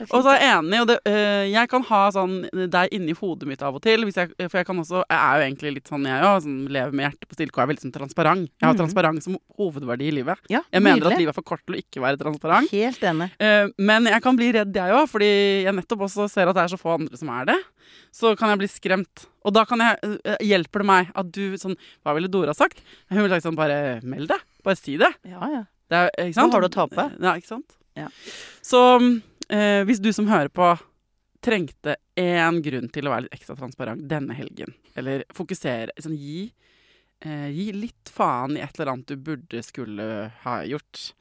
Og 0.10 0.24
så 0.26 0.34
er 0.34 0.40
jeg 0.42 0.52
enig, 0.58 0.80
og 0.82 0.88
det, 0.90 0.98
øh, 1.08 1.46
jeg 1.52 1.70
kan 1.72 1.84
ha 1.88 2.00
sånn 2.12 2.34
deg 2.72 2.90
inni 2.96 3.14
hodet 3.16 3.48
mitt 3.48 3.62
av 3.64 3.76
og 3.78 3.82
til. 3.86 4.04
Hvis 4.08 4.16
jeg, 4.20 4.32
for 4.50 4.58
jeg 4.60 4.66
kan 4.68 4.78
også 4.82 5.04
Jeg 5.10 5.18
er 5.20 5.40
jo 5.40 5.46
egentlig 5.48 5.74
litt 5.78 5.88
sånn, 5.92 6.04
jeg 6.10 6.24
òg. 6.28 6.42
Sånn, 6.44 6.58
lever 6.68 6.92
med 6.92 7.06
hjertet 7.08 7.28
på 7.30 7.38
stilke 7.38 7.58
og 7.60 7.64
er 7.64 7.70
veldig 7.74 7.86
sånn 7.86 7.94
transparent. 7.96 8.50
Jeg 8.60 8.66
har 8.68 8.74
Mhm. 8.74 8.82
transparent 8.84 9.24
som 9.24 9.38
hovedverdi 9.58 10.08
i 10.08 10.16
livet. 10.20 10.38
ja, 10.50 10.62
Jeg 10.72 10.82
mener 10.84 11.08
at 11.12 11.18
livet 11.18 11.30
er 11.30 11.34
for 11.40 11.44
kort 11.44 11.62
til 11.66 11.76
å 11.76 11.80
ikke 11.80 12.02
være 12.02 12.18
transparent. 12.20 12.70
Helt 12.72 13.00
enig. 13.00 13.32
Uh, 13.40 13.70
men 13.80 14.06
jeg 14.06 14.22
kan 14.22 14.36
bli 14.36 14.52
redd, 14.52 14.74
jeg 14.74 14.92
òg, 14.92 15.08
fordi 15.10 15.64
jeg 15.64 15.74
nettopp 15.74 16.02
også 16.10 16.30
ser 16.30 16.48
at 16.50 16.56
det 16.56 16.64
er 16.64 16.76
så 16.76 16.80
få 16.82 16.94
andre 17.00 17.18
som 17.18 17.30
er 17.30 17.46
det. 17.46 17.58
Så 18.12 18.36
kan 18.38 18.50
jeg 18.50 18.60
bli 18.60 18.68
skremt. 18.68 19.26
Og 19.46 19.54
da 19.54 19.64
kan 19.66 19.78
jeg, 19.80 19.98
uh, 20.26 20.36
hjelper 20.42 20.80
det 20.80 20.86
meg 20.86 21.12
at 21.16 21.32
du 21.32 21.54
sånn 21.56 21.76
Hva 22.04 22.14
ville 22.16 22.28
Dora 22.28 22.54
sagt? 22.54 22.80
Hun 23.10 23.22
ville 23.22 23.30
sagt 23.30 23.46
sånn 23.46 23.56
Bare 23.56 24.02
meld 24.04 24.28
deg. 24.28 24.40
Bare 24.64 24.76
si 24.76 24.98
det. 24.98 25.14
Ja, 25.24 25.40
ja. 25.52 25.64
det 25.90 25.98
er, 25.98 26.10
ikke 26.28 26.34
sant? 26.34 26.52
Hva 26.52 26.60
har 26.60 26.62
du 26.62 26.68
å 26.68 26.88
tape? 26.90 27.12
Ja, 27.22 27.36
ikke 27.36 27.48
sant? 27.48 27.76
Ja. 27.96 28.08
Så 28.64 29.22
eh, 29.50 29.84
hvis 29.88 30.02
du 30.04 30.12
som 30.16 30.28
hører 30.32 30.50
på 30.54 30.74
trengte 31.46 31.96
én 32.18 32.62
grunn 32.66 32.90
til 32.90 33.06
å 33.06 33.12
være 33.14 33.28
litt 33.28 33.36
ekstra 33.38 33.56
transparent 33.60 34.08
denne 34.10 34.34
helgen, 34.34 34.74
eller 34.98 35.24
fokusere 35.36 35.94
sånn, 36.02 36.16
gi, 36.18 36.48
eh, 37.22 37.50
gi 37.54 37.68
litt 37.76 38.10
faen 38.10 38.58
i 38.58 38.64
et 38.66 38.80
eller 38.80 38.94
annet 38.96 39.14
du 39.14 39.16
burde 39.18 39.62
skulle 39.64 40.32
ha 40.46 40.58
gjort. 40.66 41.12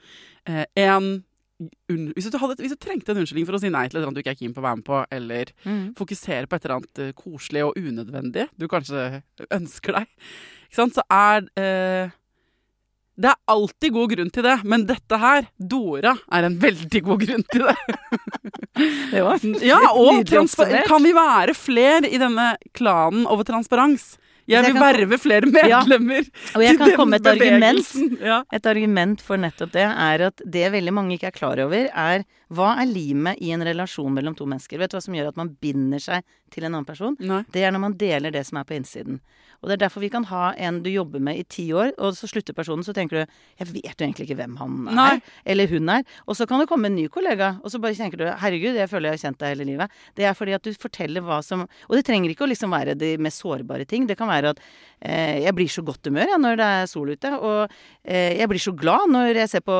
Én 0.49 1.25
un 1.93 2.09
hvis, 2.16 2.27
du 2.33 2.39
hadde, 2.41 2.57
hvis 2.62 2.72
du 2.75 2.81
trengte 2.83 3.12
en 3.12 3.20
unnskyldning 3.22 3.47
for 3.47 3.57
å 3.57 3.61
si 3.62 3.70
nei 3.72 3.85
til 3.87 3.99
et 3.99 4.01
eller 4.01 4.11
annet 4.11 4.18
du 4.18 4.22
ikke 4.25 4.33
er 4.35 4.41
keen 4.41 4.55
på 4.57 4.62
å 4.62 4.66
være 4.66 4.81
med 4.81 4.87
på, 4.89 4.99
eller 5.14 5.53
Mm. 5.64 5.95
fokusere 5.95 6.49
på 6.51 6.57
et 6.57 6.64
eller 6.64 6.77
annet 6.81 6.99
eh, 7.05 7.12
koselig 7.12 7.62
og 7.64 7.79
unødvendig 7.79 8.49
du 8.59 8.66
kanskje 8.68 9.22
ønsker 9.55 9.93
deg, 10.01 10.07
så 10.75 10.89
er 11.11 11.47
eh, 11.61 12.11
Det 13.16 13.30
er 13.30 13.36
alltid 13.46 13.92
god 13.94 14.10
grunn 14.10 14.30
til 14.34 14.42
det, 14.42 14.56
men 14.66 14.86
dette 14.88 15.18
her, 15.22 15.46
Dora, 15.58 16.16
er 16.34 16.48
en 16.48 16.56
veldig 16.58 17.02
god 17.06 17.20
grunn 17.22 17.44
til 17.52 17.68
det. 17.68 17.76
Det 19.12 19.20
var 19.22 19.38
Ja, 19.62 19.78
og 19.94 20.26
kan 20.26 21.04
vi 21.04 21.12
være 21.14 21.54
flere 21.54 22.08
i 22.10 22.18
denne 22.18 22.56
klanen 22.74 23.22
over 23.30 23.46
transparens? 23.46 24.16
Jeg 24.44 24.58
jeg 24.58 24.64
vil 24.66 24.74
kan 24.74 24.82
få- 24.82 24.88
verve 24.98 25.16
flere 25.22 25.46
medlemmer 25.48 26.26
Og 26.58 26.62
jeg 26.66 26.76
kan 26.76 26.90
komme 26.98 27.16
et 27.16 27.26
argument. 27.30 27.92
Ja. 28.20 28.42
Et 28.52 28.66
argument 28.68 29.22
for 29.24 29.40
nettopp 29.40 29.70
det 29.72 29.86
er 29.86 30.24
at 30.26 30.42
det 30.44 30.66
veldig 30.74 30.92
mange 30.92 31.14
ikke 31.16 31.30
er 31.30 31.36
klar 31.38 31.62
over, 31.64 31.86
er 31.88 32.26
hva 32.52 32.74
er 32.82 32.90
limet 32.90 33.40
i 33.40 33.54
en 33.56 33.64
relasjon 33.64 34.12
mellom 34.12 34.34
to 34.36 34.44
mennesker? 34.44 34.76
Vet 34.82 34.90
du 34.92 34.98
hva 34.98 35.04
som 35.06 35.14
gjør 35.16 35.30
at 35.30 35.38
man 35.40 35.54
binder 35.62 36.02
seg 36.02 36.26
til 36.52 36.66
en 36.66 36.74
annen 36.74 36.84
person? 36.90 37.16
Nei. 37.24 37.40
Det 37.54 37.62
er 37.64 37.72
når 37.72 37.84
man 37.86 37.96
deler 37.96 38.34
det 38.34 38.44
som 38.50 38.58
er 38.60 38.68
på 38.68 38.76
innsiden. 38.76 39.22
Og 39.64 39.70
det 39.70 39.78
er 39.78 39.84
derfor 39.86 40.04
vi 40.04 40.12
kan 40.12 40.26
ha 40.28 40.50
en 40.60 40.82
du 40.84 40.90
jobber 40.92 41.22
med 41.24 41.40
i 41.40 41.46
ti 41.48 41.64
år, 41.72 41.94
og 41.96 42.12
så 42.18 42.28
slutter 42.28 42.56
personen, 42.56 42.84
så 42.84 42.92
tenker 42.96 43.22
du 43.22 43.22
jeg 43.24 43.70
vet 43.70 43.94
jo 43.96 44.04
egentlig 44.04 44.26
ikke 44.28 44.36
hvem 44.42 44.58
han 44.60 44.74
er, 44.90 44.96
Nei. 44.98 45.14
eller 45.48 45.70
hun 45.72 45.88
er. 45.94 46.04
Og 46.28 46.36
så 46.36 46.46
kan 46.48 46.60
det 46.60 46.68
komme 46.68 46.90
en 46.90 46.96
ny 46.98 47.06
kollega, 47.12 47.54
og 47.64 47.72
så 47.72 47.80
bare 47.80 47.96
tenker 47.96 48.20
du 48.20 48.26
herregud, 48.28 48.76
jeg 48.76 48.90
føler 48.90 49.10
jeg 49.10 49.18
har 49.18 49.22
kjent 49.24 49.40
deg 49.40 49.54
hele 49.54 49.68
livet. 49.70 49.96
Det 50.18 50.28
er 50.28 50.36
fordi 50.36 50.56
at 50.58 50.66
du 50.66 50.76
forteller 50.76 51.24
hva 51.24 51.40
som 51.44 51.64
Og 51.64 51.96
det 51.96 52.04
trenger 52.04 52.32
ikke 52.32 52.44
å 52.44 52.50
liksom 52.50 52.74
være 52.74 52.96
de 52.98 53.14
mest 53.22 53.40
sårbare 53.40 53.86
ting. 53.88 54.04
Det 54.08 54.16
kan 54.18 54.28
være 54.28 54.52
at 54.52 54.60
eh, 55.00 55.40
jeg 55.46 55.54
blir 55.56 55.70
så 55.70 55.84
godt 55.86 56.10
humør 56.10 56.28
ja, 56.34 56.38
når 56.40 56.60
det 56.60 56.68
er 56.76 56.90
sol 56.90 57.14
ute, 57.14 57.32
og 57.38 57.72
eh, 58.04 58.36
jeg 58.40 58.50
blir 58.50 58.62
så 58.62 58.74
glad 58.76 59.08
når 59.14 59.40
jeg 59.44 59.52
ser 59.54 59.64
på 59.64 59.78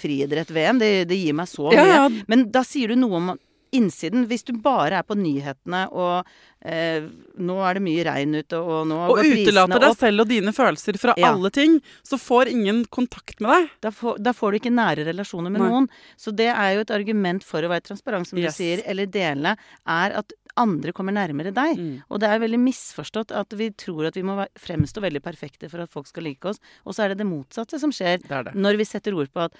friidrett-VM. 0.00 0.80
Det, 0.80 0.90
det 1.10 1.20
gir 1.20 1.36
meg 1.36 1.50
så 1.50 1.68
mye. 1.68 1.76
Ja, 1.76 2.02
ja. 2.06 2.24
Men 2.30 2.48
da 2.54 2.64
sier 2.66 2.94
du 2.94 3.00
noe 3.00 3.20
om 3.20 3.32
innsiden. 3.72 4.26
Hvis 4.30 4.44
du 4.44 4.52
bare 4.60 4.98
er 5.00 5.02
på 5.06 5.16
nyhetene 5.18 5.84
og 5.92 6.26
eh, 6.64 7.06
nå 7.38 7.56
er 7.64 7.78
det 7.78 7.82
mye 7.84 8.04
regn 8.08 8.34
ute, 8.40 8.58
og 8.58 8.86
nå 8.90 8.98
Og 9.12 9.20
utelater 9.22 9.80
deg 9.86 9.96
selv 10.00 10.24
og 10.24 10.28
dine 10.28 10.52
følelser 10.56 10.98
fra 11.00 11.14
Ja. 11.16 11.32
alle 11.32 11.50
ting, 11.54 11.78
så 12.02 12.18
får 12.20 12.50
ingen 12.52 12.84
kontakt 12.86 13.40
med 13.40 13.50
deg. 13.50 13.70
da 13.80 13.90
får, 13.90 14.18
da 14.22 14.32
får 14.32 14.52
du 14.52 14.58
ikke 14.60 14.74
nære 14.74 15.06
relasjoner 15.06 15.50
med 15.50 15.60
Nei. 15.62 15.68
noen. 15.70 15.88
Så 16.16 16.34
det 16.34 16.48
er 16.52 16.74
jo 16.74 16.80
et 16.80 16.90
argument 16.90 17.44
for 17.44 17.62
å 17.62 17.68
være 17.72 17.86
transparent, 17.88 18.26
som 18.26 18.38
Yes. 18.38 18.56
du 18.56 18.62
sier, 18.64 18.82
eller 18.86 19.06
dele, 19.06 19.56
er 19.86 20.10
at 20.18 20.32
andre 20.56 20.92
kommer 20.92 21.12
nærmere 21.14 21.52
deg. 21.54 21.78
Mm. 21.78 22.02
Og 22.10 22.18
det 22.20 22.28
er 22.28 22.40
veldig 22.42 22.58
misforstått 22.58 23.30
at 23.32 23.48
vi 23.56 23.70
tror 23.70 24.08
at 24.08 24.14
vi 24.18 24.22
må 24.26 24.34
fremstå 24.58 25.00
veldig 25.00 25.22
perfekte 25.22 25.70
for 25.70 25.80
at 25.80 25.88
folk 25.90 26.08
skal 26.10 26.24
like 26.24 26.44
oss, 26.44 26.58
og 26.84 26.92
så 26.92 27.04
er 27.04 27.08
det 27.14 27.18
det 27.22 27.26
motsatte 27.30 27.78
som 27.78 27.90
skjer 27.94 28.18
Det 28.26 28.44
det. 28.50 28.54
når 28.58 28.76
vi 28.76 28.84
setter 28.84 29.14
ord 29.14 29.30
på 29.32 29.44
at 29.46 29.54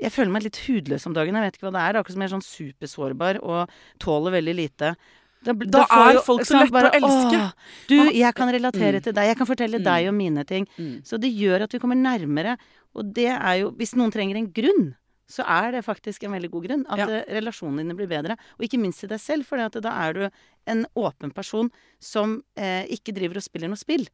jeg 0.00 0.12
føler 0.12 0.30
meg 0.32 0.42
litt 0.46 0.56
hudløs 0.66 1.06
om 1.06 1.12
dagen. 1.14 1.34
Jeg 1.34 1.44
vet 1.46 1.56
ikke 1.58 1.68
hva 1.68 1.72
det 1.76 1.80
er. 1.80 1.92
Det 1.92 1.96
er 1.96 2.02
akkurat 2.02 2.16
som 2.16 2.22
jeg 2.22 2.30
er 2.30 2.36
sånn 2.36 2.48
supersårbar 2.50 3.40
og 3.42 3.70
tåler 3.98 4.32
veldig 4.38 4.54
lite. 4.56 4.94
Da, 5.42 5.52
Da 5.54 5.64
da 5.72 5.86
er 5.88 6.12
jo- 6.14 6.20
folk 6.22 6.42
så 6.44 6.58
lette 6.60 6.70
bare, 6.72 6.90
å 6.90 6.94
elske. 7.00 7.38
«Åh, 7.40 7.52
Du, 7.88 7.96
jeg 8.12 8.34
kan 8.34 8.48
relatere 8.52 8.96
Mm. 9.00 9.02
til 9.02 9.12
deg. 9.14 9.24
Jeg 9.28 9.36
kan 9.38 9.46
fortelle 9.46 9.78
Mm. 9.80 9.84
deg 9.84 10.08
om 10.08 10.16
mine 10.16 10.44
ting. 10.44 10.66
Mm. 10.78 11.02
Så 11.02 11.18
det 11.18 11.32
gjør 11.34 11.62
at 11.62 11.72
vi 11.72 11.78
kommer 11.78 11.96
nærmere. 11.96 12.58
Og 12.94 13.12
det 13.14 13.28
er 13.28 13.60
jo 13.60 13.70
Hvis 13.72 13.94
noen 13.94 14.10
trenger 14.12 14.36
en 14.36 14.52
grunn, 14.52 14.94
så 15.30 15.44
er 15.48 15.70
det 15.72 15.84
faktisk 15.86 16.24
en 16.24 16.32
veldig 16.32 16.50
god 16.50 16.66
grunn. 16.66 16.84
At 16.90 16.98
Ja. 16.98 17.06
eh, 17.08 17.24
relasjonene 17.40 17.78
dine 17.78 17.94
blir 17.96 18.08
bedre. 18.08 18.36
Og 18.58 18.66
ikke 18.68 18.78
minst 18.80 18.98
til 19.00 19.08
deg 19.08 19.18
selv, 19.20 19.46
for 19.46 19.56
da 19.56 19.90
er 20.08 20.12
du 20.12 20.30
en 20.66 20.86
åpen 20.96 21.32
person 21.32 21.70
som 22.00 22.42
eh, 22.56 22.84
ikke 22.88 23.14
driver 23.14 23.36
og 23.36 23.42
spiller 23.42 23.68
noe 23.68 23.76
spill. 23.78 24.06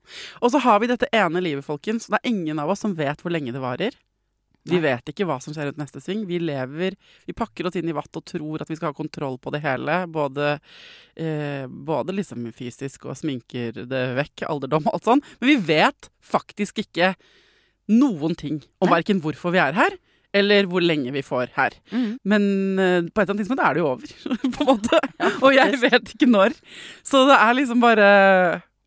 Og 0.42 0.52
så 0.52 0.60
har 0.60 0.78
vi 0.78 0.86
dette 0.86 1.08
ene 1.12 1.40
livet, 1.42 1.64
folkens. 1.64 2.06
Det 2.06 2.20
er 2.22 2.28
ingen 2.30 2.58
av 2.60 2.68
oss 2.70 2.80
som 2.80 2.94
vet 2.94 3.18
hvor 3.22 3.32
lenge 3.32 3.50
det 3.52 3.60
varer. 3.60 3.92
Vi 4.72 4.80
vet 4.82 5.12
ikke 5.12 5.26
hva 5.28 5.38
som 5.42 5.54
skjer 5.54 5.70
rundt 5.70 5.80
neste 5.80 6.02
sving. 6.02 6.24
Vi 6.28 6.40
lever 6.42 6.96
Vi 7.26 7.34
pakker 7.36 7.68
oss 7.68 7.78
inn 7.78 7.88
i 7.90 7.96
vatt 7.96 8.18
og 8.18 8.26
tror 8.26 8.62
at 8.64 8.70
vi 8.70 8.78
skal 8.78 8.92
ha 8.92 8.96
kontroll 8.96 9.38
på 9.42 9.52
det 9.54 9.62
hele. 9.64 10.02
Både, 10.10 10.58
eh, 11.14 11.66
både 11.66 12.16
liksom 12.16 12.48
fysisk 12.56 13.06
og 13.06 13.18
sminker 13.18 13.84
det 13.86 14.04
vekk, 14.18 14.46
alderdom 14.50 14.88
og 14.88 14.98
alt 14.98 15.10
sånn. 15.10 15.24
Men 15.40 15.52
vi 15.52 15.58
vet 15.74 16.10
faktisk 16.24 16.82
ikke 16.84 17.14
noen 17.92 18.34
ting 18.38 18.60
om 18.82 18.90
verken 18.90 19.22
hvorfor 19.22 19.54
vi 19.54 19.62
er 19.62 19.76
her, 19.76 19.94
eller 20.36 20.66
hvor 20.70 20.84
lenge 20.84 21.12
vi 21.14 21.22
får 21.24 21.52
her. 21.56 21.76
Men 22.26 22.42
uh, 22.78 23.06
på 23.06 23.22
et 23.22 23.22
eller 23.22 23.32
annet 23.32 23.44
tidspunkt 23.44 23.62
er 23.62 23.76
det 23.76 23.82
jo 23.82 23.90
over, 23.92 24.16
på 24.56 24.64
en 24.64 24.70
måte. 24.72 25.00
og 25.38 25.54
jeg 25.54 25.80
vet 25.84 26.12
ikke 26.16 26.28
når. 26.30 26.56
Så 27.06 27.22
det 27.30 27.38
er 27.38 27.56
liksom 27.60 27.84
bare 27.84 28.10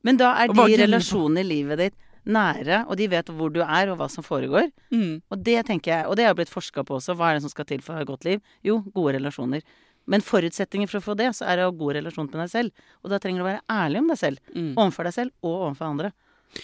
Men 0.05 0.19
da 0.19 0.35
er 0.43 0.53
de 0.53 0.67
relasjonene 0.83 1.43
i 1.43 1.49
livet 1.49 1.81
ditt 1.81 1.97
nære, 2.25 2.85
og 2.87 2.97
de 2.99 3.07
vet 3.11 3.29
hvor 3.31 3.51
du 3.53 3.61
er 3.63 3.91
og 3.91 3.99
hva 3.99 4.09
som 4.11 4.23
foregår. 4.25 4.71
mm. 4.91 5.21
Og 5.31 5.43
det 5.43 5.65
tenker 5.67 5.91
jeg, 5.93 6.07
og 6.07 6.15
det 6.19 6.25
har 6.25 6.35
blitt 6.35 6.49
forska 6.51 6.83
på 6.83 6.97
også. 6.99 7.15
Hva 7.15 7.29
er 7.31 7.39
det 7.39 7.45
som 7.45 7.53
skal 7.53 7.65
til 7.65 7.81
for 7.81 7.93
å 7.93 7.99
ha 7.99 8.01
et 8.01 8.09
godt 8.09 8.25
liv? 8.27 8.41
Jo, 8.65 8.81
gode 8.93 9.15
relasjoner. 9.17 9.61
Men 10.09 10.21
forutsetningen 10.25 10.89
for 10.89 10.99
å 10.99 11.05
få 11.05 11.15
det, 11.17 11.29
så 11.37 11.45
er 11.45 11.59
det 11.59 11.65
å 11.67 11.69
ha 11.69 11.77
god 11.77 11.99
relasjon 11.99 12.29
med 12.31 12.39
deg 12.41 12.49
selv. 12.49 12.71
Og 13.03 13.11
da 13.13 13.19
trenger 13.21 13.41
du 13.41 13.45
å 13.45 13.49
være 13.51 13.61
ærlig 13.69 14.01
om 14.01 14.07
deg 14.09 14.17
selv. 14.17 14.39
Mm. 14.55 14.71
Overfor 14.75 15.09
deg 15.09 15.13
selv 15.13 15.31
og 15.45 15.55
overfor 15.69 15.91
andre. 15.91 16.11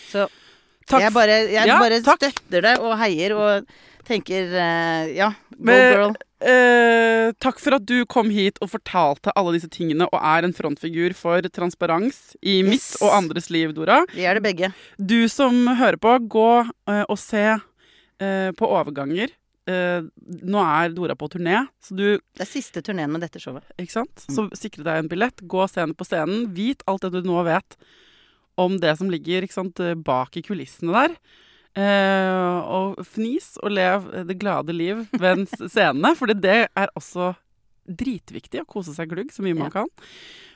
Så 0.09 0.27
Takk 0.85 1.01
jeg 1.01 1.13
bare, 1.15 1.35
jeg 1.49 1.65
Ja, 1.65 1.79
bare 1.81 1.97
støtter 2.01 2.61
deg 2.61 2.81
og 2.85 2.93
heier 2.99 3.33
og 3.33 3.69
tenker 4.07 4.53
eh, 4.53 5.11
ja, 5.17 5.31
go 5.57 5.69
Men- 5.71 5.93
girl. 5.93 6.15
Eh, 6.45 7.31
takk 7.41 7.57
for 7.63 7.73
at 7.77 7.85
du 7.89 8.03
kom 8.05 8.27
hit 8.29 8.59
og 8.61 8.69
fortalte 8.69 9.31
alle 9.39 9.55
disse 9.55 9.69
tingene 9.71 10.05
og 10.11 10.19
er 10.19 10.45
en 10.45 10.53
frontfigur 10.53 11.15
for 11.17 11.41
transparens 11.49 12.35
i 12.45 12.59
mitt 12.67 12.85
og 13.01 13.15
andres 13.15 13.47
liv, 13.49 13.71
Dora. 13.73 14.03
Vi 14.13 14.27
er 14.27 14.37
det 14.37 14.43
begge. 14.45 14.69
Du 14.99 15.25
som 15.31 15.63
hører 15.79 15.97
på, 15.97 16.11
gå 16.29 16.49
eh, 16.91 17.01
og 17.07 17.17
se 17.17 17.47
eh, 17.55 18.51
på 18.59 18.69
overganger. 18.69 19.33
Eh, 19.65 20.05
nå 20.45 20.61
er 20.61 20.93
Dora 20.93 21.15
på 21.17 21.31
turné, 21.33 21.63
så 21.81 21.97
du 21.97 22.05
Det 22.37 22.45
er 22.45 22.51
siste 22.51 22.83
turneen 22.85 23.09
med 23.15 23.25
dette 23.25 23.41
showet. 23.41 23.65
Ikke 23.81 23.95
sant? 23.95 24.27
Så 24.29 24.45
sikre 24.53 24.85
deg 24.85 25.01
en 25.01 25.09
billett, 25.09 25.41
gå 25.49 25.65
scene 25.71 25.97
på 25.97 26.05
scenen. 26.05 26.51
Vit 26.53 26.85
alt 26.85 27.07
det 27.07 27.15
du 27.15 27.25
nå 27.25 27.41
vet 27.47 27.79
om 28.61 28.77
det 28.79 28.93
som 28.99 29.09
ligger 29.09 29.47
sant, 29.51 29.81
bak 30.05 30.37
i 30.37 30.45
kulissene 30.45 30.93
der. 30.93 31.17
Eh, 31.75 32.57
og 32.71 33.01
fnis 33.03 33.57
og 33.61 33.73
lev 33.75 34.05
det 34.29 34.37
glade 34.39 34.71
liv 34.75 35.01
ved 35.19 35.45
scenene, 35.67 36.13
for 36.15 36.31
det 36.31 36.69
er 36.71 36.91
også 36.95 37.33
dritviktig 37.85 38.61
å 38.63 38.67
kose 38.69 38.93
seg 38.95 39.09
glugg 39.11 39.33
så 39.35 39.43
mye 39.45 39.57
man 39.59 39.67
Ja. 39.69 39.81
kan. 39.81 39.89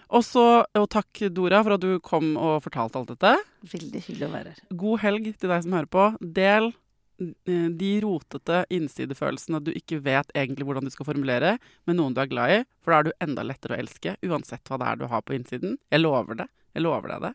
Også, 0.09 0.41
og 0.73 0.87
takk 0.89 1.19
Dora 1.35 1.59
for 1.61 1.75
at 1.75 1.81
du 1.83 1.99
kom 2.01 2.31
og 2.39 2.63
fortalte 2.63 2.97
alt 2.97 3.11
dette. 3.11 3.33
Veldig 3.61 3.99
hyggelig 4.07 4.25
å 4.25 4.31
være 4.33 4.53
her. 4.55 4.61
God 4.73 4.99
helg 5.03 5.27
til 5.37 5.49
deg 5.51 5.61
som 5.67 5.75
hører 5.75 5.85
på. 5.93 6.05
Del 6.33 6.71
eh, 7.19 7.67
de 7.77 7.91
rotete 8.01 8.63
innsidefølelsene 8.73 9.59
du 9.61 9.69
ikke 9.75 9.99
vet 10.01 10.31
egentlig 10.33 10.65
hvordan 10.65 10.87
du 10.87 10.89
skal 10.95 11.05
formulere, 11.11 11.59
med 11.85 11.99
noen 11.99 12.15
du 12.15 12.21
er 12.23 12.31
glad 12.31 12.55
i, 12.55 12.63
for 12.81 12.95
da 12.95 12.99
er 13.03 13.03
du 13.03 13.11
enda 13.27 13.43
lettere 13.45 13.75
å 13.77 13.83
elske, 13.83 14.15
uansett 14.25 14.63
hva 14.71 14.79
det 14.81 14.87
er 14.87 14.95
du 15.03 15.05
har 15.11 15.21
på 15.21 15.35
innsiden. 15.37 15.77
Jeg 15.91 16.01
lover 16.01 16.41
det. 16.41 16.47
Jeg 16.73 16.87
lover 16.87 17.13
deg 17.13 17.27
det. 17.27 17.33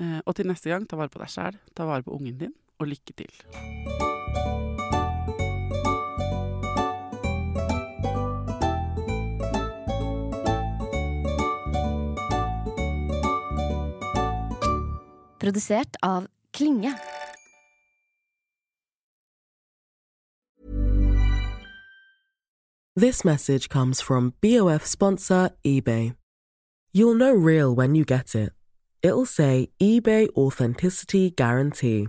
Eh, 0.00 0.20
Og 0.24 0.34
til 0.38 0.46
neste 0.48 0.70
gang, 0.72 0.86
ta 0.88 0.96
vare 0.96 1.10
på 1.12 1.18
deg 1.20 1.28
sjæl, 1.34 1.58
ta 1.74 1.84
vare 1.84 2.06
på 2.06 2.14
ungen 2.16 2.38
din, 2.38 2.54
og 2.78 2.86
lykke 2.86 3.12
til. 3.16 3.32
Produsert 15.40 15.96
av 16.02 16.26
Klinge. 16.52 16.92
This 22.96 23.24
message 23.24 23.68
comes 23.68 24.00
from 24.00 24.34
BOF 24.42 24.84
sponsor 24.84 25.50
eBay. 25.64 26.14
You'll 26.92 27.14
know 27.14 27.32
real 27.32 27.72
when 27.72 27.94
you 27.94 28.04
get 28.04 28.34
it. 28.34 28.50
It'll 29.02 29.24
say 29.24 29.68
eBay 29.80 30.28
Authenticity 30.36 31.30
Guarantee. 31.30 32.08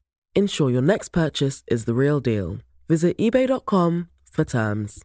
Ensure 0.33 0.69
your 0.69 0.81
next 0.81 1.09
purchase 1.09 1.61
is 1.67 1.83
the 1.83 1.93
real 1.93 2.21
deal. 2.21 2.59
Visit 2.87 3.17
eBay.com 3.17 4.07
for 4.31 4.45
terms. 4.45 5.03